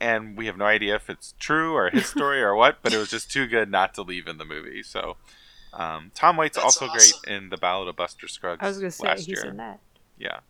and 0.00 0.36
we 0.36 0.46
have 0.46 0.56
no 0.56 0.64
idea 0.66 0.94
if 0.96 1.08
it's 1.08 1.34
true 1.38 1.74
or 1.74 1.90
his 1.90 2.06
story 2.16 2.42
or 2.42 2.54
what. 2.54 2.78
But 2.82 2.92
it 2.92 2.98
was 2.98 3.10
just 3.10 3.30
too 3.30 3.46
good 3.46 3.70
not 3.70 3.94
to 3.94 4.02
leave 4.02 4.26
in 4.26 4.38
the 4.38 4.44
movie. 4.44 4.82
So, 4.82 5.16
um, 5.72 6.10
Tom 6.14 6.36
Waits 6.36 6.56
That's 6.56 6.64
also 6.64 6.86
awesome. 6.86 7.20
great 7.24 7.36
in 7.36 7.48
the 7.50 7.56
Ballad 7.56 7.88
of 7.88 7.96
Buster 7.96 8.28
Scruggs. 8.28 8.58
I 8.62 8.68
was 8.68 8.78
gonna 8.78 8.90
say 8.90 9.06
last 9.06 9.18
he's 9.26 9.28
year. 9.42 9.44
in 9.46 9.56
that. 9.58 9.80
Yeah, 10.18 10.40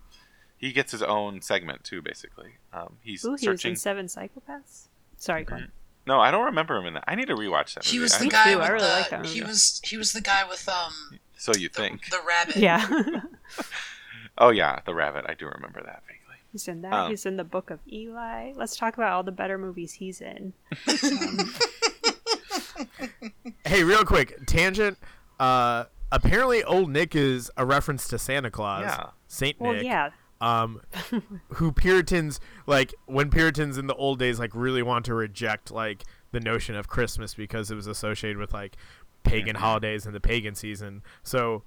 he 0.57 0.73
gets 0.73 0.93
his 0.93 1.03
own 1.03 1.41
segment 1.43 1.85
too. 1.85 2.03
Basically, 2.03 2.53
um, 2.73 2.97
he's 3.03 3.25
Ooh, 3.25 3.29
he 3.39 3.49
was 3.49 3.61
searching. 3.61 3.71
in 3.73 3.77
Seven 3.77 4.07
Psychopaths. 4.07 4.89
Sorry, 5.17 5.45
Glenn. 5.45 5.73
no, 6.07 6.21
I 6.21 6.31
don't 6.31 6.45
remember 6.45 6.77
him 6.77 6.87
in 6.87 6.95
that. 6.95 7.05
I 7.07 7.15
need 7.15 7.29
to 7.29 7.35
rewatch 7.37 7.75
that 7.75 7.85
movie. 7.87 7.97
He 7.97 7.99
was 8.01 8.15
I- 8.15 8.19
the 8.19 8.25
Me 8.25 8.31
guy 8.31 8.45
too, 8.53 8.59
with 8.59 8.67
I 8.67 8.73
really 8.73 8.87
the. 8.87 8.93
like 8.93 9.11
that 9.11 9.27
he 9.27 9.43
was 9.43 9.81
he 9.85 9.97
was 9.97 10.13
the 10.13 10.21
guy 10.21 10.47
with 10.49 10.69
um 10.69 10.93
so 11.39 11.53
you 11.55 11.69
the, 11.69 11.75
think? 11.75 12.11
the 12.11 12.21
rabbit. 12.27 12.57
Yeah, 12.57 12.87
Oh 14.39 14.51
yeah, 14.51 14.81
the 14.85 14.95
rabbit. 14.95 15.25
I 15.29 15.35
do 15.35 15.47
remember 15.47 15.81
that 15.83 16.03
vaguely. 16.07 16.24
He's 16.55 16.69
in 16.69 16.83
that. 16.83 16.93
Um, 16.93 17.11
he's 17.11 17.27
in 17.27 17.37
the 17.37 17.43
Book 17.43 17.71
of 17.71 17.81
Eli. 17.93 18.53
Let's 18.55 18.77
talk 18.77 18.95
about 18.97 19.11
all 19.13 19.25
the 19.25 19.33
better 19.33 19.59
movies 19.59 19.95
he's 19.95 20.21
in. 20.21 20.53
hey, 23.67 23.83
real 23.83 24.05
quick 24.05 24.39
tangent. 24.47 24.97
Uh, 25.41 25.87
apparently, 26.13 26.63
old 26.63 26.91
Nick 26.91 27.17
is 27.17 27.51
a 27.57 27.67
reference 27.67 28.07
to 28.09 28.21
Santa 28.21 28.53
Claus. 28.53 28.83
Yeah. 28.83 29.07
Saint 29.27 29.61
Well, 29.61 29.73
Nick. 29.73 29.83
yeah, 29.83 30.11
um, 30.41 30.81
who 31.55 31.73
Puritans 31.73 32.39
like 32.69 32.95
when 33.07 33.31
Puritans 33.31 33.79
in 33.79 33.89
the 33.89 33.95
old 33.97 34.21
days 34.21 34.39
like 34.39 34.55
really 34.55 34.83
want 34.83 35.05
to 35.07 35.15
reject 35.15 35.73
like 35.73 36.05
the 36.31 36.39
notion 36.39 36.77
of 36.77 36.87
Christmas 36.87 37.35
because 37.35 37.71
it 37.73 37.75
was 37.75 37.89
associated 37.89 38.39
with 38.39 38.53
like 38.55 38.77
pagan 39.25 39.57
holidays 39.57 40.07
and 40.07 40.15
the 40.15 40.21
pagan 40.21 40.55
season. 40.55 41.03
So 41.25 41.65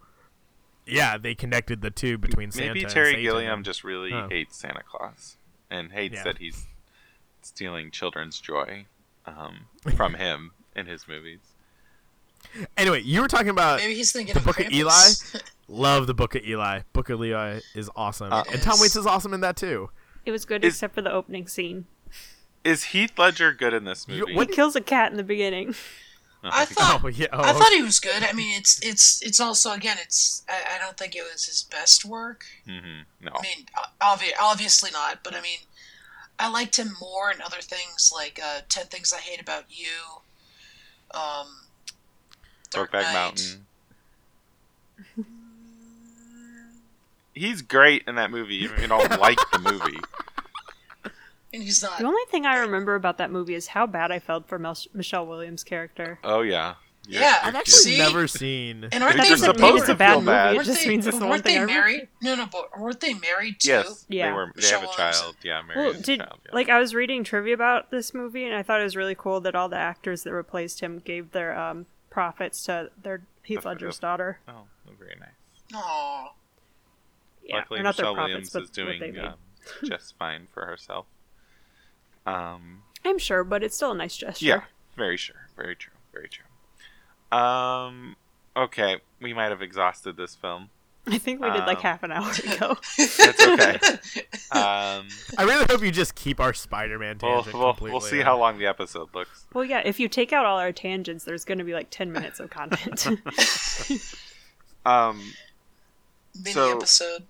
yeah, 0.88 1.18
they 1.18 1.36
connected 1.36 1.82
the 1.82 1.90
two 1.92 2.18
between 2.18 2.52
Santa. 2.52 2.68
Maybe 2.68 2.84
and 2.84 2.92
Terry 2.92 3.10
Satan. 3.12 3.24
Gilliam 3.24 3.64
just 3.64 3.84
really 3.84 4.14
Oh. 4.14 4.28
hates 4.30 4.58
Santa 4.58 4.84
Claus 4.84 5.38
and 5.70 5.92
hates 5.92 6.16
Yeah. 6.16 6.24
that 6.24 6.38
he's 6.40 6.68
stealing 7.42 7.92
children's 7.92 8.40
joy 8.40 8.86
um, 9.26 9.66
from 9.96 10.14
him 10.16 10.52
in 10.76 10.86
his 10.86 11.08
movies. 11.08 11.40
Anyway, 12.78 13.02
you 13.02 13.22
were 13.22 13.28
talking 13.28 13.50
about 13.50 13.80
Maybe 13.80 13.96
he's 13.96 14.12
thinking 14.12 14.34
the 14.34 14.40
of 14.40 14.46
Book 14.46 14.60
of 14.60 14.72
Eli. 14.72 14.92
Love 15.68 16.08
the 16.08 16.14
Book 16.14 16.36
of 16.36 16.46
Eli. 16.46 16.82
Book 16.94 17.10
of 17.10 17.22
Eli 17.24 17.60
is 17.76 17.90
awesome, 17.96 18.32
Uh, 18.32 18.44
and 18.52 18.62
Tom 18.62 18.80
Waits 18.80 18.96
is 18.96 19.06
awesome 19.06 19.34
in 19.34 19.42
that 19.42 19.58
too. 19.58 19.90
it 20.26 20.32
was 20.32 20.46
good 20.46 20.64
Is- 20.64 20.76
except 20.76 20.94
for 20.96 21.02
the 21.02 21.12
opening 21.12 21.48
scene. 21.48 21.86
Is 22.64 22.86
Heath 22.86 23.18
Ledger 23.18 23.54
good 23.54 23.74
in 23.74 23.84
this 23.86 24.06
You- 24.08 24.28
movie? 24.28 24.34
He 24.34 24.46
kills 24.56 24.76
a 24.76 24.82
cat 24.82 25.12
in 25.12 25.18
the 25.18 25.24
beginning. 25.24 25.76
Oh, 26.44 26.50
I 26.54 26.66
thought 26.66 27.02
Oh 27.04 27.08
yeah, 27.08 27.28
oh, 27.34 27.42
I 27.42 27.54
thought 27.54 27.72
he 27.72 27.82
was 27.82 28.00
good. 28.00 28.24
I 28.24 28.32
mean, 28.34 28.58
it's 28.58 28.80
it's 28.86 29.22
it's 29.24 29.40
also 29.40 29.72
again, 29.74 29.98
it's 30.02 30.44
I, 30.48 30.76
I 30.76 30.78
don't 30.80 30.96
think 30.98 31.16
it 31.16 31.24
was 31.24 31.46
his 31.46 31.64
best 31.64 32.06
work. 32.06 32.46
mhm, 32.68 33.04
No. 33.22 33.32
I 33.36 33.42
mean, 33.42 33.66
obvi- 34.02 34.40
obviously 34.40 34.92
not, 34.92 35.24
but 35.24 35.34
I 35.36 35.42
mean, 35.42 35.60
I 36.40 36.50
liked 36.50 36.78
him 36.78 36.94
more 37.02 37.32
in 37.32 37.42
other 37.42 37.62
things 37.62 38.12
like 38.14 38.40
uh, 38.44 38.62
Ten 38.70 38.86
Things 38.86 39.12
I 39.12 39.18
Hate 39.20 39.42
About 39.42 39.64
You, 39.70 41.18
um, 41.20 41.48
Dark 42.70 42.92
Brokeback 42.92 43.14
Mountain. 43.14 43.66
He's 47.34 47.62
great 47.62 48.04
in 48.08 48.16
that 48.16 48.32
movie, 48.32 48.56
even 48.64 48.76
if 48.78 48.82
you 48.84 48.88
don't 48.88 49.20
like 49.20 49.38
the 49.52 49.60
movie. 49.60 49.98
and 51.58 51.64
he's 51.66 51.82
not. 51.82 51.98
The 51.98 52.06
only 52.06 52.24
thing 52.30 52.46
I 52.46 52.58
remember 52.60 52.96
about 52.96 53.18
that 53.18 53.32
movie 53.32 53.56
is 53.56 53.68
how 53.68 53.86
bad 53.88 54.12
I 54.12 54.20
felt 54.20 54.48
for 54.48 54.58
Mel- 54.60 54.78
Michelle 54.94 55.26
Williams' 55.26 55.64
character. 55.64 56.20
Oh 56.24 56.42
yeah. 56.42 56.76
You're- 57.10 57.22
Yeah, 57.24 57.36
you're 57.36 57.48
I've 57.48 57.56
actually 57.56 57.82
See? 57.94 57.98
never 57.98 58.28
seen. 58.28 58.84
And 58.92 59.02
aren't 59.04 59.16
You're 59.16 59.24
they 59.24 59.30
That 59.30 59.30
doesn't 59.30 59.56
supposed 59.56 59.62
mean 59.62 59.70
married? 59.72 59.80
it's 59.80 59.90
a 59.90 59.92
to 59.94 59.98
bad 59.98 60.12
feel 60.14 60.22
bad. 60.22 60.46
movie. 60.54 60.60
It 60.62 60.66
just 60.66 60.84
they, 60.84 60.90
means 60.90 61.08
it's 61.08 61.18
the 61.18 61.24
one 61.24 61.30
weren't 61.32 61.44
thing 61.46 61.52
I 61.56 61.60
they 61.60 61.62
remember. 61.62 61.82
married? 61.88 62.08
No, 62.22 62.36
no, 62.36 62.46
but 62.52 62.80
weren't 62.80 63.00
they 63.00 63.14
married 63.14 63.60
too? 63.62 63.70
Yes, 63.70 64.06
Yeah. 64.10 64.28
they 64.28 64.34
were. 64.34 64.46
They 64.48 64.52
Michelle 64.62 64.80
have 64.82 64.90
a 64.90 64.92
Williams. 64.98 65.20
child. 65.22 65.36
Yeah, 65.44 65.62
married 65.62 65.78
Well, 65.78 65.88
with 65.88 66.00
a 66.00 66.04
did 66.04 66.20
child. 66.20 66.40
Yeah. 66.46 66.52
like 66.54 66.70
I 66.70 66.80
was 66.80 66.94
reading 66.94 67.24
trivia 67.24 67.54
about 67.54 67.92
this 67.92 68.14
movie, 68.14 68.44
and 68.46 68.54
I 68.54 68.62
thought 68.62 68.82
it 68.82 68.84
was 68.84 68.96
really 68.98 69.16
cool 69.16 69.40
that 69.42 69.56
all 69.56 69.70
the 69.70 69.78
actors 69.78 70.24
that 70.24 70.34
replaced 70.34 70.82
him 70.82 71.00
gave 71.00 71.32
their 71.32 71.58
um, 71.58 71.86
profits 72.10 72.64
to 72.66 72.92
their 73.02 73.22
Heath 73.44 73.62
The- 73.62 73.70
Ledger's 73.70 74.00
daughter. 74.00 74.40
oh, 74.50 74.64
very 75.00 75.16
nice. 75.18 75.30
Aw. 75.76 76.34
Yeah, 77.46 77.56
Luckily, 77.58 77.82
Michelle 77.84 78.14
their 78.16 78.22
Williams 78.24 78.50
profits, 78.50 78.70
is 78.72 78.76
but 78.76 78.86
what 78.86 79.00
they 79.00 79.12
doing 79.12 79.26
um, 79.26 79.36
just 79.86 80.18
fine 80.18 80.48
for 80.54 80.66
herself. 80.66 81.06
Um, 82.28 82.84
I'm 83.06 83.18
sure, 83.18 83.44
but 83.44 83.64
it's 83.64 83.76
still 83.76 83.92
a 83.92 83.96
nice 83.96 84.18
gesture. 84.18 84.46
yeah, 84.46 84.62
very 84.96 85.18
sure, 85.18 85.48
very 85.56 85.76
true, 85.76 85.94
very 86.14 86.28
true. 86.30 87.38
Um, 87.38 88.16
okay, 88.56 88.98
we 89.22 89.34
might 89.34 89.50
have 89.50 89.62
exhausted 89.62 90.18
this 90.18 90.36
film. 90.36 90.70
I 91.10 91.18
think 91.20 91.40
we 91.42 91.50
did 91.52 91.62
like 91.62 91.78
Um, 91.78 91.84
half 91.84 92.04
an 92.04 92.12
hour 92.12 92.30
ago. 92.30 92.76
That's 92.98 93.48
okay. 93.48 93.80
Um, 94.52 95.08
I 95.38 95.44
really 95.44 95.66
hope 95.70 95.82
you 95.82 95.90
just 95.90 96.16
keep 96.16 96.42
our 96.42 96.54
Spider-Man 96.54 97.20
we'll, 97.22 97.32
we'll, 97.32 97.44
completely. 97.44 97.92
we'll 97.92 98.02
see 98.02 98.20
in. 98.20 98.26
how 98.26 98.38
long 98.38 98.58
the 98.58 98.66
episode 98.66 99.08
looks. 99.16 99.46
well, 99.54 99.64
yeah, 99.64 99.82
if 99.86 100.02
you 100.02 100.10
take 100.10 100.34
out 100.34 100.46
all 100.46 100.58
our 100.60 100.74
tangents, 100.74 101.24
there's 101.24 101.46
going 101.46 101.60
to 101.60 101.64
be 101.64 101.72
like 101.74 101.88
10 101.92 102.12
minutes 102.12 102.42
of 102.42 102.50
content. 102.50 103.08
Um, 104.86 105.34
Mini 106.36 106.52
So- 106.54 106.78
episode. 106.78 107.26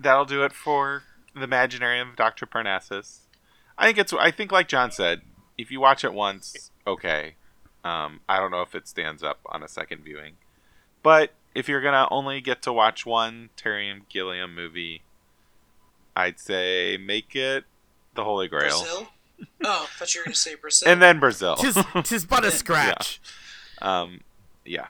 that'll 0.00 0.24
do 0.24 0.42
it 0.44 0.52
for 0.52 1.04
the 1.34 1.46
Imaginarium 1.46 2.10
of 2.10 2.16
Dr. 2.16 2.44
Parnassus. 2.46 3.20
I 3.78 3.86
think 3.86 3.98
it's. 3.98 4.12
I 4.12 4.30
think, 4.30 4.52
like 4.52 4.68
John 4.68 4.90
said, 4.90 5.22
if 5.58 5.70
you 5.70 5.80
watch 5.80 6.04
it 6.04 6.12
once, 6.14 6.70
okay. 6.86 7.34
Um, 7.84 8.20
I 8.28 8.38
don't 8.40 8.50
know 8.50 8.62
if 8.62 8.74
it 8.74 8.88
stands 8.88 9.22
up 9.22 9.40
on 9.46 9.62
a 9.62 9.68
second 9.68 10.02
viewing, 10.02 10.34
but 11.02 11.32
if 11.54 11.68
you're 11.68 11.80
gonna 11.82 12.08
only 12.10 12.40
get 12.40 12.62
to 12.62 12.72
watch 12.72 13.06
one 13.06 13.50
Terry 13.56 13.88
and 13.88 14.08
Gilliam 14.08 14.54
movie, 14.54 15.02
I'd 16.16 16.40
say 16.40 16.96
make 16.96 17.36
it 17.36 17.64
the 18.14 18.24
Holy 18.24 18.48
Grail, 18.48 18.80
Brazil. 18.80 19.08
Oh, 19.62 19.82
I 19.84 19.86
thought 19.98 20.14
you 20.14 20.20
were 20.20 20.24
going 20.24 20.32
to 20.34 20.40
say 20.40 20.54
Brazil. 20.54 20.90
and 20.90 21.02
then 21.02 21.20
Brazil. 21.20 21.56
Tis, 21.56 21.78
tis 22.04 22.24
but 22.24 22.44
a 22.44 22.50
scratch. 22.62 23.20
um, 23.82 24.22
yeah. 24.64 24.86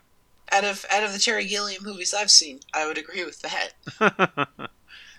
out 0.52 0.62
of 0.64 0.86
out 0.90 1.02
of 1.02 1.12
the 1.12 1.18
Terry 1.18 1.46
Gilliam 1.46 1.82
movies 1.82 2.14
I've 2.14 2.30
seen, 2.30 2.60
I 2.72 2.86
would 2.86 2.96
agree 2.96 3.24
with 3.24 3.42
that. 3.42 3.72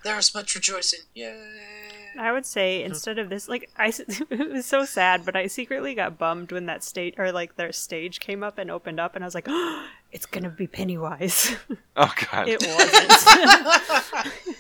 There 0.04 0.16
was 0.16 0.34
much 0.34 0.56
rejoicing. 0.56 1.02
Yay! 1.16 1.87
I 2.18 2.32
would 2.32 2.46
say 2.46 2.84
instead 2.84 3.20
of 3.20 3.30
this, 3.30 3.48
like 3.48 3.70
I, 3.78 3.88
it 4.30 4.52
was 4.52 4.66
so 4.66 4.86
sad, 4.86 5.26
but 5.26 5.36
I 5.36 5.48
secretly 5.48 5.94
got 5.96 6.18
bummed 6.18 6.52
when 6.52 6.66
that 6.66 6.84
stage 6.84 7.14
or 7.18 7.32
like 7.32 7.56
their 7.56 7.72
stage 7.72 8.20
came 8.20 8.44
up 8.44 8.58
and 8.58 8.70
opened 8.72 9.00
up, 9.00 9.16
and 9.16 9.24
I 9.24 9.28
was 9.28 9.36
like, 9.36 9.46
oh, 9.48 9.86
"It's 10.12 10.26
gonna 10.26 10.50
be 10.50 10.68
Pennywise." 10.68 11.56
oh 11.98 12.14
God. 12.32 12.48
it 12.50 12.62
wasn't. 12.66 14.58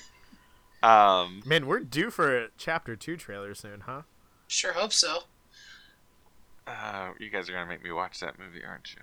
um, 0.83 1.41
Man, 1.45 1.65
we're 1.67 1.79
due 1.79 2.09
for 2.09 2.37
a 2.37 2.47
chapter 2.57 2.95
two 2.95 3.17
trailer 3.17 3.53
soon, 3.55 3.81
huh? 3.81 4.01
Sure 4.47 4.73
hope 4.73 4.93
so. 4.93 5.23
uh, 6.67 7.11
you 7.19 7.29
guys 7.29 7.49
are 7.49 7.53
gonna 7.53 7.65
make 7.65 7.83
me 7.83 7.91
watch 7.91 8.19
that 8.19 8.37
movie, 8.39 8.63
aren't 8.65 8.93
you? 8.93 9.01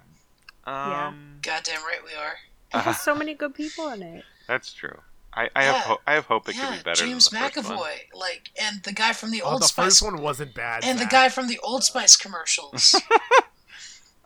Yeah. 0.66 1.08
Um, 1.08 1.38
Goddamn 1.42 1.82
right 1.82 2.00
we 2.04 2.14
are. 2.14 2.34
it 2.74 2.82
has 2.84 3.00
so 3.02 3.14
many 3.14 3.34
good 3.34 3.54
people 3.54 3.88
in 3.90 4.02
it. 4.02 4.24
That's 4.48 4.72
true. 4.72 4.98
I, 5.36 5.50
I 5.56 5.64
have 5.64 5.76
ho- 5.84 6.00
I 6.06 6.12
have 6.14 6.26
hope 6.26 6.48
it 6.48 6.56
yeah, 6.56 6.68
could 6.70 6.78
be 6.78 6.82
better 6.84 7.04
James 7.06 7.28
than 7.28 7.42
the 7.42 7.48
first 7.50 7.66
McAvoy, 7.68 7.76
one. 7.78 7.88
like, 8.14 8.50
and 8.60 8.82
the 8.84 8.92
guy 8.92 9.12
from 9.12 9.30
the 9.32 9.42
Oh, 9.42 9.52
Old 9.52 9.62
the 9.62 9.66
Spice, 9.66 9.84
first 10.00 10.02
one 10.02 10.22
wasn't 10.22 10.54
bad. 10.54 10.84
and 10.84 10.98
the 10.98 11.06
guy 11.06 11.28
from 11.28 11.48
the 11.48 11.58
Old 11.62 11.82
Spice 11.84 12.16
commercials. 12.16 12.94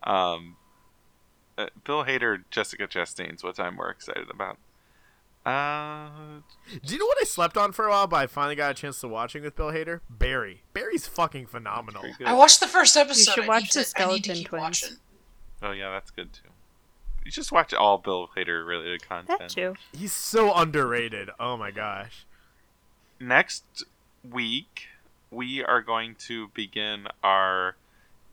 Um, 0.04 0.56
uh, 1.59 1.66
Bill 1.84 2.04
Hader, 2.04 2.44
Jessica 2.50 2.86
Chastain's 2.86 3.42
what 3.42 3.59
I'm 3.59 3.74
more 3.76 3.90
excited 3.90 4.30
about. 4.30 4.59
Uh, 5.44 6.40
Do 6.84 6.92
you 6.94 6.98
know 6.98 7.06
what 7.06 7.18
I 7.20 7.24
slept 7.24 7.56
on 7.56 7.72
for 7.72 7.86
a 7.86 7.90
while, 7.90 8.06
but 8.06 8.16
I 8.16 8.26
finally 8.26 8.54
got 8.54 8.70
a 8.70 8.74
chance 8.74 9.00
to 9.00 9.09
watching 9.09 9.42
with 9.42 9.56
Bill 9.56 9.72
Hader? 9.72 10.00
Barry. 10.09 10.62
Barry's 10.72 11.06
fucking 11.06 11.46
phenomenal. 11.46 12.04
I 12.24 12.32
watched 12.32 12.61
the 12.61 12.68
first 12.68 12.96
episode. 12.96 13.18
You 13.30 13.34
should 13.34 13.44
I 13.44 13.48
watch 13.48 13.62
need 13.64 13.68
the 13.72 13.72
to, 13.72 14.02
I 14.02 14.06
need 14.12 14.24
to 14.24 14.30
Skeleton 14.30 14.34
keep 14.36 14.48
Twins. 14.48 14.62
watching. 14.62 14.96
Oh 15.62 15.72
yeah, 15.72 15.90
that's 15.90 16.11
good 16.11 16.32
too. 16.32 16.48
You 17.28 17.32
just 17.32 17.52
watch 17.52 17.74
all 17.74 17.98
Bill 17.98 18.30
Hader 18.34 18.66
related 18.66 19.06
content. 19.06 19.38
That 19.38 19.50
too. 19.50 19.74
He's 19.92 20.14
so 20.14 20.50
underrated. 20.54 21.28
Oh 21.38 21.58
my 21.58 21.70
gosh. 21.70 22.24
Next 23.20 23.84
week, 24.26 24.86
we 25.30 25.62
are 25.62 25.82
going 25.82 26.14
to 26.20 26.48
begin 26.54 27.06
our 27.22 27.76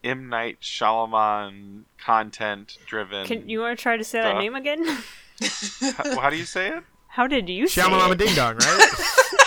M 0.02 0.30
Night 0.30 0.60
Shyamalan 0.62 1.82
content 1.98 2.78
driven. 2.86 3.28
Can 3.28 3.50
you 3.50 3.60
want 3.60 3.78
to 3.78 3.84
try 3.84 3.98
to 3.98 4.04
say 4.06 4.22
that 4.22 4.38
name 4.38 4.56
again? 4.56 4.86
how, 4.86 5.02
how 6.22 6.30
do 6.30 6.38
you 6.38 6.46
say 6.46 6.70
it? 6.70 6.84
How 7.10 7.28
did 7.28 7.50
you 7.50 7.68
say 7.68 7.82
Shyamalama 7.82 8.14
it? 8.14 8.20
Ding 8.20 8.34
Dong, 8.34 8.56
right? 8.56 8.90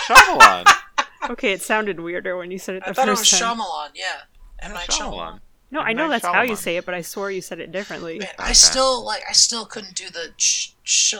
Shyamalan. 0.05 0.65
Okay, 1.31 1.53
it 1.53 1.63
sounded 1.63 1.99
weirder 1.99 2.37
when 2.37 2.51
you 2.51 2.59
said 2.59 2.75
it 2.75 2.83
the 2.83 2.91
I 2.91 2.93
thought 2.93 3.07
it 3.07 3.11
was 3.11 3.21
first 3.21 3.41
time. 3.41 3.57
Shyamalan. 3.57 3.89
Yeah, 3.95 4.15
M 4.61 4.73
Night 4.73 4.89
Shyamalan. 4.89 5.09
Shyamalan. 5.11 5.39
No, 5.71 5.81
I 5.81 5.93
know 5.93 6.07
Night 6.07 6.21
that's 6.21 6.25
how 6.25 6.41
you 6.41 6.55
say 6.55 6.77
it, 6.77 6.85
but 6.85 6.95
I 6.95 7.01
swore 7.01 7.29
you 7.29 7.41
said 7.41 7.59
it 7.59 7.71
differently. 7.71 8.17
Man, 8.19 8.27
Okay. 8.39 8.49
I 8.49 8.53
still 8.53 9.05
like. 9.05 9.21
I 9.29 9.33
still 9.33 9.65
couldn't 9.65 9.95
do 9.95 10.09
the. 10.09 10.31
Sh- 10.37 10.69
sh- 10.83 11.15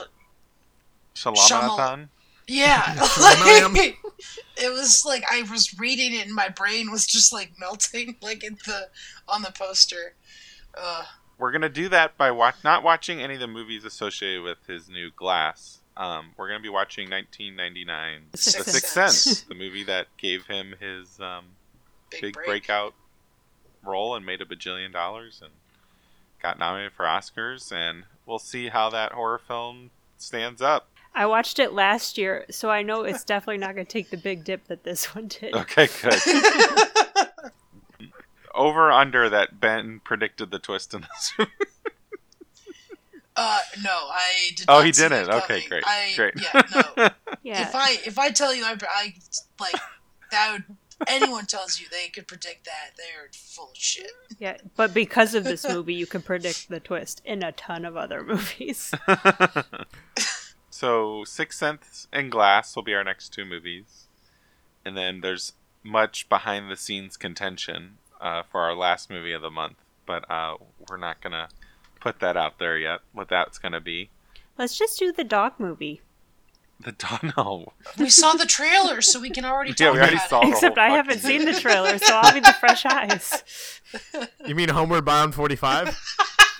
Shyamalan. 1.14 2.08
yeah, 2.46 2.94
like, 3.20 3.98
it 4.56 4.72
was 4.72 5.04
like 5.04 5.24
I 5.30 5.42
was 5.50 5.78
reading 5.78 6.14
it 6.14 6.26
and 6.26 6.34
my 6.34 6.48
brain 6.48 6.90
was 6.90 7.06
just 7.06 7.32
like 7.32 7.52
melting, 7.58 8.16
like 8.22 8.42
in 8.44 8.56
the 8.66 8.88
on 9.28 9.42
the 9.42 9.52
poster. 9.52 10.14
Uh, 10.76 11.04
We're 11.38 11.52
gonna 11.52 11.68
do 11.68 11.88
that 11.90 12.16
by 12.16 12.30
watch 12.30 12.56
not 12.64 12.82
watching 12.82 13.20
any 13.20 13.34
of 13.34 13.40
the 13.40 13.46
movies 13.48 13.84
associated 13.84 14.42
with 14.42 14.58
his 14.66 14.88
new 14.88 15.10
Glass. 15.14 15.78
Um, 15.96 16.30
we're 16.36 16.48
gonna 16.48 16.60
be 16.60 16.68
watching 16.70 17.10
1999, 17.10 18.20
The 18.30 18.36
The 18.36 18.38
Sixth 18.38 18.70
Sixth 18.70 18.92
Sense. 18.92 19.16
Sense, 19.18 19.40
the 19.42 19.54
movie 19.54 19.84
that 19.84 20.06
gave 20.16 20.46
him 20.46 20.74
his 20.80 21.20
um, 21.20 21.44
big, 22.10 22.20
big 22.22 22.34
break. 22.34 22.46
breakout 22.46 22.94
role 23.84 24.14
and 24.14 24.24
made 24.24 24.40
a 24.40 24.44
bajillion 24.44 24.92
dollars 24.92 25.40
and 25.42 25.52
got 26.42 26.58
nominated 26.58 26.92
for 26.92 27.04
Oscars. 27.04 27.72
And 27.72 28.04
we'll 28.26 28.38
see 28.38 28.68
how 28.68 28.90
that 28.90 29.12
horror 29.12 29.38
film 29.38 29.90
stands 30.16 30.60
up. 30.62 30.88
I 31.14 31.26
watched 31.26 31.58
it 31.58 31.72
last 31.72 32.16
year, 32.18 32.44
so 32.50 32.70
I 32.70 32.82
know 32.82 33.02
it's 33.02 33.24
definitely 33.24 33.58
not 33.58 33.74
going 33.74 33.84
to 33.86 33.92
take 33.92 34.10
the 34.10 34.16
big 34.16 34.44
dip 34.44 34.68
that 34.68 34.84
this 34.84 35.12
one 35.14 35.26
did. 35.26 35.54
Okay, 35.54 35.88
good. 36.02 36.14
Over 38.54 38.92
under 38.92 39.28
that 39.28 39.58
Ben 39.60 40.00
predicted 40.04 40.50
the 40.50 40.58
twist 40.58 40.94
in 40.94 41.00
this. 41.00 41.32
movie. 41.38 41.50
Uh, 43.36 43.60
no, 43.82 43.90
I 43.90 44.50
did. 44.54 44.66
Oh, 44.68 44.74
not 44.78 44.86
he 44.86 44.92
see 44.92 45.02
didn't. 45.08 45.30
Okay, 45.30 45.66
great, 45.66 45.82
I, 45.86 46.12
great. 46.14 46.34
Yeah, 46.36 46.62
no. 46.74 47.08
Yeah. 47.42 47.62
If 47.68 47.74
I 47.74 47.96
if 48.04 48.18
I 48.18 48.30
tell 48.30 48.54
you 48.54 48.64
I, 48.64 48.76
I 48.90 49.14
like 49.58 49.74
that 50.30 50.52
would 50.52 50.64
anyone 51.06 51.46
tells 51.46 51.80
you 51.80 51.86
they 51.88 52.08
could 52.08 52.26
predict 52.26 52.64
that 52.64 52.92
they're 52.96 53.28
full 53.32 53.70
of 53.70 53.76
shit. 53.76 54.10
Yeah, 54.38 54.56
but 54.76 54.94
because 54.94 55.34
of 55.34 55.44
this 55.44 55.66
movie, 55.68 55.94
you 55.94 56.06
can 56.06 56.22
predict 56.22 56.68
the 56.68 56.80
twist 56.80 57.22
in 57.24 57.42
a 57.42 57.52
ton 57.52 57.84
of 57.84 57.96
other 57.96 58.22
movies. 58.24 58.92
so, 60.70 61.24
Sixth 61.24 61.58
Sense 61.58 62.08
and 62.12 62.30
Glass 62.30 62.74
will 62.74 62.82
be 62.82 62.94
our 62.94 63.04
next 63.04 63.30
two 63.30 63.44
movies, 63.44 64.08
and 64.84 64.96
then 64.96 65.20
there's 65.20 65.52
much 65.82 66.28
behind 66.28 66.70
the 66.70 66.76
scenes 66.76 67.16
contention 67.16 67.98
uh, 68.20 68.42
for 68.42 68.60
our 68.60 68.74
last 68.74 69.10
movie 69.10 69.32
of 69.32 69.42
the 69.42 69.50
month, 69.50 69.76
but 70.06 70.30
uh, 70.30 70.54
we're 70.88 70.96
not 70.96 71.20
gonna 71.20 71.48
put 72.00 72.20
that 72.20 72.36
out 72.36 72.58
there 72.58 72.76
yet. 72.78 73.00
What 73.12 73.28
that's 73.28 73.58
gonna 73.58 73.80
be. 73.80 74.10
Let's 74.58 74.76
just 74.76 74.98
do 74.98 75.12
the 75.12 75.24
dog 75.24 75.54
movie. 75.58 76.02
The 76.82 76.92
Donald. 76.92 77.72
We 77.98 78.08
saw 78.08 78.32
the 78.32 78.46
trailer, 78.46 79.00
so 79.02 79.20
we 79.20 79.30
can 79.30 79.44
already 79.44 79.70
talk 79.72 79.80
Yeah, 79.80 79.92
we 79.92 79.98
already 79.98 80.16
about 80.16 80.28
saw 80.30 80.40
it. 80.42 80.48
Except 80.50 80.78
I 80.78 80.88
haven't 80.90 81.20
fucking 81.20 81.38
seen 81.40 81.44
the 81.44 81.58
trailer, 81.60 81.98
so 81.98 82.14
I'll 82.16 82.32
be 82.32 82.40
the 82.40 82.54
fresh 82.58 82.84
eyes. 82.86 83.42
you 84.46 84.54
mean 84.54 84.68
Homeward 84.70 85.04
Bound 85.04 85.34
45? 85.34 85.88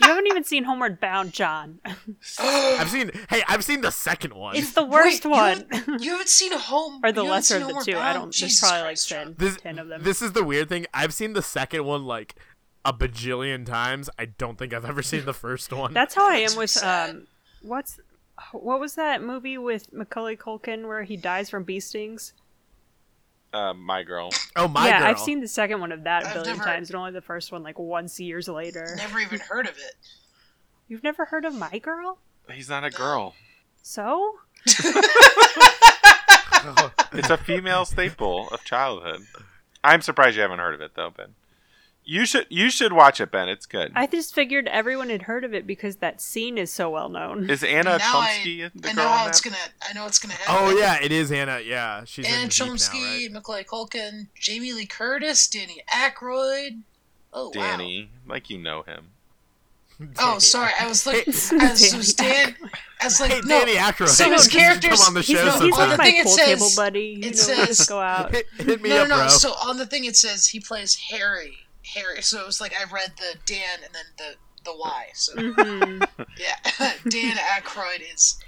You 0.02 0.08
haven't 0.08 0.26
even 0.28 0.44
seen 0.44 0.64
Homeward 0.64 0.98
Bound, 1.00 1.32
John. 1.32 1.78
I've 2.38 2.88
seen. 2.88 3.10
Hey, 3.28 3.42
I've 3.48 3.64
seen 3.64 3.80
the 3.82 3.90
second 3.92 4.32
one. 4.34 4.56
It's 4.56 4.72
the 4.72 4.84
worst 4.84 5.24
Wait, 5.24 5.30
one. 5.30 5.58
You 5.58 5.66
haven't, 5.78 6.02
you 6.02 6.10
haven't 6.12 6.28
seen 6.28 6.52
Home 6.52 7.00
or 7.04 7.12
the 7.12 7.22
you 7.22 7.26
haven't 7.26 7.30
lesser 7.30 7.54
seen 7.54 7.62
of 7.62 7.68
the 7.68 7.74
Homeward 7.74 7.84
two. 7.86 7.92
I 7.92 7.94
Bound? 7.94 8.14
don't. 8.14 8.22
There's 8.24 8.36
Jesus 8.36 8.60
probably 8.60 8.78
like 8.78 8.84
Christ, 8.88 9.08
John. 9.08 9.24
10, 9.26 9.34
this, 9.38 9.56
10 9.58 9.78
of 9.78 9.88
them. 9.88 10.02
This 10.02 10.22
is 10.22 10.32
the 10.32 10.42
weird 10.44 10.68
thing. 10.68 10.86
I've 10.94 11.14
seen 11.14 11.32
the 11.34 11.42
second 11.42 11.84
one 11.84 12.04
like 12.06 12.34
a 12.84 12.92
bajillion 12.92 13.64
times. 13.66 14.08
I 14.18 14.24
don't 14.26 14.58
think 14.58 14.72
I've 14.74 14.84
ever 14.86 15.02
seen 15.02 15.24
the 15.26 15.34
first 15.34 15.72
one. 15.72 15.92
That's 15.94 16.14
how 16.14 16.28
I 16.28 16.36
makes 16.38 16.52
am 16.52 16.56
me 16.56 16.62
with 16.62 16.70
sad. 16.70 17.10
um, 17.10 17.26
what's 17.62 18.00
what 18.52 18.80
was 18.80 18.94
that 18.96 19.22
movie 19.22 19.58
with 19.58 19.92
Macaulay 19.92 20.36
Culkin 20.36 20.86
where 20.86 21.02
he 21.02 21.16
dies 21.16 21.50
from 21.50 21.64
bee 21.64 21.80
stings? 21.80 22.32
Uh, 23.52 23.74
my 23.74 24.02
girl. 24.04 24.30
oh 24.56 24.68
my 24.68 24.86
yeah, 24.86 25.00
girl. 25.00 25.08
I've 25.08 25.18
seen 25.18 25.40
the 25.40 25.48
second 25.48 25.80
one 25.80 25.90
of 25.92 26.04
that 26.04 26.22
a 26.24 26.28
I've 26.28 26.34
billion 26.34 26.56
never- 26.58 26.68
times, 26.68 26.88
and 26.90 26.96
only 26.96 27.10
the 27.12 27.20
first 27.20 27.50
one 27.52 27.62
like 27.62 27.78
once 27.78 28.20
years 28.20 28.48
later. 28.48 28.94
Never 28.96 29.18
even 29.18 29.40
heard 29.40 29.66
of 29.66 29.76
it. 29.76 29.94
You've 30.88 31.02
never 31.02 31.24
heard 31.24 31.44
of 31.44 31.54
My 31.54 31.78
Girl? 31.78 32.18
He's 32.52 32.68
not 32.68 32.84
a 32.84 32.90
girl. 32.90 33.34
So 33.82 34.34
It's 37.12 37.30
a 37.30 37.36
female 37.38 37.84
staple 37.84 38.48
of 38.50 38.62
childhood. 38.64 39.22
I'm 39.82 40.02
surprised 40.02 40.36
you 40.36 40.42
haven't 40.42 40.58
heard 40.58 40.74
of 40.74 40.80
it 40.80 40.92
though, 40.94 41.10
Ben. 41.10 41.34
You 42.10 42.26
should 42.26 42.46
you 42.48 42.70
should 42.70 42.92
watch 42.92 43.20
it, 43.20 43.30
Ben. 43.30 43.48
It's 43.48 43.66
good. 43.66 43.92
I 43.94 44.08
just 44.08 44.34
figured 44.34 44.66
everyone 44.66 45.10
had 45.10 45.22
heard 45.22 45.44
of 45.44 45.54
it 45.54 45.64
because 45.64 45.96
that 45.98 46.20
scene 46.20 46.58
is 46.58 46.72
so 46.72 46.90
well 46.90 47.08
known. 47.08 47.48
Is 47.48 47.62
Anna 47.62 47.98
now 47.98 48.22
Chlumsky 48.22 48.64
I, 48.64 48.70
the 48.74 48.88
I 48.88 48.92
girl 48.94 49.04
know 49.04 49.08
how 49.08 49.22
in 49.22 49.28
it's 49.30 49.40
gonna. 49.40 49.56
I 49.88 49.92
know 49.92 50.06
it's 50.06 50.18
gonna 50.18 50.34
happen. 50.34 50.72
Oh 50.74 50.76
yeah, 50.76 50.98
it 51.00 51.12
is 51.12 51.30
Anna. 51.30 51.60
Yeah, 51.64 52.02
she's 52.04 52.26
Anna 52.26 52.42
in 52.42 52.48
Veep 52.48 52.58
now, 52.58 52.66
Chlumsky, 52.66 53.22
right? 53.22 53.28
Macaulay 53.30 53.62
Culkin, 53.62 54.26
Jamie 54.34 54.72
Lee 54.72 54.86
Curtis, 54.86 55.46
Danny 55.46 55.84
Aykroyd. 55.88 56.80
Oh 57.32 57.46
wow. 57.46 57.52
Danny, 57.52 58.10
like 58.26 58.50
you 58.50 58.58
know 58.58 58.82
him. 58.82 59.10
Oh, 60.18 60.40
sorry. 60.40 60.72
I 60.80 60.88
was 60.88 61.06
looking. 61.06 61.32
Hey, 61.32 61.64
I 61.64 61.70
was, 61.70 61.80
Danny 61.80 61.96
was 61.96 62.14
Dan. 62.14 62.56
I 63.00 63.04
was 63.04 63.20
like, 63.20 63.30
Hey, 63.30 63.40
no. 63.44 63.60
Danny 63.60 63.74
Aykroyd. 63.74 64.08
So 64.08 64.28
his 64.32 64.48
Come 64.48 64.60
characters- 64.60 65.06
on 65.06 65.14
the 65.14 65.22
show 65.22 65.34
no, 65.34 65.52
he's 65.52 65.60
on 65.60 65.60
like 65.60 65.70
the 65.70 65.76
sometime. 65.76 65.96
my 65.98 66.04
thing 66.06 66.16
it 66.16 66.24
pool 66.24 66.32
says- 66.32 66.46
table 66.46 66.68
buddy. 66.74 67.00
You 67.22 67.28
it 67.28 67.36
know, 67.36 67.64
says- 67.64 67.86
go 67.86 68.00
out. 68.00 68.32
Hit, 68.34 68.46
hit 68.56 68.82
me 68.82 68.88
no, 68.88 69.02
up, 69.02 69.08
no, 69.08 69.14
no. 69.16 69.20
bro. 69.22 69.28
So 69.28 69.50
on 69.52 69.76
the 69.76 69.86
thing 69.86 70.06
it 70.06 70.16
says 70.16 70.48
he 70.48 70.58
plays 70.58 70.96
Harry. 71.12 71.58
Harry. 71.94 72.22
So 72.22 72.40
it 72.40 72.46
was 72.46 72.60
like 72.60 72.74
I 72.78 72.84
read 72.92 73.12
the 73.16 73.36
Dan 73.46 73.78
and 73.84 73.94
then 73.94 74.04
the 74.18 74.34
the 74.64 74.76
Y. 74.76 75.06
So 75.14 75.34
Mhm. 75.34 76.06
yeah, 76.38 76.56
Dan 77.08 77.36
Aykroyd 77.36 78.02
is 78.14 78.38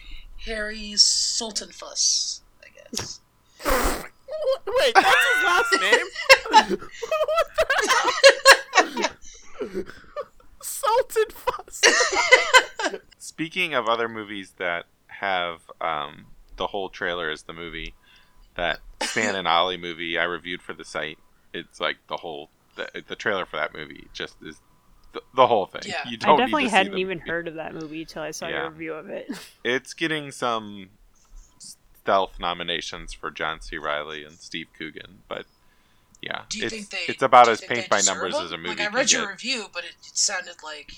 Harry 0.44 0.92
Sultenfuss. 0.96 2.40
I 2.62 2.68
guess. 2.90 3.20
Wait, 4.66 4.94
that's 4.94 5.24
his 5.34 5.44
last 5.44 5.72
name? 5.80 6.06
what 6.50 6.68
the 9.74 9.86
Salted 10.62 11.32
fuss. 11.32 11.80
Speaking 13.18 13.74
of 13.74 13.88
other 13.88 14.08
movies 14.08 14.54
that 14.58 14.86
have 15.08 15.60
um, 15.80 16.26
the 16.56 16.66
whole 16.68 16.88
trailer 16.88 17.30
as 17.30 17.42
the 17.44 17.52
movie, 17.52 17.94
that 18.56 18.78
Stan 19.02 19.34
and 19.36 19.46
Ollie 19.48 19.76
movie 19.76 20.18
I 20.18 20.24
reviewed 20.24 20.62
for 20.62 20.72
the 20.72 20.84
site, 20.84 21.18
it's 21.52 21.80
like 21.80 21.96
the 22.08 22.16
whole 22.16 22.50
the, 22.76 23.02
the 23.06 23.16
trailer 23.16 23.46
for 23.46 23.56
that 23.56 23.74
movie 23.74 24.08
just 24.12 24.36
is 24.42 24.60
the, 25.12 25.22
the 25.34 25.46
whole 25.46 25.66
thing. 25.66 25.82
Yeah. 25.86 26.08
You 26.08 26.16
I 26.22 26.26
don't 26.26 26.36
need 26.38 26.42
definitely 26.44 26.64
to 26.64 26.70
hadn't 26.70 26.92
the 26.92 26.98
even 26.98 27.18
movie. 27.18 27.30
heard 27.30 27.48
of 27.48 27.54
that 27.54 27.74
movie 27.74 28.04
till 28.04 28.22
I 28.22 28.30
saw 28.30 28.48
Yeah. 28.48 28.62
your 28.62 28.70
review 28.70 28.94
of 28.94 29.08
it. 29.10 29.28
It's 29.64 29.92
getting 29.94 30.30
some 30.32 30.90
stealth 31.58 32.38
nominations 32.40 33.12
for 33.12 33.30
John 33.30 33.60
C. 33.60 33.76
Reilly 33.78 34.24
and 34.24 34.34
Steve 34.38 34.68
Coogan, 34.76 35.20
but 35.28 35.46
yeah, 36.20 36.42
Do 36.48 36.58
you 36.58 36.64
it's 36.66 36.74
think 36.74 36.90
they? 36.90 36.98
it's 37.08 37.22
about 37.22 37.44
do 37.44 37.50
you 37.50 37.52
as 37.54 37.60
think 37.60 37.72
paint 37.72 37.88
by 37.88 38.00
numbers 38.00 38.34
them? 38.34 38.44
as 38.44 38.52
a 38.52 38.56
movie. 38.56 38.68
Like 38.70 38.80
I 38.80 38.84
can 38.86 38.94
read 38.94 39.12
your 39.12 39.22
get. 39.22 39.30
review, 39.32 39.66
but 39.72 39.84
it, 39.84 39.90
it 40.06 40.16
sounded 40.16 40.56
like 40.64 40.92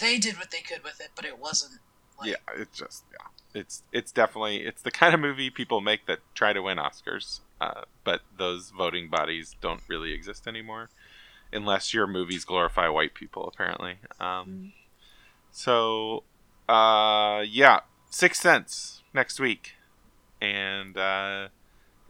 they 0.00 0.18
did 0.18 0.38
what 0.38 0.50
they 0.50 0.60
could 0.60 0.82
with 0.84 1.00
it, 1.00 1.10
but 1.14 1.24
it 1.24 1.38
wasn't. 1.38 1.80
Like, 2.20 2.30
yeah, 2.30 2.36
it's 2.60 2.78
just 2.78 3.04
yeah, 3.12 3.60
it's 3.60 3.82
it's 3.92 4.12
definitely 4.12 4.58
it's 4.66 4.82
the 4.82 4.90
kind 4.90 5.14
of 5.14 5.20
movie 5.20 5.50
people 5.50 5.80
make 5.80 6.06
that 6.06 6.18
try 6.34 6.52
to 6.52 6.60
win 6.62 6.78
Oscars, 6.78 7.40
uh, 7.62 7.82
but 8.02 8.22
those 8.36 8.70
voting 8.70 9.08
bodies 9.08 9.54
don't 9.60 9.82
really 9.88 10.12
exist 10.12 10.48
anymore, 10.48 10.90
unless 11.52 11.94
your 11.94 12.08
movies 12.08 12.44
glorify 12.44 12.88
white 12.88 13.14
people. 13.14 13.46
Apparently, 13.46 13.98
um, 14.18 14.72
so 15.52 16.24
uh, 16.68 17.44
yeah, 17.48 17.80
Sixth 18.10 18.42
Sense 18.42 19.02
next 19.14 19.38
week, 19.38 19.74
and 20.40 20.96
uh, 20.96 21.48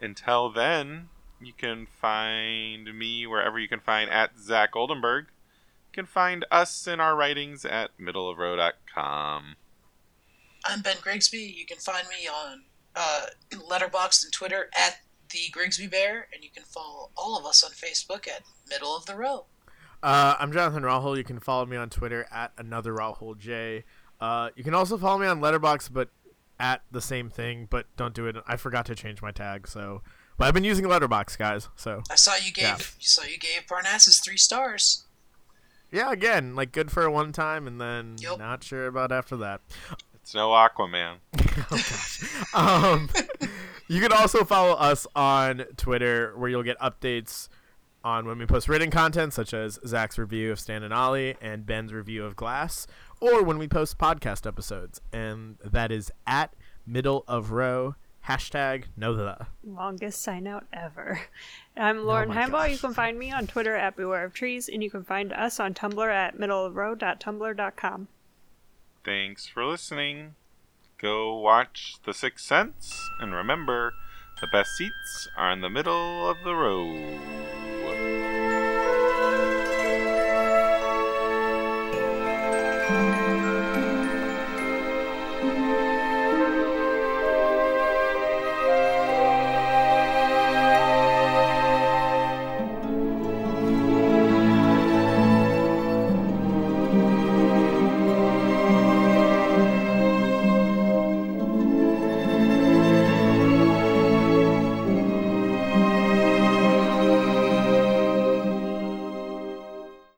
until 0.00 0.50
then, 0.50 1.10
you 1.38 1.52
can 1.52 1.86
find 1.86 2.98
me 2.98 3.26
wherever 3.26 3.58
you 3.58 3.68
can 3.68 3.80
find 3.80 4.10
at 4.10 4.38
Zach 4.38 4.74
Oldenburg. 4.74 5.26
You 5.26 6.02
can 6.02 6.06
find 6.06 6.46
us 6.50 6.86
in 6.86 6.98
our 6.98 7.14
writings 7.14 7.66
at 7.66 7.90
middleofrow.com. 8.00 9.56
I'm 10.64 10.80
Ben 10.80 10.96
Grigsby. 11.02 11.54
You 11.58 11.66
can 11.66 11.76
find 11.76 12.06
me 12.08 12.26
on 12.26 12.62
uh, 12.96 13.26
Letterboxd 13.52 14.24
and 14.24 14.32
Twitter 14.32 14.70
at 14.74 15.00
the 15.32 15.50
Grigsby 15.50 15.86
Bear, 15.86 16.28
and 16.32 16.42
you 16.44 16.50
can 16.54 16.62
follow 16.64 17.10
all 17.16 17.38
of 17.38 17.44
us 17.46 17.64
on 17.64 17.70
Facebook 17.70 18.28
at 18.28 18.42
Middle 18.68 18.94
of 18.96 19.06
the 19.06 19.16
Row. 19.16 19.46
Uh, 20.02 20.34
I'm 20.38 20.52
Jonathan 20.52 20.82
Rahul. 20.82 21.16
You 21.16 21.24
can 21.24 21.38
follow 21.40 21.64
me 21.66 21.76
on 21.76 21.88
Twitter 21.90 22.26
at 22.32 22.52
another 22.58 22.92
Rahul 22.92 23.38
J. 23.38 23.84
Uh, 24.20 24.50
you 24.56 24.64
can 24.64 24.74
also 24.74 24.98
follow 24.98 25.18
me 25.18 25.26
on 25.26 25.40
Letterboxd, 25.40 25.90
but 25.92 26.10
at 26.60 26.82
the 26.90 27.00
same 27.00 27.30
thing. 27.30 27.66
But 27.70 27.86
don't 27.96 28.14
do 28.14 28.26
it. 28.26 28.36
I 28.46 28.56
forgot 28.56 28.86
to 28.86 28.94
change 28.94 29.22
my 29.22 29.30
tag, 29.30 29.66
so. 29.68 30.02
But 30.38 30.48
I've 30.48 30.54
been 30.54 30.64
using 30.64 30.84
Letterboxd, 30.86 31.38
guys. 31.38 31.68
So 31.76 32.02
I 32.10 32.16
saw 32.16 32.34
you 32.36 32.52
gave 32.52 32.64
Yeah. 32.64 32.76
you 32.78 33.06
saw 33.06 33.22
you 33.24 33.38
gave 33.38 33.66
Parnassus 33.68 34.22
three 34.22 34.36
stars. 34.36 35.04
yeah, 35.90 36.10
again, 36.10 36.54
like 36.56 36.72
good 36.72 36.90
for 36.90 37.08
one 37.10 37.32
time, 37.32 37.66
and 37.66 37.80
then 37.80 38.16
Yup. 38.18 38.38
not 38.38 38.64
sure 38.64 38.86
about 38.86 39.12
after 39.12 39.36
that. 39.38 39.60
It's 40.14 40.34
no 40.34 40.50
Aquaman. 40.50 41.16
oh 41.70 41.70
gosh. 41.70 42.54
Um, 42.54 43.08
you 43.92 44.00
can 44.00 44.10
also 44.10 44.42
follow 44.42 44.72
us 44.72 45.06
on 45.14 45.66
Twitter, 45.76 46.32
where 46.38 46.48
you'll 46.48 46.62
get 46.62 46.78
updates 46.78 47.50
on 48.02 48.24
when 48.24 48.38
we 48.38 48.46
post 48.46 48.66
written 48.66 48.90
content, 48.90 49.34
such 49.34 49.52
as 49.52 49.78
Zach's 49.86 50.16
review 50.16 50.50
of 50.50 50.58
Stan 50.58 50.82
and 50.82 50.94
Ollie 50.94 51.36
and 51.42 51.66
Ben's 51.66 51.92
review 51.92 52.24
of 52.24 52.34
Glass, 52.34 52.86
or 53.20 53.42
when 53.42 53.58
we 53.58 53.68
post 53.68 53.98
podcast 53.98 54.46
episodes. 54.46 55.02
And 55.12 55.58
that 55.62 55.92
is 55.92 56.10
at 56.26 56.54
middle 56.86 57.22
of 57.28 57.50
row 57.50 57.94
hashtag 58.26 58.84
know 58.96 59.14
the. 59.14 59.46
Longest 59.62 60.22
sign 60.22 60.46
out 60.46 60.64
ever. 60.72 61.20
I'm 61.76 61.98
oh 61.98 62.04
Lauren 62.04 62.30
my 62.30 62.46
Heimbaugh. 62.46 62.70
You 62.70 62.78
can 62.78 62.94
find 62.94 63.18
me 63.18 63.30
on 63.30 63.46
Twitter 63.46 63.76
at 63.76 63.96
Beware 63.96 64.24
of 64.24 64.32
Trees, 64.32 64.70
and 64.70 64.82
you 64.82 64.88
can 64.88 65.04
find 65.04 65.34
us 65.34 65.60
on 65.60 65.74
Tumblr 65.74 66.10
at 66.10 66.38
middleofrow.tumblr.com. 66.38 68.08
Thanks 69.04 69.46
for 69.46 69.66
listening. 69.66 70.36
Go 71.02 71.34
watch 71.34 71.96
The 72.06 72.14
Sixth 72.14 72.46
Sense, 72.46 73.10
and 73.18 73.34
remember, 73.34 73.92
the 74.40 74.46
best 74.46 74.76
seats 74.76 75.28
are 75.36 75.50
in 75.50 75.60
the 75.60 75.68
middle 75.68 76.30
of 76.30 76.36
the 76.44 76.54
road. 76.54 77.18